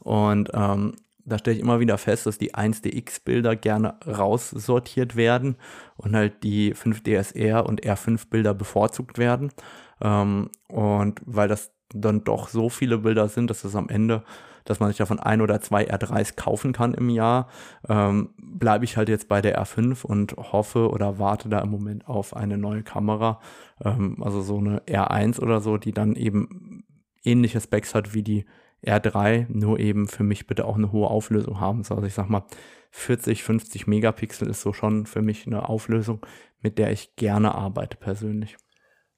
Und 0.00 0.50
ähm, 0.52 0.96
da 1.28 1.38
stelle 1.38 1.56
ich 1.56 1.62
immer 1.62 1.80
wieder 1.80 1.98
fest, 1.98 2.26
dass 2.26 2.38
die 2.38 2.54
1DX-Bilder 2.54 3.56
gerne 3.56 3.94
raussortiert 4.06 5.16
werden 5.16 5.56
und 5.96 6.14
halt 6.14 6.42
die 6.42 6.74
5DSR 6.74 7.60
und 7.60 7.82
R5-Bilder 7.84 8.54
bevorzugt 8.54 9.18
werden. 9.18 9.52
Ähm, 10.00 10.50
und 10.68 11.20
weil 11.24 11.48
das 11.48 11.72
dann 11.94 12.24
doch 12.24 12.48
so 12.48 12.68
viele 12.68 12.98
Bilder 12.98 13.28
sind, 13.28 13.50
dass 13.50 13.64
es 13.64 13.74
am 13.74 13.88
Ende, 13.88 14.22
dass 14.64 14.80
man 14.80 14.90
sich 14.90 14.98
davon 14.98 15.18
ein 15.18 15.40
oder 15.40 15.60
zwei 15.60 15.88
R3s 15.88 16.36
kaufen 16.36 16.72
kann 16.72 16.94
im 16.94 17.08
Jahr, 17.08 17.48
ähm, 17.88 18.30
bleibe 18.36 18.84
ich 18.84 18.96
halt 18.96 19.08
jetzt 19.08 19.28
bei 19.28 19.40
der 19.40 19.62
R5 19.62 20.04
und 20.04 20.36
hoffe 20.36 20.90
oder 20.90 21.18
warte 21.18 21.48
da 21.48 21.60
im 21.60 21.70
Moment 21.70 22.06
auf 22.06 22.36
eine 22.36 22.58
neue 22.58 22.82
Kamera. 22.82 23.40
Ähm, 23.82 24.22
also 24.22 24.42
so 24.42 24.58
eine 24.58 24.80
R1 24.82 25.40
oder 25.40 25.60
so, 25.60 25.78
die 25.78 25.92
dann 25.92 26.14
eben 26.14 26.84
ähnliche 27.24 27.60
Specs 27.60 27.94
hat 27.94 28.14
wie 28.14 28.22
die 28.22 28.44
R3, 28.84 29.46
nur 29.48 29.78
eben 29.78 30.08
für 30.08 30.22
mich 30.22 30.46
bitte 30.46 30.64
auch 30.64 30.76
eine 30.76 30.92
hohe 30.92 31.08
Auflösung 31.08 31.60
haben. 31.60 31.78
Also 31.78 32.02
ich 32.02 32.14
sag 32.14 32.28
mal, 32.28 32.44
40, 32.90 33.42
50 33.42 33.86
Megapixel 33.86 34.48
ist 34.48 34.62
so 34.62 34.72
schon 34.72 35.06
für 35.06 35.22
mich 35.22 35.46
eine 35.46 35.68
Auflösung, 35.68 36.24
mit 36.60 36.78
der 36.78 36.90
ich 36.90 37.16
gerne 37.16 37.54
arbeite 37.54 37.96
persönlich. 37.96 38.56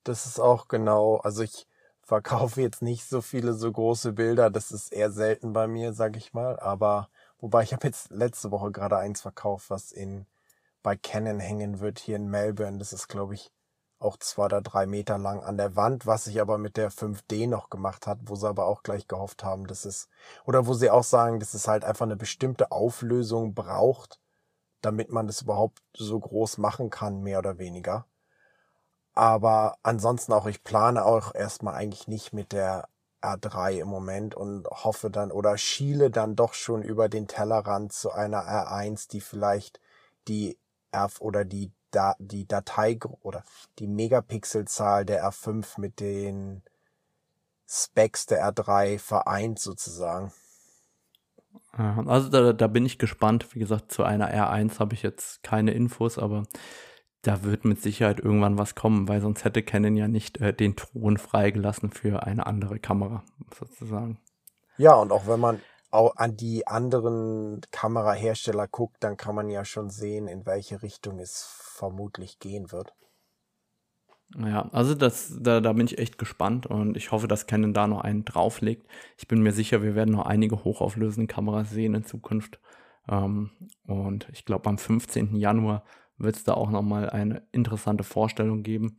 Das 0.05 0.27
ist 0.27 0.41
auch 0.41 0.69
genau, 0.69 1.17
also 1.17 1.43
ich 1.43 1.67
verkaufe 2.03 2.61
jetzt 2.63 2.83
nicht 2.83 3.09
so 3.09 3.21
viele 3.21 3.55
so 3.55 3.71
große 3.71 4.13
Bilder, 4.13 4.51
das 4.51 4.73
ist 4.73 4.93
eher 4.93 5.13
selten 5.13 5.53
bei 5.53 5.69
mir, 5.69 5.93
sag 5.93 6.17
ich 6.17 6.33
mal, 6.33 6.59
aber 6.59 7.09
wobei 7.39 7.63
ich 7.63 7.73
habe 7.73 7.87
jetzt 7.87 8.11
letzte 8.11 8.51
Woche 8.51 8.73
gerade 8.73 8.97
eins 8.97 9.21
verkauft, 9.21 9.71
was 9.71 9.93
in 9.93 10.27
bei 10.83 10.97
Canon 10.97 11.41
hängen 11.41 11.81
wird 11.81 11.99
hier 11.99 12.17
in 12.17 12.29
Melbourne. 12.29 12.79
Das 12.79 12.93
ist 12.93 13.09
glaube 13.09 13.35
ich 13.35 13.53
auch 14.01 14.17
zwei 14.19 14.47
oder 14.47 14.63
drei 14.63 14.87
Meter 14.87 15.19
lang 15.19 15.43
an 15.43 15.57
der 15.57 15.77
Wand, 15.77 16.07
was 16.07 16.25
sich 16.25 16.41
aber 16.41 16.59
mit 16.59 16.77
der 16.77 16.91
5D 16.91 17.47
noch 17.49 17.71
gemacht 17.71 18.07
hat, 18.07 18.19
wo 18.25 18.35
sie 18.35 18.49
aber 18.49 18.67
auch 18.67 18.83
gleich 18.83 19.07
gehofft 19.07 19.45
haben, 19.45 19.67
dass 19.67 19.85
es, 19.85 20.09
oder 20.45 20.67
wo 20.67 20.75
sie 20.75 20.91
auch 20.91 21.05
sagen, 21.05 21.39
dass 21.39 21.55
es 21.55 21.69
halt 21.69 21.85
einfach 21.85 22.07
eine 22.07 22.17
bestimmte 22.17 22.73
Auflösung 22.73 23.55
braucht, 23.55 24.21
damit 24.81 25.11
man 25.11 25.27
das 25.27 25.43
überhaupt 25.43 25.83
so 25.95 26.19
groß 26.19 26.59
machen 26.59 26.91
kann, 26.91 27.23
mehr 27.23 27.39
oder 27.39 27.59
weniger. 27.59 28.07
Aber 29.13 29.77
ansonsten 29.83 30.33
auch, 30.33 30.47
ich 30.47 30.65
plane 30.65 31.05
auch 31.05 31.35
erstmal 31.35 31.75
eigentlich 31.75 32.09
nicht 32.09 32.33
mit 32.33 32.53
der 32.53 32.89
R3 33.23 33.81
im 33.81 33.89
Moment 33.89 34.35
und 34.35 34.67
hoffe 34.69 35.11
dann 35.11 35.31
oder 35.31 35.59
schiele 35.59 36.11
dann 36.11 36.37
doch 36.37 36.55
schon 36.55 36.83
über 36.83 37.09
den 37.09 37.29
Tellerrand 37.29 37.93
zu 37.93 38.13
einer 38.13 38.43
R1, 38.45 39.11
die 39.11 39.21
vielleicht 39.21 39.81
die 40.27 40.59
R 40.91 41.11
oder 41.21 41.45
die 41.45 41.73
da 41.91 42.15
die 42.19 42.47
Datei 42.47 42.99
oder 43.23 43.45
die 43.79 43.87
Megapixelzahl 43.87 45.05
der 45.05 45.25
R5 45.25 45.81
mit 45.81 46.01
den 46.01 46.63
Specs 47.69 48.27
der 48.27 48.45
R3 48.51 48.99
vereint 48.99 49.59
sozusagen. 49.59 50.33
Also 51.73 52.29
da, 52.29 52.53
da 52.53 52.67
bin 52.67 52.85
ich 52.85 52.99
gespannt. 52.99 53.55
Wie 53.55 53.61
gesagt, 53.61 53.93
zu 53.93 54.03
einer 54.03 54.33
R1 54.33 54.79
habe 54.81 54.95
ich 54.95 55.03
jetzt 55.03 55.43
keine 55.43 55.73
Infos, 55.73 56.19
aber 56.19 56.45
da 57.23 57.45
wird 57.45 57.65
mit 57.65 57.81
Sicherheit 57.81 58.19
irgendwann 58.19 58.59
was 58.59 58.75
kommen, 58.75 59.09
weil 59.09 59.21
sonst 59.21 59.45
hätte 59.45 59.63
Canon 59.63 59.97
ja 59.97 60.09
nicht 60.09 60.41
äh, 60.41 60.53
den 60.53 60.75
Thron 60.77 61.19
freigelassen 61.19 61.91
für 61.91 62.25
eine 62.25 62.47
andere 62.47 62.79
Kamera, 62.79 63.23
sozusagen. 63.57 64.19
Ja, 64.79 64.95
und 64.95 65.13
auch 65.13 65.27
wenn 65.27 65.41
man 65.41 65.61
auch 65.91 66.17
an 66.17 66.37
die 66.37 66.67
anderen 66.67 67.61
Kamerahersteller 67.71 68.69
guckt, 68.69 68.97
dann 69.01 69.17
kann 69.17 69.35
man 69.35 69.49
ja 69.49 69.65
schon 69.65 69.91
sehen, 69.91 70.29
in 70.29 70.47
welche 70.47 70.83
Richtung 70.83 71.19
es 71.19 71.43
vermutlich 71.43 72.39
gehen 72.39 72.71
wird. 72.73 72.95
Ja, 74.39 74.69
also 74.71 74.95
das, 74.95 75.37
da, 75.41 75.61
da 75.61 75.73
bin 75.73 75.87
ich 75.87 75.99
echt 75.99 76.17
gespannt 76.17 76.67
und 76.67 76.97
ich 76.97 77.11
hoffe, 77.11 77.27
dass 77.27 77.47
Canon 77.47 77.75
da 77.75 77.89
noch 77.89 78.03
einen 78.03 78.25
drauflegt. 78.25 78.87
Ich 79.17 79.27
bin 79.27 79.43
mir 79.43 79.53
sicher, 79.53 79.83
wir 79.83 79.97
werden 79.97 80.15
noch 80.15 80.27
einige 80.27 80.63
hochauflösende 80.63 81.27
Kameras 81.27 81.71
sehen 81.71 81.95
in 81.95 82.05
Zukunft. 82.05 82.61
Ähm, 83.09 83.51
und 83.87 84.29
ich 84.33 84.45
glaube, 84.45 84.69
am 84.69 84.79
15. 84.79 85.35
Januar 85.35 85.83
wird 86.17 86.37
es 86.37 86.45
da 86.45 86.55
auch 86.55 86.71
nochmal 86.71 87.11
eine 87.11 87.43
interessante 87.51 88.05
Vorstellung 88.05 88.63
geben. 88.63 88.99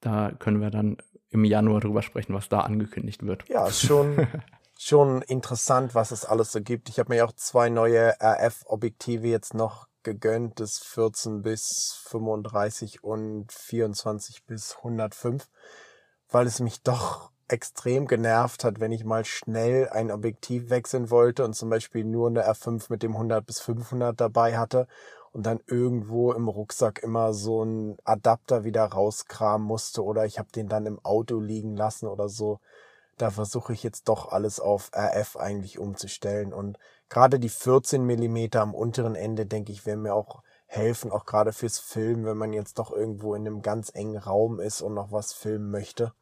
Da 0.00 0.32
können 0.32 0.60
wir 0.60 0.70
dann 0.70 0.96
im 1.28 1.44
Januar 1.44 1.80
drüber 1.80 2.02
sprechen, 2.02 2.34
was 2.34 2.48
da 2.48 2.60
angekündigt 2.60 3.26
wird. 3.26 3.46
Ja, 3.48 3.66
ist 3.66 3.82
schon, 3.82 4.26
schon 4.84 5.22
interessant, 5.22 5.94
was 5.94 6.10
es 6.10 6.24
alles 6.24 6.52
so 6.52 6.60
gibt. 6.60 6.88
Ich 6.88 6.98
habe 6.98 7.14
mir 7.14 7.24
auch 7.24 7.32
zwei 7.32 7.68
neue 7.68 8.14
RF-Objektive 8.20 9.26
jetzt 9.26 9.54
noch 9.54 9.88
gegönnt, 10.02 10.58
das 10.58 10.78
14 10.78 11.42
bis 11.42 12.00
35 12.08 13.04
und 13.04 13.52
24 13.52 14.44
bis 14.44 14.76
105, 14.78 15.48
weil 16.30 16.46
es 16.46 16.60
mich 16.60 16.82
doch 16.82 17.30
extrem 17.46 18.06
genervt 18.06 18.64
hat, 18.64 18.80
wenn 18.80 18.92
ich 18.92 19.04
mal 19.04 19.24
schnell 19.24 19.88
ein 19.90 20.10
Objektiv 20.10 20.70
wechseln 20.70 21.10
wollte 21.10 21.44
und 21.44 21.54
zum 21.54 21.70
Beispiel 21.70 22.04
nur 22.04 22.28
eine 22.28 22.48
R5 22.48 22.86
mit 22.88 23.02
dem 23.02 23.12
100 23.12 23.44
bis 23.44 23.60
500 23.60 24.20
dabei 24.20 24.58
hatte 24.58 24.88
und 25.32 25.46
dann 25.46 25.60
irgendwo 25.66 26.32
im 26.32 26.48
Rucksack 26.48 27.02
immer 27.02 27.34
so 27.34 27.62
ein 27.62 27.98
Adapter 28.04 28.64
wieder 28.64 28.84
rauskramen 28.84 29.66
musste 29.66 30.02
oder 30.02 30.24
ich 30.24 30.38
habe 30.38 30.50
den 30.50 30.68
dann 30.68 30.86
im 30.86 30.98
Auto 31.04 31.38
liegen 31.38 31.76
lassen 31.76 32.06
oder 32.06 32.28
so 32.28 32.58
da 33.18 33.30
versuche 33.30 33.72
ich 33.72 33.82
jetzt 33.82 34.08
doch 34.08 34.32
alles 34.32 34.60
auf 34.60 34.90
RF 34.94 35.36
eigentlich 35.36 35.78
umzustellen. 35.78 36.52
Und 36.52 36.78
gerade 37.08 37.38
die 37.38 37.48
14 37.48 38.04
Millimeter 38.04 38.60
am 38.62 38.74
unteren 38.74 39.14
Ende, 39.14 39.46
denke 39.46 39.72
ich, 39.72 39.86
werden 39.86 40.02
mir 40.02 40.14
auch 40.14 40.42
helfen, 40.66 41.10
auch 41.10 41.26
gerade 41.26 41.52
fürs 41.52 41.78
Filmen, 41.78 42.24
wenn 42.24 42.38
man 42.38 42.52
jetzt 42.52 42.78
doch 42.78 42.90
irgendwo 42.90 43.34
in 43.34 43.46
einem 43.46 43.62
ganz 43.62 43.90
engen 43.94 44.16
Raum 44.16 44.60
ist 44.60 44.80
und 44.80 44.94
noch 44.94 45.12
was 45.12 45.32
filmen 45.32 45.70
möchte. 45.70 46.14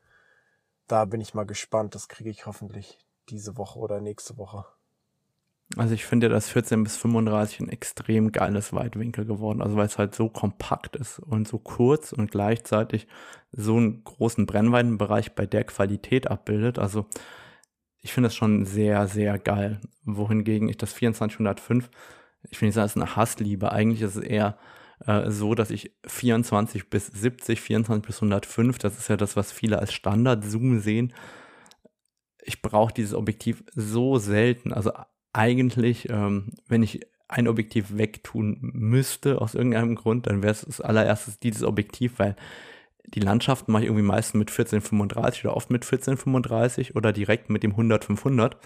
Da 0.88 1.04
bin 1.04 1.20
ich 1.20 1.34
mal 1.34 1.46
gespannt. 1.46 1.94
Das 1.94 2.08
kriege 2.08 2.30
ich 2.30 2.46
hoffentlich 2.46 2.98
diese 3.28 3.56
Woche 3.56 3.78
oder 3.78 4.00
nächste 4.00 4.36
Woche. 4.36 4.64
Also 5.76 5.94
ich 5.94 6.04
finde 6.04 6.28
das 6.28 6.48
14 6.48 6.82
bis 6.82 6.96
35 6.96 7.60
ein 7.60 7.68
extrem 7.68 8.32
geiles 8.32 8.72
Weitwinkel 8.72 9.24
geworden, 9.24 9.62
also 9.62 9.76
weil 9.76 9.86
es 9.86 9.98
halt 9.98 10.14
so 10.16 10.28
kompakt 10.28 10.96
ist 10.96 11.20
und 11.20 11.46
so 11.46 11.58
kurz 11.58 12.12
und 12.12 12.32
gleichzeitig 12.32 13.06
so 13.52 13.76
einen 13.76 14.02
großen 14.02 14.46
Brennweitenbereich 14.46 15.34
bei 15.34 15.46
der 15.46 15.64
Qualität 15.64 16.28
abbildet. 16.28 16.80
Also 16.80 17.06
ich 18.02 18.12
finde 18.12 18.28
das 18.28 18.34
schon 18.34 18.64
sehr, 18.64 19.06
sehr 19.06 19.38
geil. 19.38 19.80
Wohingegen 20.04 20.68
ich 20.68 20.76
das 20.76 20.94
2405, 20.94 21.88
ich 22.48 22.58
finde, 22.58 22.74
das 22.74 22.92
ist 22.92 22.96
eine 22.96 23.14
Hassliebe. 23.14 23.70
Eigentlich 23.70 24.02
ist 24.02 24.16
es 24.16 24.24
eher 24.24 24.58
äh, 25.06 25.30
so, 25.30 25.54
dass 25.54 25.70
ich 25.70 25.92
24 26.06 26.90
bis 26.90 27.06
70, 27.06 27.60
24 27.60 28.06
bis 28.06 28.16
105, 28.16 28.78
das 28.78 28.98
ist 28.98 29.08
ja 29.08 29.16
das, 29.16 29.36
was 29.36 29.52
viele 29.52 29.78
als 29.78 29.92
Standard-Zoom 29.92 30.80
sehen. 30.80 31.12
Ich 32.42 32.62
brauche 32.62 32.92
dieses 32.92 33.14
Objektiv 33.14 33.62
so 33.74 34.18
selten. 34.18 34.72
Also 34.72 34.92
eigentlich, 35.32 36.08
ähm, 36.08 36.52
wenn 36.68 36.82
ich 36.82 37.00
ein 37.28 37.48
Objektiv 37.48 37.96
wegtun 37.96 38.58
müsste 38.60 39.40
aus 39.40 39.54
irgendeinem 39.54 39.94
Grund, 39.94 40.26
dann 40.26 40.42
wäre 40.42 40.52
es 40.52 40.64
als 40.64 40.80
allererstes 40.80 41.38
dieses 41.38 41.62
Objektiv, 41.62 42.18
weil 42.18 42.34
die 43.06 43.20
Landschaften 43.20 43.72
mache 43.72 43.82
ich 43.82 43.88
irgendwie 43.88 44.04
meistens 44.04 44.38
mit 44.38 44.50
1435 44.50 45.44
oder 45.44 45.56
oft 45.56 45.70
mit 45.70 45.84
1435 45.84 46.96
oder 46.96 47.12
direkt 47.12 47.50
mit 47.50 47.62
dem 47.62 47.74
100-500. 47.74 48.56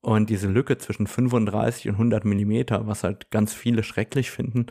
Und 0.00 0.30
diese 0.30 0.48
Lücke 0.48 0.78
zwischen 0.78 1.06
35 1.06 1.88
und 1.88 1.94
100 1.94 2.24
Millimeter, 2.24 2.86
was 2.86 3.04
halt 3.04 3.30
ganz 3.30 3.54
viele 3.54 3.82
schrecklich 3.82 4.30
finden, 4.30 4.66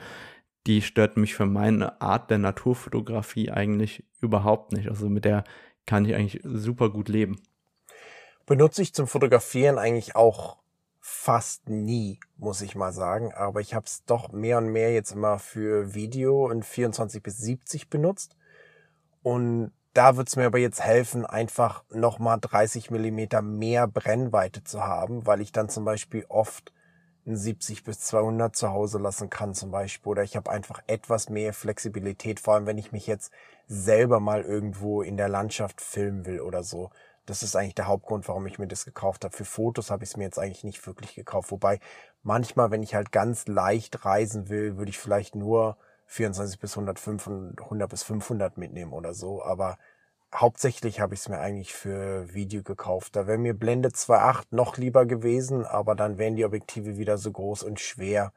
die 0.67 0.81
stört 0.81 1.17
mich 1.17 1.33
für 1.33 1.45
meine 1.45 2.01
Art 2.01 2.29
der 2.29 2.37
Naturfotografie 2.37 3.49
eigentlich 3.49 4.03
überhaupt 4.19 4.73
nicht. 4.73 4.89
Also 4.89 5.09
mit 5.09 5.25
der 5.25 5.43
kann 5.85 6.05
ich 6.05 6.15
eigentlich 6.15 6.41
super 6.43 6.89
gut 6.89 7.09
leben. 7.09 7.39
Benutze 8.45 8.81
ich 8.81 8.93
zum 8.93 9.07
Fotografieren 9.07 9.77
eigentlich 9.77 10.15
auch 10.15 10.60
fast 11.01 11.67
nie, 11.67 12.19
muss 12.37 12.61
ich 12.61 12.75
mal 12.75 12.93
sagen. 12.93 13.33
Aber 13.33 13.59
ich 13.59 13.73
habe 13.73 13.85
es 13.85 14.05
doch 14.05 14.31
mehr 14.31 14.59
und 14.59 14.67
mehr 14.69 14.93
jetzt 14.93 15.11
immer 15.11 15.39
für 15.39 15.93
Video 15.93 16.49
in 16.49 16.63
24 16.63 17.21
bis 17.21 17.37
70 17.39 17.89
benutzt. 17.89 18.37
Und 19.23 19.71
da 19.93 20.15
wird 20.15 20.29
es 20.29 20.35
mir 20.35 20.45
aber 20.45 20.59
jetzt 20.59 20.81
helfen, 20.81 21.25
einfach 21.25 21.83
nochmal 21.89 22.37
30 22.39 22.91
Millimeter 22.91 23.41
mehr 23.41 23.87
Brennweite 23.87 24.63
zu 24.63 24.83
haben, 24.85 25.25
weil 25.25 25.41
ich 25.41 25.51
dann 25.51 25.67
zum 25.67 25.83
Beispiel 25.83 26.25
oft 26.29 26.71
ein 27.25 27.35
70 27.35 27.83
bis 27.83 27.99
200 27.99 28.55
zu 28.55 28.69
Hause 28.69 28.97
lassen 28.97 29.29
kann 29.29 29.53
zum 29.53 29.71
Beispiel. 29.71 30.11
Oder 30.11 30.23
ich 30.23 30.35
habe 30.35 30.49
einfach 30.49 30.81
etwas 30.87 31.29
mehr 31.29 31.53
Flexibilität, 31.53 32.39
vor 32.39 32.55
allem 32.55 32.65
wenn 32.67 32.77
ich 32.77 32.91
mich 32.91 33.05
jetzt 33.05 33.31
selber 33.67 34.19
mal 34.19 34.43
irgendwo 34.43 35.01
in 35.01 35.17
der 35.17 35.29
Landschaft 35.29 35.81
filmen 35.81 36.25
will 36.25 36.41
oder 36.41 36.63
so. 36.63 36.89
Das 37.25 37.43
ist 37.43 37.55
eigentlich 37.55 37.75
der 37.75 37.87
Hauptgrund, 37.87 38.27
warum 38.27 38.45
ich 38.47 38.59
mir 38.59 38.67
das 38.67 38.85
gekauft 38.85 39.23
habe. 39.23 39.35
Für 39.35 39.45
Fotos 39.45 39.91
habe 39.91 40.03
ich 40.03 40.11
es 40.11 40.17
mir 40.17 40.23
jetzt 40.23 40.39
eigentlich 40.39 40.63
nicht 40.63 40.85
wirklich 40.85 41.15
gekauft. 41.15 41.51
Wobei 41.51 41.79
manchmal, 42.23 42.71
wenn 42.71 42.83
ich 42.83 42.95
halt 42.95 43.11
ganz 43.11 43.47
leicht 43.47 44.05
reisen 44.05 44.49
will, 44.49 44.77
würde 44.77 44.89
ich 44.89 44.99
vielleicht 44.99 45.35
nur 45.35 45.77
24 46.07 46.59
bis 46.59 46.77
105 46.77 47.27
und 47.27 47.61
100 47.61 47.89
bis 47.89 48.03
500 48.03 48.57
mitnehmen 48.57 48.93
oder 48.93 49.13
so. 49.13 49.43
Aber 49.43 49.77
hauptsächlich 50.33 50.99
habe 50.99 51.13
ich 51.13 51.21
es 51.21 51.29
mir 51.29 51.39
eigentlich 51.39 51.73
für 51.73 52.33
Video 52.33 52.63
gekauft. 52.63 53.15
Da 53.15 53.27
wäre 53.27 53.37
mir 53.37 53.53
Blende 53.53 53.89
2.8 53.89 54.47
noch 54.51 54.77
lieber 54.77 55.05
gewesen, 55.05 55.65
aber 55.65 55.95
dann 55.95 56.17
wären 56.17 56.35
die 56.35 56.45
Objektive 56.45 56.97
wieder 56.97 57.17
so 57.17 57.31
groß 57.31 57.63
und 57.63 57.79
schwer, 57.79 58.33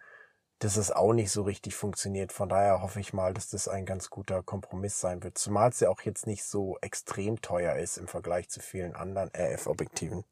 dass 0.58 0.76
es 0.76 0.90
auch 0.90 1.12
nicht 1.12 1.30
so 1.30 1.42
richtig 1.42 1.74
funktioniert. 1.74 2.32
Von 2.32 2.48
daher 2.48 2.82
hoffe 2.82 3.00
ich 3.00 3.12
mal, 3.12 3.34
dass 3.34 3.50
das 3.50 3.68
ein 3.68 3.86
ganz 3.86 4.10
guter 4.10 4.42
Kompromiss 4.42 5.00
sein 5.00 5.22
wird. 5.22 5.36
Zumal 5.36 5.70
es 5.70 5.80
ja 5.80 5.90
auch 5.90 6.00
jetzt 6.02 6.26
nicht 6.26 6.44
so 6.44 6.78
extrem 6.80 7.40
teuer 7.40 7.76
ist 7.76 7.96
im 7.96 8.08
Vergleich 8.08 8.48
zu 8.48 8.60
vielen 8.60 8.94
anderen 8.94 9.30
RF-Objektiven. 9.36 10.24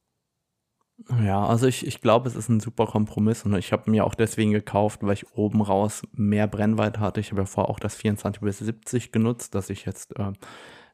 Ja, 1.25 1.45
also 1.45 1.67
ich, 1.67 1.87
ich 1.87 2.01
glaube, 2.01 2.29
es 2.29 2.37
ist 2.37 2.49
ein 2.49 2.61
super 2.61 2.87
Kompromiss 2.87 3.45
und 3.45 3.55
ich 3.57 3.73
habe 3.73 3.91
mir 3.91 4.05
auch 4.05 4.15
deswegen 4.15 4.53
gekauft, 4.53 5.01
weil 5.03 5.15
ich 5.15 5.33
oben 5.35 5.61
raus 5.61 6.03
mehr 6.13 6.47
Brennweite 6.47 7.01
hatte. 7.01 7.21
Ich 7.21 7.31
habe 7.31 7.43
ja 7.43 7.47
vorher 7.47 7.71
auch 7.71 7.81
das 7.81 7.97
24 7.97 8.41
bis 8.41 8.59
70 8.59 9.11
genutzt, 9.11 9.55
das 9.55 9.71
ich 9.71 9.85
jetzt 9.85 10.17
äh, 10.19 10.33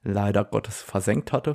leider 0.03 0.45
Gottes 0.45 0.83
versenkt 0.83 1.33
hatte. 1.33 1.55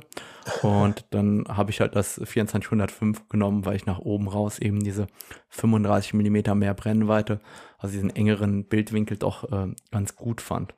Und 0.62 1.06
dann 1.10 1.44
habe 1.48 1.70
ich 1.70 1.80
halt 1.80 1.96
das 1.96 2.14
2405 2.14 3.28
genommen, 3.28 3.64
weil 3.64 3.76
ich 3.76 3.86
nach 3.86 3.98
oben 3.98 4.28
raus 4.28 4.58
eben 4.58 4.80
diese 4.80 5.06
35 5.48 6.14
mm 6.14 6.58
mehr 6.58 6.74
Brennweite, 6.74 7.40
also 7.78 7.92
diesen 7.92 8.14
engeren 8.14 8.64
Bildwinkel 8.64 9.16
doch 9.16 9.50
äh, 9.50 9.74
ganz 9.90 10.16
gut 10.16 10.40
fand. 10.40 10.74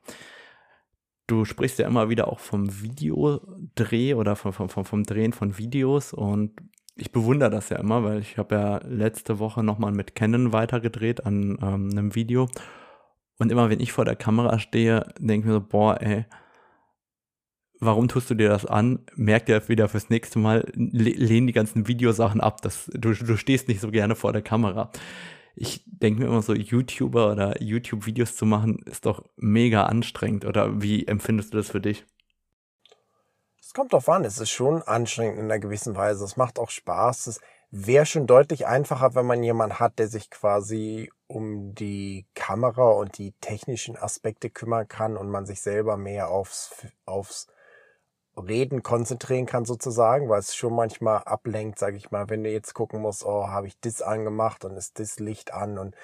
Du 1.27 1.43
sprichst 1.43 1.77
ja 1.79 1.87
immer 1.87 2.09
wieder 2.09 2.29
auch 2.29 2.39
vom 2.39 2.81
Videodreh 2.81 4.13
oder 4.13 4.35
vom, 4.35 4.53
vom, 4.53 4.85
vom 4.85 5.03
Drehen 5.03 5.33
von 5.33 5.57
Videos 5.57 6.13
und 6.13 6.53
ich 6.97 7.11
bewundere 7.11 7.49
das 7.49 7.69
ja 7.69 7.77
immer, 7.77 8.03
weil 8.03 8.19
ich 8.19 8.37
habe 8.37 8.55
ja 8.55 8.77
letzte 8.87 9.39
Woche 9.39 9.63
nochmal 9.63 9.91
mit 9.91 10.15
Canon 10.15 10.51
weitergedreht 10.51 11.25
an 11.25 11.57
ähm, 11.61 11.89
einem 11.91 12.15
Video. 12.15 12.47
Und 13.39 13.51
immer 13.51 13.69
wenn 13.69 13.79
ich 13.79 13.91
vor 13.91 14.05
der 14.05 14.15
Kamera 14.15 14.57
stehe, 14.57 15.05
denke 15.19 15.39
ich 15.41 15.45
mir 15.45 15.53
so, 15.53 15.61
boah, 15.61 16.01
ey, 16.01 16.25
warum 17.79 18.07
tust 18.07 18.29
du 18.29 18.35
dir 18.35 18.49
das 18.49 18.65
an? 18.65 18.99
Merk 19.15 19.45
dir 19.45 19.67
wieder 19.67 19.89
fürs 19.89 20.09
nächste 20.09 20.39
Mal, 20.39 20.65
lehn 20.73 21.47
die 21.47 21.53
ganzen 21.53 21.87
Videosachen 21.87 22.41
ab. 22.41 22.61
Das, 22.61 22.89
du, 22.93 23.13
du 23.13 23.37
stehst 23.37 23.67
nicht 23.67 23.81
so 23.81 23.91
gerne 23.91 24.15
vor 24.15 24.33
der 24.33 24.41
Kamera. 24.41 24.91
Ich 25.55 25.83
denke 25.85 26.21
mir 26.21 26.27
immer 26.27 26.41
so, 26.41 26.53
YouTuber 26.53 27.31
oder 27.31 27.61
YouTube-Videos 27.61 28.35
zu 28.35 28.45
machen, 28.45 28.79
ist 28.85 29.05
doch 29.05 29.23
mega 29.37 29.83
anstrengend. 29.83 30.45
Oder 30.45 30.81
wie 30.81 31.07
empfindest 31.07 31.53
du 31.53 31.57
das 31.57 31.69
für 31.69 31.81
dich? 31.81 32.05
Es 33.59 33.73
kommt 33.73 33.91
drauf 33.91 34.07
an, 34.07 34.23
es 34.23 34.39
ist 34.39 34.51
schon 34.51 34.81
anstrengend 34.83 35.39
in 35.39 35.45
einer 35.45 35.59
gewissen 35.59 35.95
Weise. 35.95 36.23
Es 36.23 36.37
macht 36.37 36.59
auch 36.59 36.69
Spaß. 36.69 37.27
Es 37.27 37.41
wäre 37.69 38.05
schon 38.05 38.27
deutlich 38.27 38.67
einfacher, 38.67 39.15
wenn 39.15 39.25
man 39.25 39.43
jemanden 39.43 39.79
hat, 39.79 39.99
der 39.99 40.07
sich 40.07 40.29
quasi 40.29 41.11
um 41.27 41.75
die 41.75 42.25
Kamera 42.33 42.91
und 42.91 43.17
die 43.17 43.33
technischen 43.41 43.97
Aspekte 43.97 44.49
kümmern 44.49 44.87
kann 44.87 45.17
und 45.17 45.29
man 45.29 45.45
sich 45.45 45.61
selber 45.61 45.97
mehr 45.97 46.29
aufs, 46.29 46.71
aufs 47.05 47.47
Reden 48.37 48.83
konzentrieren 48.83 49.45
kann 49.45 49.65
sozusagen, 49.65 50.29
weil 50.29 50.39
es 50.39 50.55
schon 50.55 50.75
manchmal 50.75 51.23
ablenkt, 51.23 51.79
sage 51.79 51.97
ich 51.97 52.11
mal, 52.11 52.29
wenn 52.29 52.43
du 52.43 52.51
jetzt 52.51 52.73
gucken 52.73 53.01
musst, 53.01 53.25
oh, 53.25 53.47
habe 53.47 53.67
ich 53.67 53.79
das 53.79 54.01
angemacht 54.01 54.65
und 54.65 54.77
ist 54.77 54.99
das 54.99 55.19
Licht 55.19 55.53
an 55.53 55.77
und 55.77 55.95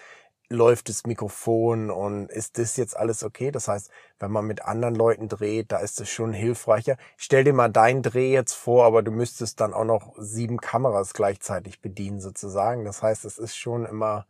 läuft 0.50 0.90
das 0.90 1.06
Mikrofon 1.06 1.90
und 1.90 2.30
ist 2.30 2.58
das 2.58 2.78
jetzt 2.78 2.96
alles 2.96 3.24
okay? 3.24 3.52
Das 3.52 3.68
heißt, 3.68 3.90
wenn 4.20 4.32
man 4.32 4.46
mit 4.46 4.64
anderen 4.64 4.96
Leuten 4.96 5.28
dreht, 5.28 5.72
da 5.72 5.78
ist 5.78 6.00
es 6.00 6.10
schon 6.10 6.34
hilfreicher. 6.34 6.98
Stell 7.18 7.44
dir 7.44 7.54
mal 7.54 7.70
deinen 7.70 8.04
Dreh 8.04 8.32
jetzt 8.32 8.54
vor, 8.54 8.86
aber 8.86 9.04
du 9.04 9.12
müsstest 9.12 9.60
dann 9.60 9.74
auch 9.74 9.86
noch 9.86 10.14
sieben 10.18 10.58
Kameras 10.58 11.14
gleichzeitig 11.14 11.82
bedienen 11.82 12.20
sozusagen. 12.20 12.86
Das 12.86 13.02
heißt, 13.02 13.26
es 13.26 13.38
ist 13.38 13.56
schon 13.56 13.86
immer 13.86 14.28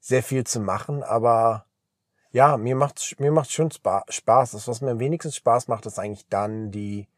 sehr 0.00 0.22
viel 0.22 0.44
zu 0.44 0.60
machen, 0.60 1.02
aber 1.02 1.66
ja, 2.30 2.56
mir 2.56 2.76
macht's, 2.76 3.14
mir 3.18 3.32
macht's 3.32 3.52
schon 3.52 3.70
Spaß. 3.70 4.50
Das, 4.52 4.68
was 4.68 4.80
mir 4.80 4.92
am 4.92 5.00
wenigsten 5.00 5.32
Spaß 5.32 5.68
macht, 5.68 5.86
ist 5.86 5.98
eigentlich 5.98 6.28
dann 6.28 6.70
die 6.70 7.08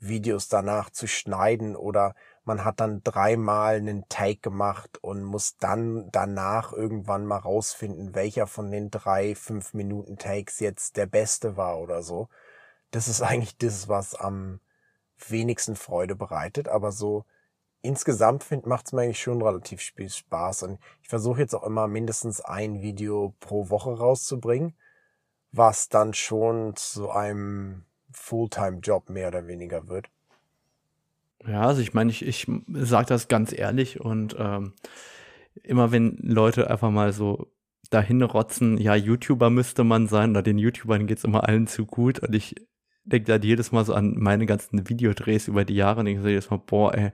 Videos 0.00 0.48
danach 0.48 0.90
zu 0.90 1.06
schneiden 1.06 1.76
oder 1.76 2.14
man 2.44 2.64
hat 2.64 2.80
dann 2.80 3.02
dreimal 3.04 3.76
einen 3.76 4.08
Take 4.08 4.40
gemacht 4.40 4.98
und 5.02 5.22
muss 5.22 5.58
dann 5.58 6.08
danach 6.10 6.72
irgendwann 6.72 7.26
mal 7.26 7.36
rausfinden, 7.36 8.14
welcher 8.14 8.46
von 8.46 8.70
den 8.70 8.90
drei 8.90 9.34
fünf 9.34 9.74
Minuten 9.74 10.16
Takes 10.16 10.58
jetzt 10.58 10.96
der 10.96 11.06
beste 11.06 11.56
war 11.56 11.78
oder 11.78 12.02
so. 12.02 12.28
Das 12.90 13.08
ist 13.08 13.22
eigentlich 13.22 13.58
das, 13.58 13.88
was 13.88 14.14
am 14.14 14.60
wenigsten 15.28 15.76
Freude 15.76 16.16
bereitet, 16.16 16.66
aber 16.68 16.92
so 16.92 17.26
insgesamt 17.82 18.46
macht 18.66 18.86
es 18.86 18.92
mir 18.92 19.02
eigentlich 19.02 19.20
schon 19.20 19.42
relativ 19.42 19.80
viel 19.82 20.08
Spaß 20.08 20.64
und 20.64 20.78
ich 21.02 21.08
versuche 21.08 21.40
jetzt 21.40 21.54
auch 21.54 21.64
immer 21.64 21.88
mindestens 21.88 22.40
ein 22.40 22.80
Video 22.80 23.34
pro 23.40 23.68
Woche 23.68 23.98
rauszubringen, 23.98 24.74
was 25.52 25.88
dann 25.88 26.14
schon 26.14 26.74
zu 26.76 27.10
einem 27.10 27.84
Fulltime-Job 28.12 29.10
mehr 29.10 29.28
oder 29.28 29.46
weniger 29.46 29.88
wird. 29.88 30.08
Ja, 31.46 31.62
also 31.62 31.80
ich 31.80 31.94
meine, 31.94 32.10
ich, 32.10 32.24
ich 32.24 32.46
sage 32.72 33.06
das 33.06 33.28
ganz 33.28 33.52
ehrlich 33.52 34.00
und 34.00 34.36
ähm, 34.38 34.74
immer 35.62 35.90
wenn 35.90 36.16
Leute 36.20 36.70
einfach 36.70 36.90
mal 36.90 37.12
so 37.12 37.50
dahin 37.90 38.22
rotzen, 38.22 38.78
ja, 38.78 38.94
YouTuber 38.94 39.50
müsste 39.50 39.82
man 39.84 40.06
sein, 40.06 40.30
oder 40.30 40.42
den 40.42 40.58
YouTubern 40.58 41.06
geht 41.06 41.18
es 41.18 41.24
immer 41.24 41.48
allen 41.48 41.66
zu 41.66 41.86
gut 41.86 42.20
und 42.20 42.34
ich 42.34 42.54
denke 43.04 43.26
da 43.26 43.44
jedes 43.44 43.72
Mal 43.72 43.84
so 43.84 43.94
an 43.94 44.14
meine 44.18 44.46
ganzen 44.46 44.88
Videodrehs 44.88 45.48
über 45.48 45.64
die 45.64 45.74
Jahre 45.74 46.00
und 46.00 46.06
ich 46.06 46.18
sage 46.18 46.30
jedes 46.30 46.50
Mal, 46.50 46.58
boah, 46.58 46.94
ey, 46.94 47.10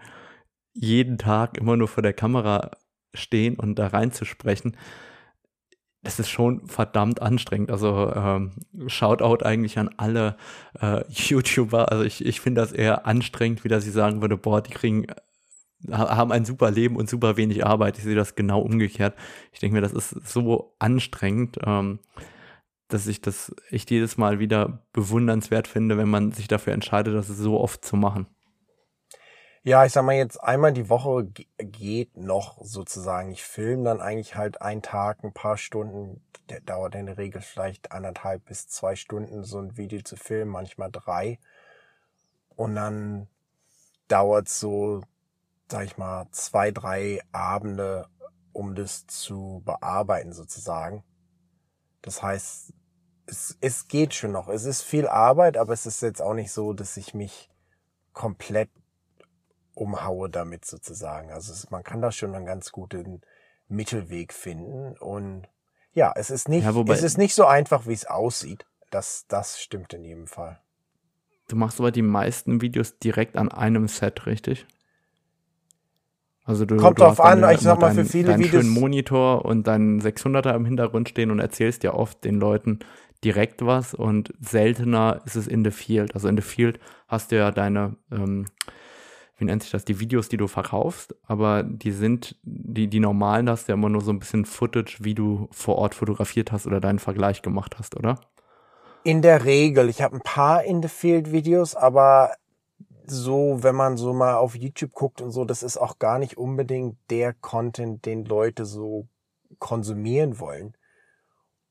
jeden 0.75 1.19
Tag 1.19 1.57
immer 1.57 1.77
nur 1.77 1.89
vor 1.89 2.03
der 2.03 2.13
Kamera 2.13 2.73
stehen 3.15 3.57
und 3.57 3.77
da 3.79 3.87
reinzusprechen, 3.87 4.77
es 6.07 6.19
ist 6.19 6.29
schon 6.31 6.67
verdammt 6.67 7.21
anstrengend. 7.21 7.71
Also 7.71 8.13
ähm, 8.15 8.53
Shoutout 8.87 9.45
eigentlich 9.45 9.79
an 9.79 9.91
alle 9.97 10.37
äh, 10.81 11.05
YouTuber. 11.09 11.91
Also 11.91 12.05
ich, 12.05 12.25
ich 12.25 12.41
finde 12.41 12.61
das 12.61 12.73
eher 12.73 13.07
anstrengend, 13.07 13.65
wie 13.65 13.69
dass 13.69 13.87
ich 13.87 13.93
sagen 13.93 14.21
würde, 14.21 14.37
boah, 14.37 14.63
die 14.63 14.73
kriegen 14.73 15.07
haben 15.91 16.33
ein 16.33 16.45
super 16.45 16.71
Leben 16.71 16.97
und 16.97 17.09
super 17.09 17.37
wenig 17.37 17.67
Arbeit. 17.67 17.99
Ich 17.99 18.05
sehe 18.05 18.15
das 18.15 18.35
genau 18.35 18.61
umgekehrt. 18.61 19.15
Ich 19.53 19.61
denke 19.61 19.75
mir, 19.75 19.83
das 19.83 19.93
ist 19.93 20.11
so 20.27 20.75
anstrengend, 20.79 21.59
ähm, 21.65 21.99
dass 22.89 23.07
ich 23.07 23.21
das 23.21 23.55
echt 23.71 23.91
jedes 23.91 24.17
Mal 24.17 24.39
wieder 24.39 24.87
bewundernswert 24.93 25.69
finde, 25.69 25.99
wenn 25.99 26.09
man 26.09 26.33
sich 26.33 26.49
dafür 26.49 26.73
entscheidet, 26.73 27.15
das 27.15 27.29
so 27.29 27.61
oft 27.61 27.85
zu 27.85 27.97
machen. 27.97 28.27
Ja, 29.67 29.85
ich 29.85 29.93
sag 29.93 30.05
mal 30.05 30.15
jetzt 30.15 30.41
einmal 30.41 30.73
die 30.73 30.89
Woche 30.89 31.27
geht 31.59 32.17
noch 32.17 32.57
sozusagen. 32.63 33.33
Ich 33.33 33.43
filme 33.43 33.83
dann 33.83 34.01
eigentlich 34.01 34.37
halt 34.37 34.63
einen 34.63 34.81
Tag, 34.81 35.25
ein 35.25 35.33
paar 35.33 35.57
Stunden. 35.57 36.23
Der 36.49 36.61
dauert 36.61 36.95
in 36.95 37.07
der 37.07 37.19
Regel 37.19 37.41
vielleicht 37.41 37.91
anderthalb 37.91 38.45
bis 38.45 38.69
zwei 38.69 38.95
Stunden, 38.95 39.43
so 39.43 39.59
ein 39.59 39.77
Video 39.77 40.03
zu 40.03 40.15
filmen, 40.15 40.53
manchmal 40.53 40.93
drei. 40.93 41.41
Und 42.55 42.77
dann 42.77 43.27
dauert 44.07 44.49
so, 44.49 45.01
sag 45.69 45.85
ich 45.85 45.99
mal, 45.99 46.29
zwei, 46.31 46.71
drei 46.71 47.21
Abende, 47.33 48.07
um 48.53 48.77
das 48.77 49.09
zu 49.09 49.63
bearbeiten 49.65 50.33
sozusagen. 50.33 51.03
Das 52.03 52.23
heißt, 52.23 52.73
es, 53.27 53.59
es 53.61 53.89
geht 53.89 54.15
schon 54.15 54.31
noch. 54.31 54.47
Es 54.47 54.65
ist 54.65 54.83
viel 54.83 55.09
Arbeit, 55.09 55.57
aber 55.57 55.73
es 55.73 55.87
ist 55.87 56.03
jetzt 56.03 56.23
auch 56.23 56.35
nicht 56.35 56.53
so, 56.53 56.73
dass 56.73 56.97
ich 56.97 57.15
mich 57.15 57.51
komplett 58.13 58.71
umhaue 59.77 60.29
damit 60.29 60.65
sozusagen. 60.65 61.31
Also 61.31 61.53
es, 61.53 61.71
man 61.71 61.85
kann 61.85 62.03
da 62.03 62.11
schon 62.11 62.35
einen 62.35 62.47
ganz 62.47 62.73
guten 62.73 63.21
Mittelweg 63.69 64.33
finden 64.33 64.97
und 64.99 65.49
ja, 65.93 66.13
es 66.15 66.31
ist 66.31 66.49
nicht, 66.49 66.65
ja, 66.65 66.75
wobei, 66.75 66.95
es 66.95 67.03
ist 67.03 67.19
nicht 67.19 67.35
so 67.35 67.47
einfach, 67.47 67.87
wie 67.87 67.93
es 67.93 68.07
aussieht. 68.07 68.67
Das, 68.91 69.27
das 69.29 69.61
stimmt 69.61 69.93
in 69.95 70.05
jedem 70.05 70.27
Fall. 70.27 70.61
Du 71.49 71.57
machst 71.57 71.81
aber 71.81 71.91
die 71.91 72.03
meisten 72.03 72.61
Videos 72.61 72.99
direkt 72.99 73.37
an 73.37 73.51
einem 73.51 73.89
Set, 73.89 74.27
richtig? 74.27 74.67
Also 76.45 76.65
du, 76.65 76.77
Kommt 76.77 76.99
du 76.99 77.05
drauf 77.05 77.21
an, 77.21 77.43
ich 77.51 77.61
sag 77.61 77.81
mal, 77.81 77.93
für 77.93 78.05
viele 78.05 78.29
deinen 78.29 78.45
Videos. 78.45 78.63
schönen 78.63 78.75
Monitor 78.75 79.45
und 79.45 79.67
deinen 79.67 80.01
600er 80.01 80.55
im 80.55 80.65
Hintergrund 80.65 81.09
stehen 81.09 81.31
und 81.31 81.41
erzählst 81.41 81.83
ja 81.83 81.93
oft 81.93 82.25
den 82.25 82.39
Leuten 82.39 82.79
direkt 83.25 83.65
was 83.67 83.95
und 83.95 84.33
seltener 84.39 85.23
ist 85.25 85.35
es 85.35 85.49
in 85.49 85.65
the 85.65 85.71
field. 85.71 86.15
Also 86.15 86.29
in 86.29 86.37
the 86.37 86.43
field 86.43 86.79
hast 87.09 87.33
du 87.33 87.37
ja 87.37 87.51
deine 87.51 87.97
ähm, 88.13 88.47
wie 89.39 89.45
nennt 89.45 89.63
sich 89.63 89.73
das, 89.73 89.85
die 89.85 90.01
Videos, 90.01 90.29
die 90.29 90.39
du 90.39 90.47
verkaufst, 90.47 91.15
aber 91.27 91.63
die 91.63 91.93
sind, 91.93 92.37
die, 92.43 92.89
die 92.89 93.01
normalen 93.01 93.51
hast 93.51 93.69
ja 93.69 93.75
immer 93.75 93.91
nur 93.91 94.01
so 94.01 94.11
ein 94.11 94.19
bisschen 94.19 94.47
Footage, 94.47 94.99
wie 95.01 95.15
du 95.15 95.49
vor 95.51 95.77
Ort 95.77 95.95
fotografiert 95.95 96.53
hast 96.53 96.67
oder 96.67 96.81
deinen 96.81 96.99
Vergleich 96.99 97.43
gemacht 97.43 97.77
hast, 97.79 97.97
oder? 97.97 98.21
In 99.05 99.23
der 99.23 99.45
Regel. 99.45 99.89
Ich 99.89 100.01
habe 100.01 100.17
ein 100.17 100.23
paar 100.23 100.65
In 100.65 100.83
the 100.83 100.89
Field 100.89 101.33
Videos, 101.33 101.77
aber 101.77 102.33
so, 103.07 103.59
wenn 103.63 103.75
man 103.75 103.97
so 103.97 104.13
mal 104.13 104.35
auf 104.35 104.57
YouTube 104.57 104.93
guckt 104.93 105.21
und 105.21 105.31
so, 105.31 105.45
das 105.45 105.63
ist 105.63 105.77
auch 105.77 105.99
gar 105.99 106.19
nicht 106.19 106.39
unbedingt 106.39 106.97
der 107.11 107.35
Content, 107.35 108.05
den 108.07 108.25
Leute 108.25 108.65
so 108.65 109.07
konsumieren 109.59 110.41
wollen. 110.41 110.77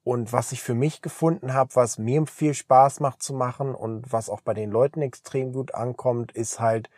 Und 0.03 0.31
was 0.31 0.51
ich 0.51 0.61
für 0.61 0.75
mich 0.75 1.01
gefunden 1.01 1.53
habe, 1.53 1.75
was 1.75 1.97
mir 1.97 2.25
viel 2.27 2.53
Spaß 2.53 2.99
macht 2.99 3.23
zu 3.23 3.33
machen 3.33 3.73
und 3.73 4.13
was 4.13 4.29
auch 4.29 4.41
bei 4.41 4.53
den 4.53 4.69
Leuten 4.69 5.01
extrem 5.01 5.51
gut 5.51 5.73
ankommt, 5.73 6.31
ist 6.31 6.59
halt, 6.59 6.91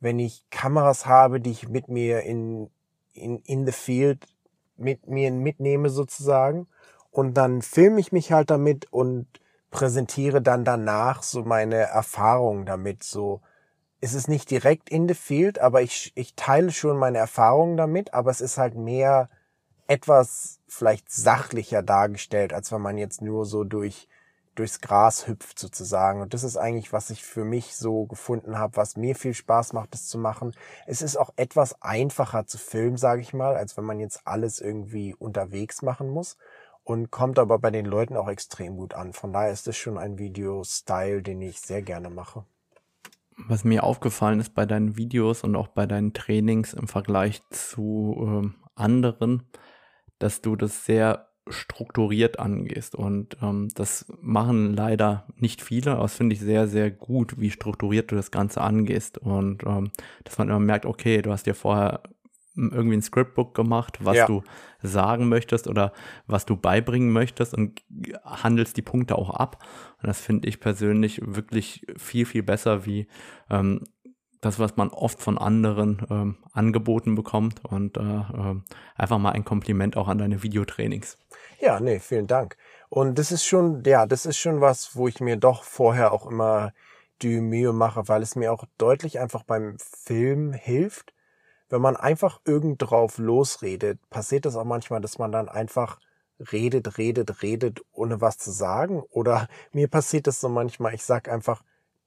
wenn 0.00 0.18
ich 0.18 0.44
Kameras 0.50 1.06
habe, 1.06 1.40
die 1.40 1.50
ich 1.50 1.68
mit 1.68 1.88
mir 1.88 2.22
in, 2.22 2.70
in, 3.12 3.40
in 3.42 3.66
the 3.66 3.72
field 3.72 4.26
mit 4.76 5.06
mir 5.08 5.30
mitnehme 5.30 5.90
sozusagen. 5.90 6.66
Und 7.10 7.34
dann 7.34 7.62
filme 7.62 8.00
ich 8.00 8.12
mich 8.12 8.32
halt 8.32 8.50
damit 8.50 8.92
und 8.92 9.26
präsentiere 9.70 10.40
dann 10.40 10.64
danach 10.64 11.22
so 11.22 11.42
meine 11.44 11.76
Erfahrungen 11.76 12.66
damit. 12.66 13.02
So, 13.02 13.42
es 14.00 14.14
ist 14.14 14.28
nicht 14.28 14.50
direkt 14.50 14.88
in 14.88 15.06
the 15.06 15.14
field, 15.14 15.58
aber 15.58 15.82
ich, 15.82 16.12
ich 16.14 16.34
teile 16.34 16.72
schon 16.72 16.96
meine 16.96 17.18
Erfahrungen 17.18 17.76
damit, 17.76 18.14
aber 18.14 18.30
es 18.30 18.40
ist 18.40 18.58
halt 18.58 18.74
mehr 18.74 19.28
etwas 19.86 20.60
vielleicht 20.68 21.10
sachlicher 21.10 21.82
dargestellt, 21.82 22.52
als 22.52 22.72
wenn 22.72 22.80
man 22.80 22.96
jetzt 22.96 23.22
nur 23.22 23.44
so 23.44 23.64
durch 23.64 24.08
durchs 24.60 24.82
Gras 24.82 25.26
hüpft 25.26 25.58
sozusagen. 25.58 26.20
Und 26.20 26.34
das 26.34 26.44
ist 26.44 26.58
eigentlich, 26.58 26.92
was 26.92 27.08
ich 27.08 27.24
für 27.24 27.44
mich 27.44 27.74
so 27.74 28.04
gefunden 28.04 28.58
habe, 28.58 28.76
was 28.76 28.94
mir 28.96 29.16
viel 29.16 29.32
Spaß 29.32 29.72
macht, 29.72 29.94
das 29.94 30.06
zu 30.06 30.18
machen. 30.18 30.54
Es 30.86 31.00
ist 31.00 31.16
auch 31.16 31.30
etwas 31.36 31.80
einfacher 31.80 32.46
zu 32.46 32.58
filmen, 32.58 32.98
sage 32.98 33.22
ich 33.22 33.32
mal, 33.32 33.56
als 33.56 33.76
wenn 33.76 33.84
man 33.84 33.98
jetzt 33.98 34.26
alles 34.26 34.60
irgendwie 34.60 35.14
unterwegs 35.14 35.80
machen 35.80 36.10
muss. 36.10 36.36
Und 36.84 37.10
kommt 37.10 37.38
aber 37.38 37.58
bei 37.58 37.70
den 37.70 37.86
Leuten 37.86 38.16
auch 38.16 38.28
extrem 38.28 38.76
gut 38.76 38.94
an. 38.94 39.12
Von 39.12 39.32
daher 39.32 39.50
ist 39.50 39.66
das 39.66 39.76
schon 39.76 39.96
ein 39.96 40.18
Video-Style, 40.18 41.22
den 41.22 41.40
ich 41.40 41.60
sehr 41.60 41.82
gerne 41.82 42.10
mache. 42.10 42.44
Was 43.48 43.64
mir 43.64 43.84
aufgefallen 43.84 44.40
ist 44.40 44.54
bei 44.54 44.66
deinen 44.66 44.96
Videos 44.96 45.42
und 45.42 45.56
auch 45.56 45.68
bei 45.68 45.86
deinen 45.86 46.12
Trainings 46.12 46.74
im 46.74 46.88
Vergleich 46.88 47.42
zu 47.48 48.44
äh, 48.44 48.70
anderen, 48.74 49.48
dass 50.18 50.42
du 50.42 50.56
das 50.56 50.84
sehr 50.84 51.29
strukturiert 51.48 52.38
angehst. 52.38 52.94
Und 52.94 53.36
ähm, 53.42 53.68
das 53.74 54.06
machen 54.20 54.74
leider 54.74 55.26
nicht 55.36 55.62
viele, 55.62 55.92
aber 55.92 56.02
das 56.02 56.14
finde 56.14 56.34
ich 56.34 56.40
sehr, 56.40 56.68
sehr 56.68 56.90
gut, 56.90 57.40
wie 57.40 57.50
strukturiert 57.50 58.10
du 58.10 58.16
das 58.16 58.30
Ganze 58.30 58.60
angehst. 58.60 59.18
Und 59.18 59.64
ähm, 59.64 59.90
dass 60.24 60.38
man 60.38 60.48
immer 60.48 60.60
merkt, 60.60 60.86
okay, 60.86 61.22
du 61.22 61.32
hast 61.32 61.46
dir 61.46 61.54
vorher 61.54 62.02
irgendwie 62.56 62.96
ein 62.96 63.02
Scriptbook 63.02 63.54
gemacht, 63.54 63.98
was 64.00 64.16
ja. 64.16 64.26
du 64.26 64.42
sagen 64.82 65.28
möchtest 65.28 65.68
oder 65.68 65.92
was 66.26 66.46
du 66.46 66.56
beibringen 66.56 67.12
möchtest 67.12 67.54
und 67.54 67.82
handelst 68.24 68.76
die 68.76 68.82
Punkte 68.82 69.16
auch 69.16 69.30
ab. 69.30 69.64
Und 70.02 70.08
das 70.08 70.20
finde 70.20 70.48
ich 70.48 70.60
persönlich 70.60 71.20
wirklich 71.24 71.86
viel, 71.96 72.26
viel 72.26 72.42
besser, 72.42 72.86
wie 72.86 73.06
ähm, 73.50 73.84
das, 74.40 74.58
was 74.58 74.76
man 74.76 74.88
oft 74.88 75.20
von 75.20 75.38
anderen 75.38 76.06
ähm, 76.10 76.36
angeboten 76.52 77.14
bekommt 77.14 77.64
und 77.64 77.96
äh, 77.96 78.00
äh, 78.00 78.56
einfach 78.96 79.18
mal 79.18 79.32
ein 79.32 79.44
Kompliment 79.44 79.96
auch 79.96 80.08
an 80.08 80.18
deine 80.18 80.42
Videotrainings. 80.42 81.18
Ja, 81.60 81.78
nee, 81.80 81.98
vielen 81.98 82.26
Dank. 82.26 82.56
Und 82.88 83.18
das 83.18 83.32
ist 83.32 83.44
schon, 83.44 83.82
ja, 83.84 84.06
das 84.06 84.26
ist 84.26 84.38
schon 84.38 84.60
was, 84.60 84.96
wo 84.96 85.08
ich 85.08 85.20
mir 85.20 85.36
doch 85.36 85.62
vorher 85.62 86.12
auch 86.12 86.26
immer 86.26 86.72
die 87.22 87.40
Mühe 87.40 87.72
mache, 87.72 88.08
weil 88.08 88.22
es 88.22 88.34
mir 88.34 88.52
auch 88.52 88.64
deutlich 88.78 89.18
einfach 89.18 89.42
beim 89.42 89.76
Film 89.78 90.52
hilft. 90.52 91.12
Wenn 91.68 91.82
man 91.82 91.96
einfach 91.96 92.40
irgend 92.44 92.82
drauf 92.82 93.18
losredet, 93.18 93.98
passiert 94.10 94.46
das 94.46 94.56
auch 94.56 94.64
manchmal, 94.64 95.00
dass 95.00 95.18
man 95.18 95.30
dann 95.30 95.48
einfach 95.48 96.00
redet, 96.52 96.98
redet, 96.98 97.42
redet, 97.42 97.82
ohne 97.92 98.20
was 98.20 98.38
zu 98.38 98.50
sagen. 98.50 99.02
Oder 99.10 99.48
mir 99.72 99.88
passiert 99.88 100.26
das 100.26 100.40
so 100.40 100.48
manchmal, 100.48 100.94
ich 100.94 101.04
sag 101.04 101.28
einfach, 101.28 101.62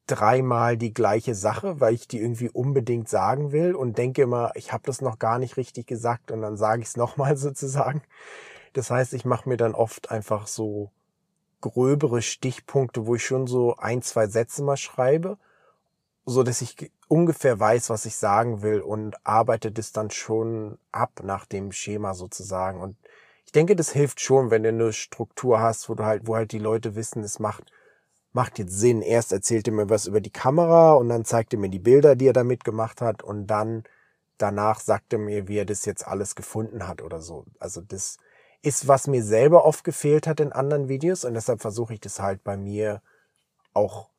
dreimal 0.07 0.77
die 0.77 0.93
gleiche 0.93 1.35
Sache, 1.35 1.79
weil 1.79 1.93
ich 1.93 2.07
die 2.07 2.19
irgendwie 2.19 2.49
unbedingt 2.49 3.07
sagen 3.07 3.51
will 3.51 3.73
und 3.75 3.97
denke 3.97 4.23
immer, 4.23 4.51
ich 4.55 4.73
habe 4.73 4.83
das 4.85 5.01
noch 5.01 5.19
gar 5.19 5.39
nicht 5.39 5.57
richtig 5.57 5.87
gesagt 5.87 6.31
und 6.31 6.41
dann 6.41 6.57
sage 6.57 6.81
ich 6.81 6.89
es 6.89 6.97
nochmal 6.97 7.37
sozusagen. 7.37 8.01
Das 8.73 8.89
heißt, 8.89 9.13
ich 9.13 9.25
mache 9.25 9.47
mir 9.47 9.57
dann 9.57 9.75
oft 9.75 10.11
einfach 10.11 10.47
so 10.47 10.91
gröbere 11.61 12.21
Stichpunkte, 12.21 13.05
wo 13.07 13.15
ich 13.15 13.25
schon 13.25 13.47
so 13.47 13.77
ein, 13.77 14.01
zwei 14.01 14.27
Sätze 14.27 14.63
mal 14.63 14.75
schreibe, 14.75 15.37
so 16.25 16.43
dass 16.43 16.61
ich 16.61 16.91
ungefähr 17.07 17.59
weiß, 17.59 17.89
was 17.89 18.05
ich 18.05 18.15
sagen 18.15 18.61
will 18.61 18.81
und 18.81 19.15
arbeite 19.25 19.71
das 19.71 19.91
dann 19.93 20.09
schon 20.11 20.77
ab 20.91 21.21
nach 21.23 21.45
dem 21.45 21.71
Schema 21.71 22.15
sozusagen. 22.15 22.81
Und 22.81 22.97
ich 23.45 23.51
denke, 23.53 23.75
das 23.75 23.91
hilft 23.91 24.19
schon, 24.19 24.51
wenn 24.51 24.63
du 24.63 24.69
eine 24.69 24.91
Struktur 24.91 25.61
hast, 25.61 25.87
wo 25.87 25.95
du 25.95 26.03
halt, 26.03 26.27
wo 26.27 26.35
halt 26.35 26.51
die 26.51 26.59
Leute 26.59 26.95
wissen, 26.95 27.23
es 27.23 27.39
macht 27.39 27.71
macht 28.33 28.59
jetzt 28.59 28.77
Sinn. 28.77 29.01
Erst 29.01 29.31
erzählt 29.31 29.67
er 29.67 29.73
mir 29.73 29.89
was 29.89 30.07
über 30.07 30.21
die 30.21 30.31
Kamera 30.31 30.93
und 30.93 31.09
dann 31.09 31.25
zeigt 31.25 31.53
er 31.53 31.59
mir 31.59 31.69
die 31.69 31.79
Bilder, 31.79 32.15
die 32.15 32.27
er 32.27 32.33
damit 32.33 32.63
gemacht 32.63 33.01
hat 33.01 33.23
und 33.23 33.47
dann 33.47 33.83
danach 34.37 34.79
sagt 34.79 35.13
er 35.13 35.19
mir, 35.19 35.47
wie 35.47 35.57
er 35.57 35.65
das 35.65 35.85
jetzt 35.85 36.05
alles 36.07 36.35
gefunden 36.35 36.87
hat 36.87 37.01
oder 37.01 37.21
so. 37.21 37.45
Also 37.59 37.81
das 37.81 38.17
ist, 38.61 38.87
was 38.87 39.07
mir 39.07 39.23
selber 39.23 39.65
oft 39.65 39.83
gefehlt 39.83 40.27
hat 40.27 40.39
in 40.39 40.51
anderen 40.51 40.89
Videos 40.89 41.25
und 41.25 41.33
deshalb 41.35 41.61
versuche 41.61 41.93
ich 41.93 42.01
das 42.01 42.19
halt 42.19 42.43
bei 42.43 42.57
mir 42.57 43.01
auch 43.73 44.09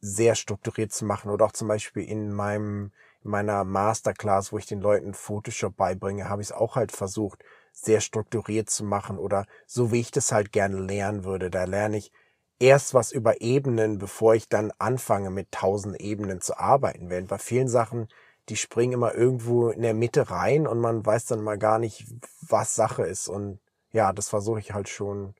sehr 0.00 0.34
strukturiert 0.34 0.92
zu 0.92 1.04
machen 1.04 1.30
oder 1.30 1.46
auch 1.46 1.52
zum 1.52 1.68
Beispiel 1.68 2.04
in 2.04 2.32
meinem 2.32 2.92
in 3.24 3.30
meiner 3.32 3.64
Masterclass, 3.64 4.52
wo 4.52 4.58
ich 4.58 4.66
den 4.66 4.80
Leuten 4.80 5.12
Photoshop 5.12 5.76
beibringe, 5.76 6.28
habe 6.28 6.40
ich 6.40 6.48
es 6.48 6.52
auch 6.52 6.76
halt 6.76 6.92
versucht, 6.92 7.44
sehr 7.72 8.00
strukturiert 8.00 8.70
zu 8.70 8.84
machen 8.84 9.18
oder 9.18 9.44
so 9.66 9.90
wie 9.90 10.00
ich 10.00 10.12
das 10.12 10.30
halt 10.30 10.52
gerne 10.52 10.78
lernen 10.78 11.24
würde. 11.24 11.50
Da 11.50 11.64
lerne 11.64 11.96
ich 11.96 12.12
erst 12.58 12.94
was 12.94 13.12
über 13.12 13.40
Ebenen, 13.40 13.98
bevor 13.98 14.34
ich 14.34 14.48
dann 14.48 14.72
anfange, 14.78 15.30
mit 15.30 15.52
tausend 15.52 16.00
Ebenen 16.00 16.40
zu 16.40 16.58
arbeiten. 16.58 17.10
Während 17.10 17.28
bei 17.28 17.38
vielen 17.38 17.68
Sachen, 17.68 18.08
die 18.48 18.56
springen 18.56 18.94
immer 18.94 19.14
irgendwo 19.14 19.68
in 19.68 19.82
der 19.82 19.94
Mitte 19.94 20.30
rein 20.30 20.66
und 20.66 20.80
man 20.80 21.04
weiß 21.04 21.26
dann 21.26 21.42
mal 21.42 21.58
gar 21.58 21.78
nicht, 21.78 22.06
was 22.40 22.74
Sache 22.74 23.02
ist. 23.02 23.28
Und 23.28 23.58
ja, 23.92 24.12
das 24.12 24.28
versuche 24.28 24.60
ich 24.60 24.72
halt 24.72 24.88
schon 24.88 25.34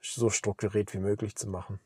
so 0.00 0.30
strukturiert 0.30 0.94
wie 0.94 0.98
möglich 0.98 1.34
zu 1.36 1.48
machen. 1.48 1.80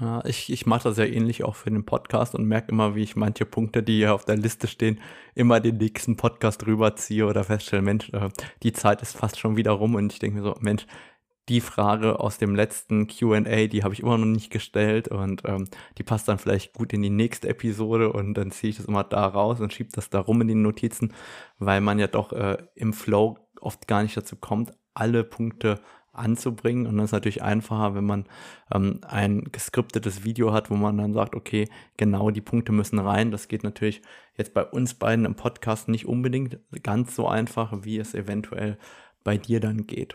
Ja, 0.00 0.24
ich, 0.24 0.50
ich 0.50 0.64
mache 0.64 0.84
das 0.84 0.96
ja 0.96 1.04
ähnlich 1.04 1.44
auch 1.44 1.56
für 1.56 1.70
den 1.70 1.84
Podcast 1.84 2.34
und 2.34 2.46
merke 2.46 2.72
immer, 2.72 2.94
wie 2.94 3.02
ich 3.02 3.16
manche 3.16 3.44
Punkte, 3.44 3.82
die 3.82 3.98
hier 3.98 4.14
auf 4.14 4.24
der 4.24 4.36
Liste 4.36 4.66
stehen, 4.66 4.98
immer 5.34 5.60
den 5.60 5.76
nächsten 5.76 6.16
Podcast 6.16 6.66
rüberziehe 6.66 7.26
oder 7.26 7.44
feststelle, 7.44 7.82
Mensch, 7.82 8.08
äh, 8.14 8.30
die 8.62 8.72
Zeit 8.72 9.02
ist 9.02 9.14
fast 9.14 9.38
schon 9.38 9.56
wieder 9.56 9.72
rum 9.72 9.94
und 9.96 10.10
ich 10.12 10.18
denke 10.18 10.38
mir 10.38 10.42
so, 10.42 10.56
Mensch, 10.60 10.86
die 11.50 11.60
Frage 11.60 12.20
aus 12.20 12.38
dem 12.38 12.54
letzten 12.54 13.08
QA, 13.08 13.66
die 13.66 13.82
habe 13.82 13.92
ich 13.92 14.00
immer 14.00 14.16
noch 14.16 14.24
nicht 14.24 14.50
gestellt 14.50 15.08
und 15.08 15.42
ähm, 15.44 15.66
die 15.98 16.04
passt 16.04 16.28
dann 16.28 16.38
vielleicht 16.38 16.72
gut 16.72 16.92
in 16.92 17.02
die 17.02 17.10
nächste 17.10 17.48
Episode 17.48 18.12
und 18.12 18.34
dann 18.34 18.52
ziehe 18.52 18.70
ich 18.70 18.76
das 18.76 18.86
immer 18.86 19.02
da 19.02 19.26
raus 19.26 19.60
und 19.60 19.72
schiebe 19.72 19.90
das 19.92 20.10
da 20.10 20.20
rum 20.20 20.40
in 20.42 20.48
die 20.48 20.54
Notizen, 20.54 21.12
weil 21.58 21.80
man 21.80 21.98
ja 21.98 22.06
doch 22.06 22.32
äh, 22.32 22.56
im 22.76 22.92
Flow 22.92 23.36
oft 23.60 23.88
gar 23.88 24.04
nicht 24.04 24.16
dazu 24.16 24.36
kommt, 24.36 24.72
alle 24.94 25.24
Punkte 25.24 25.80
anzubringen. 26.12 26.86
Und 26.86 26.98
das 26.98 27.06
ist 27.06 27.12
natürlich 27.12 27.42
einfacher, 27.42 27.96
wenn 27.96 28.06
man 28.06 28.26
ähm, 28.72 29.00
ein 29.02 29.50
geskriptetes 29.50 30.22
Video 30.22 30.52
hat, 30.52 30.70
wo 30.70 30.76
man 30.76 30.98
dann 30.98 31.12
sagt, 31.12 31.34
okay, 31.34 31.68
genau 31.96 32.30
die 32.30 32.40
Punkte 32.40 32.70
müssen 32.70 33.00
rein. 33.00 33.32
Das 33.32 33.48
geht 33.48 33.64
natürlich 33.64 34.02
jetzt 34.36 34.54
bei 34.54 34.64
uns 34.64 34.94
beiden 34.94 35.24
im 35.24 35.34
Podcast 35.34 35.88
nicht 35.88 36.06
unbedingt 36.06 36.58
ganz 36.84 37.16
so 37.16 37.26
einfach, 37.26 37.72
wie 37.82 37.98
es 37.98 38.14
eventuell 38.14 38.78
bei 39.24 39.36
dir 39.36 39.58
dann 39.58 39.88
geht. 39.88 40.14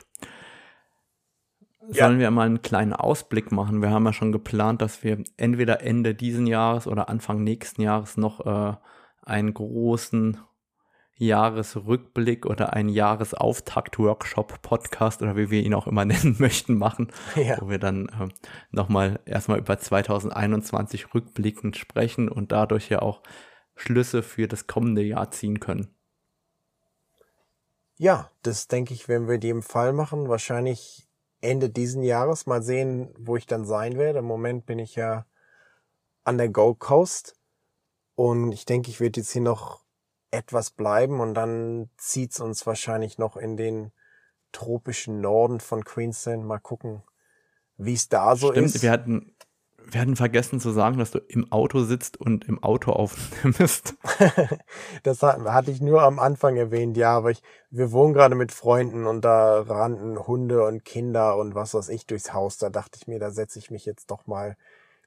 Sollen 1.90 2.20
wir 2.20 2.32
mal 2.32 2.45
einen 2.45 2.62
kleinen 2.62 2.94
Ausblick 2.94 3.52
machen? 3.52 3.82
Wir 3.82 3.90
haben 3.90 4.06
ja 4.06 4.14
schon 4.14 4.32
geplant, 4.32 4.82
dass 4.82 5.03
wir 5.03 5.24
entweder 5.38 5.82
Ende 5.82 6.16
diesen 6.16 6.48
Jahres 6.48 6.88
oder 6.88 7.10
Anfang 7.10 7.44
nächsten 7.44 7.82
Jahres 7.82 8.18
noch 8.18 8.45
äh, 8.45 8.76
einen 9.24 9.53
großen 9.53 10.38
Jahresrückblick 11.18 12.45
oder 12.45 12.74
einen 12.74 12.90
Jahresauftakt-Workshop, 12.90 14.62
Podcast 14.62 15.22
oder 15.22 15.38
wie 15.38 15.49
wir 15.49 15.64
ihn 15.64 15.74
auch 15.74 15.88
immer 15.88 16.06
nennen 16.06 16.36
möchten, 16.40 16.78
machen, 16.78 17.12
ja. 17.36 17.57
wo 17.62 17.70
wir 17.70 17.80
dann 17.80 18.07
äh, 18.07 18.28
nochmal 18.72 19.20
erstmal 19.26 19.60
über 19.60 19.78
2021 19.78 21.14
rückblickend 21.14 21.78
sprechen 21.78 22.30
und 22.30 22.52
dadurch 22.52 22.90
ja 22.90 23.02
auch 23.02 23.22
Schlüsse 23.76 24.24
für 24.24 24.48
das 24.48 24.68
kommende 24.68 25.02
Jahr 25.02 25.32
ziehen 25.32 25.60
können. 25.60 25.95
Ja, 27.98 28.30
das 28.44 28.68
denke 28.68 28.94
ich, 28.94 29.07
werden 29.07 29.28
wir 29.28 29.36
in 29.36 29.41
dem 29.41 29.62
Fall 29.62 29.94
machen. 29.94 30.28
Wahrscheinlich 30.28 31.05
Ende 31.41 31.70
diesen 31.70 32.03
Jahres. 32.03 32.45
Mal 32.45 32.62
sehen, 32.62 33.14
wo 33.18 33.36
ich 33.36 33.45
dann 33.45 33.66
sein 33.66 33.98
werde. 33.98 34.20
Im 34.20 34.26
Moment 34.26 34.66
bin 34.66 34.80
ich 34.80 34.95
ja 34.95 35.26
an 36.24 36.38
der 36.38 36.49
Gold 36.49 36.80
Coast. 36.80 37.36
Und 38.16 38.52
ich 38.52 38.66
denke, 38.66 38.90
ich 38.90 38.99
werde 38.99 39.20
jetzt 39.20 39.32
hier 39.32 39.41
noch 39.41 39.84
etwas 40.32 40.72
bleiben 40.72 41.20
und 41.22 41.34
dann 41.34 41.90
zieht's 41.98 42.40
uns 42.40 42.66
wahrscheinlich 42.66 43.18
noch 43.18 43.38
in 43.38 43.57
den 43.57 43.91
tropischen 44.52 45.22
Norden 45.22 45.60
von 45.60 45.84
Queensland. 45.84 46.45
Mal 46.45 46.60
gucken, 46.60 47.03
wie 47.78 47.94
es 47.94 48.10
da 48.10 48.36
so 48.36 48.52
Stimmt, 48.52 48.68
ist. 48.68 48.82
Wir 48.82 48.91
hatten, 48.91 49.36
wir 49.91 50.02
hatten 50.02 50.16
vergessen 50.16 50.60
zu 50.60 50.72
sagen, 50.72 50.98
dass 50.98 51.12
du 51.12 51.20
im 51.20 51.52
Auto 51.52 51.84
sitzt 51.84 52.20
und 52.20 52.45
im 52.45 52.64
Auto 52.64 52.91
aufnimmst. 52.91 53.95
das 55.03 55.22
hatte 55.22 55.72
ich 55.72 55.82
nur 55.82 56.03
am 56.03 56.20
Anfang 56.20 56.56
erwähnt, 56.56 56.98
ja, 56.98 57.16
aber 57.16 57.32
ich, 57.32 57.41
wir 57.70 57.91
wohnen 57.91 58.14
gerade 58.14 58.36
mit 58.36 58.52
Freunden 58.52 59.06
und 59.06 59.22
da 59.22 59.62
rannten 59.62 60.28
Hunde 60.28 60.66
und 60.66 60.86
Kinder 60.86 61.38
und 61.38 61.56
was 61.56 61.74
weiß 61.74 61.90
ich 61.90 62.06
durchs 62.06 62.34
Haus. 62.34 62.57
Da 62.57 62.70
dachte 62.70 62.98
ich 62.99 63.07
mir, 63.07 63.20
da 63.20 63.32
setze 63.32 63.60
ich 63.60 63.72
mich 63.72 63.86
jetzt 63.86 64.12
doch 64.12 64.28
mal 64.28 64.57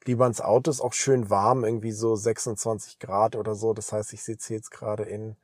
lieber 0.04 0.26
ins 0.26 0.40
Auto. 0.40 0.70
Ist 0.70 0.80
auch 0.80 0.92
schön 0.92 1.30
warm, 1.30 1.64
irgendwie 1.64 1.92
so 1.92 2.16
26 2.16 2.98
Grad 2.98 3.36
oder 3.36 3.54
so. 3.54 3.74
Das 3.74 3.92
heißt, 3.92 4.12
ich 4.12 4.22
sitze 4.22 4.54
jetzt 4.54 4.70
gerade 4.70 5.04
in 5.04 5.36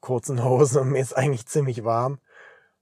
kurzen 0.00 0.44
Hosen 0.44 0.82
und 0.82 0.90
mir 0.90 1.00
ist 1.00 1.16
eigentlich 1.16 1.46
ziemlich 1.46 1.84
warm. 1.84 2.18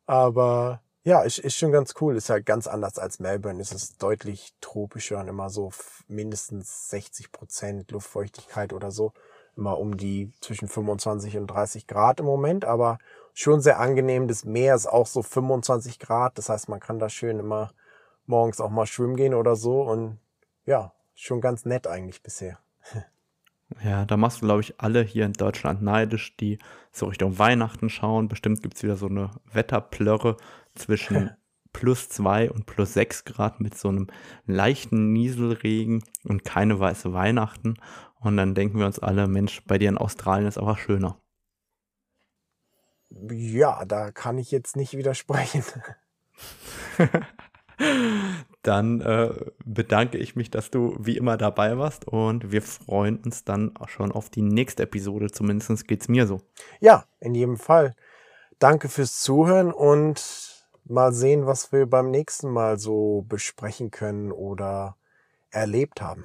Aber 0.07 0.81
ja, 1.03 1.23
ist, 1.23 1.39
ist 1.39 1.57
schon 1.57 1.73
ganz 1.73 1.95
cool. 2.01 2.17
Ist 2.17 2.31
halt 2.31 2.45
ganz 2.47 2.67
anders 2.67 2.99
als 2.99 3.21
Melbourne. 3.21 3.61
Es 3.61 3.73
ist 3.73 4.03
deutlich 4.03 4.55
tropischer 4.61 5.21
und 5.21 5.29
immer 5.29 5.49
so 5.49 5.73
mindestens 6.09 6.91
60 6.91 7.33
Prozent 7.33 7.91
Luftfeuchtigkeit 7.91 8.73
oder 8.73 8.91
so. 8.91 9.13
Immer 9.57 9.79
um 9.79 9.97
die 9.97 10.33
zwischen 10.41 10.69
25 10.69 11.37
und 11.37 11.47
30 11.47 11.87
Grad 11.87 12.21
im 12.21 12.27
Moment, 12.27 12.65
aber 12.65 12.99
schon 13.33 13.61
sehr 13.61 13.81
angenehm. 13.81 14.29
Das 14.29 14.45
Meer 14.45 14.75
ist 14.75 14.87
auch 14.87 15.07
so 15.07 15.23
25 15.23 15.99
Grad. 15.99 16.37
Das 16.37 16.49
heißt, 16.49 16.69
man 16.69 16.81
kann 16.81 16.99
da 16.99 17.09
schön 17.09 17.39
immer 17.39 17.73
morgens 18.27 18.61
auch 18.61 18.71
mal 18.71 18.87
schwimmen 18.87 19.17
gehen 19.17 19.35
oder 19.35 19.57
so. 19.57 19.83
Und 19.83 20.19
ja, 20.67 20.93
schon 21.15 21.41
ganz 21.41 21.65
nett 21.65 21.87
eigentlich 21.87 22.23
bisher. 22.23 22.59
Ja, 23.85 24.05
da 24.05 24.17
machst 24.17 24.43
du, 24.43 24.47
glaube 24.47 24.63
ich, 24.63 24.81
alle 24.81 25.01
hier 25.03 25.25
in 25.25 25.33
Deutschland 25.33 25.81
neidisch, 25.81 26.37
die 26.37 26.59
so 26.91 27.07
Richtung 27.07 27.39
Weihnachten 27.39 27.89
schauen. 27.89 28.27
Bestimmt 28.27 28.63
gibt 28.63 28.75
es 28.75 28.83
wieder 28.83 28.97
so 28.97 29.07
eine 29.07 29.31
Wetterplörre 29.53 30.37
zwischen 30.75 31.31
plus 31.73 32.09
zwei 32.09 32.51
und 32.51 32.67
plus 32.67 32.95
sechs 32.95 33.25
Grad 33.25 33.61
mit 33.61 33.77
so 33.77 33.89
einem 33.89 34.09
leichten 34.47 35.13
Nieselregen 35.13 36.03
und 36.25 36.45
keine 36.45 36.79
weiße 36.81 37.13
Weihnachten. 37.13 37.75
Und 38.21 38.37
dann 38.37 38.55
denken 38.55 38.79
wir 38.79 38.87
uns 38.87 38.99
alle, 38.99 39.29
Mensch, 39.29 39.63
bei 39.67 39.79
dir 39.79 39.89
in 39.89 39.99
Australien 39.99 40.49
ist 40.49 40.59
aber 40.59 40.77
schöner. 40.77 41.19
Ja, 43.31 43.85
da 43.85 44.13
kann 44.13 44.39
ich 44.39 44.51
jetzt 44.51 44.77
nicht 44.77 44.97
widersprechen. 44.97 45.65
dann 48.63 49.01
äh, 49.01 49.33
bedanke 49.65 50.19
ich 50.19 50.37
mich, 50.37 50.51
dass 50.51 50.71
du 50.71 50.97
wie 51.01 51.17
immer 51.17 51.37
dabei 51.37 51.79
warst 51.79 52.07
und 52.07 52.53
wir 52.53 52.63
freuen 52.63 53.19
uns 53.19 53.45
dann 53.45 53.75
auch 53.77 53.89
schon 53.89 54.13
auf 54.13 54.29
die 54.29 54.43
nächste 54.43 54.83
Episode. 54.83 55.31
Zumindest 55.31 55.89
geht 55.89 56.03
es 56.03 56.09
mir 56.09 56.27
so. 56.27 56.41
Ja, 56.81 57.05
in 57.21 57.35
jedem 57.35 57.57
Fall. 57.57 57.95
Danke 58.59 58.89
fürs 58.89 59.21
Zuhören 59.21 59.73
und 59.73 60.50
mal 60.91 61.13
sehen, 61.13 61.47
was 61.47 61.73
wir 61.73 61.87
beim 61.87 62.11
nächsten 62.11 62.51
Mal 62.51 62.79
so 62.79 63.25
besprechen 63.29 63.91
können 63.91 64.33
oder 64.33 64.97
erlebt 65.51 66.01
haben. 66.03 66.25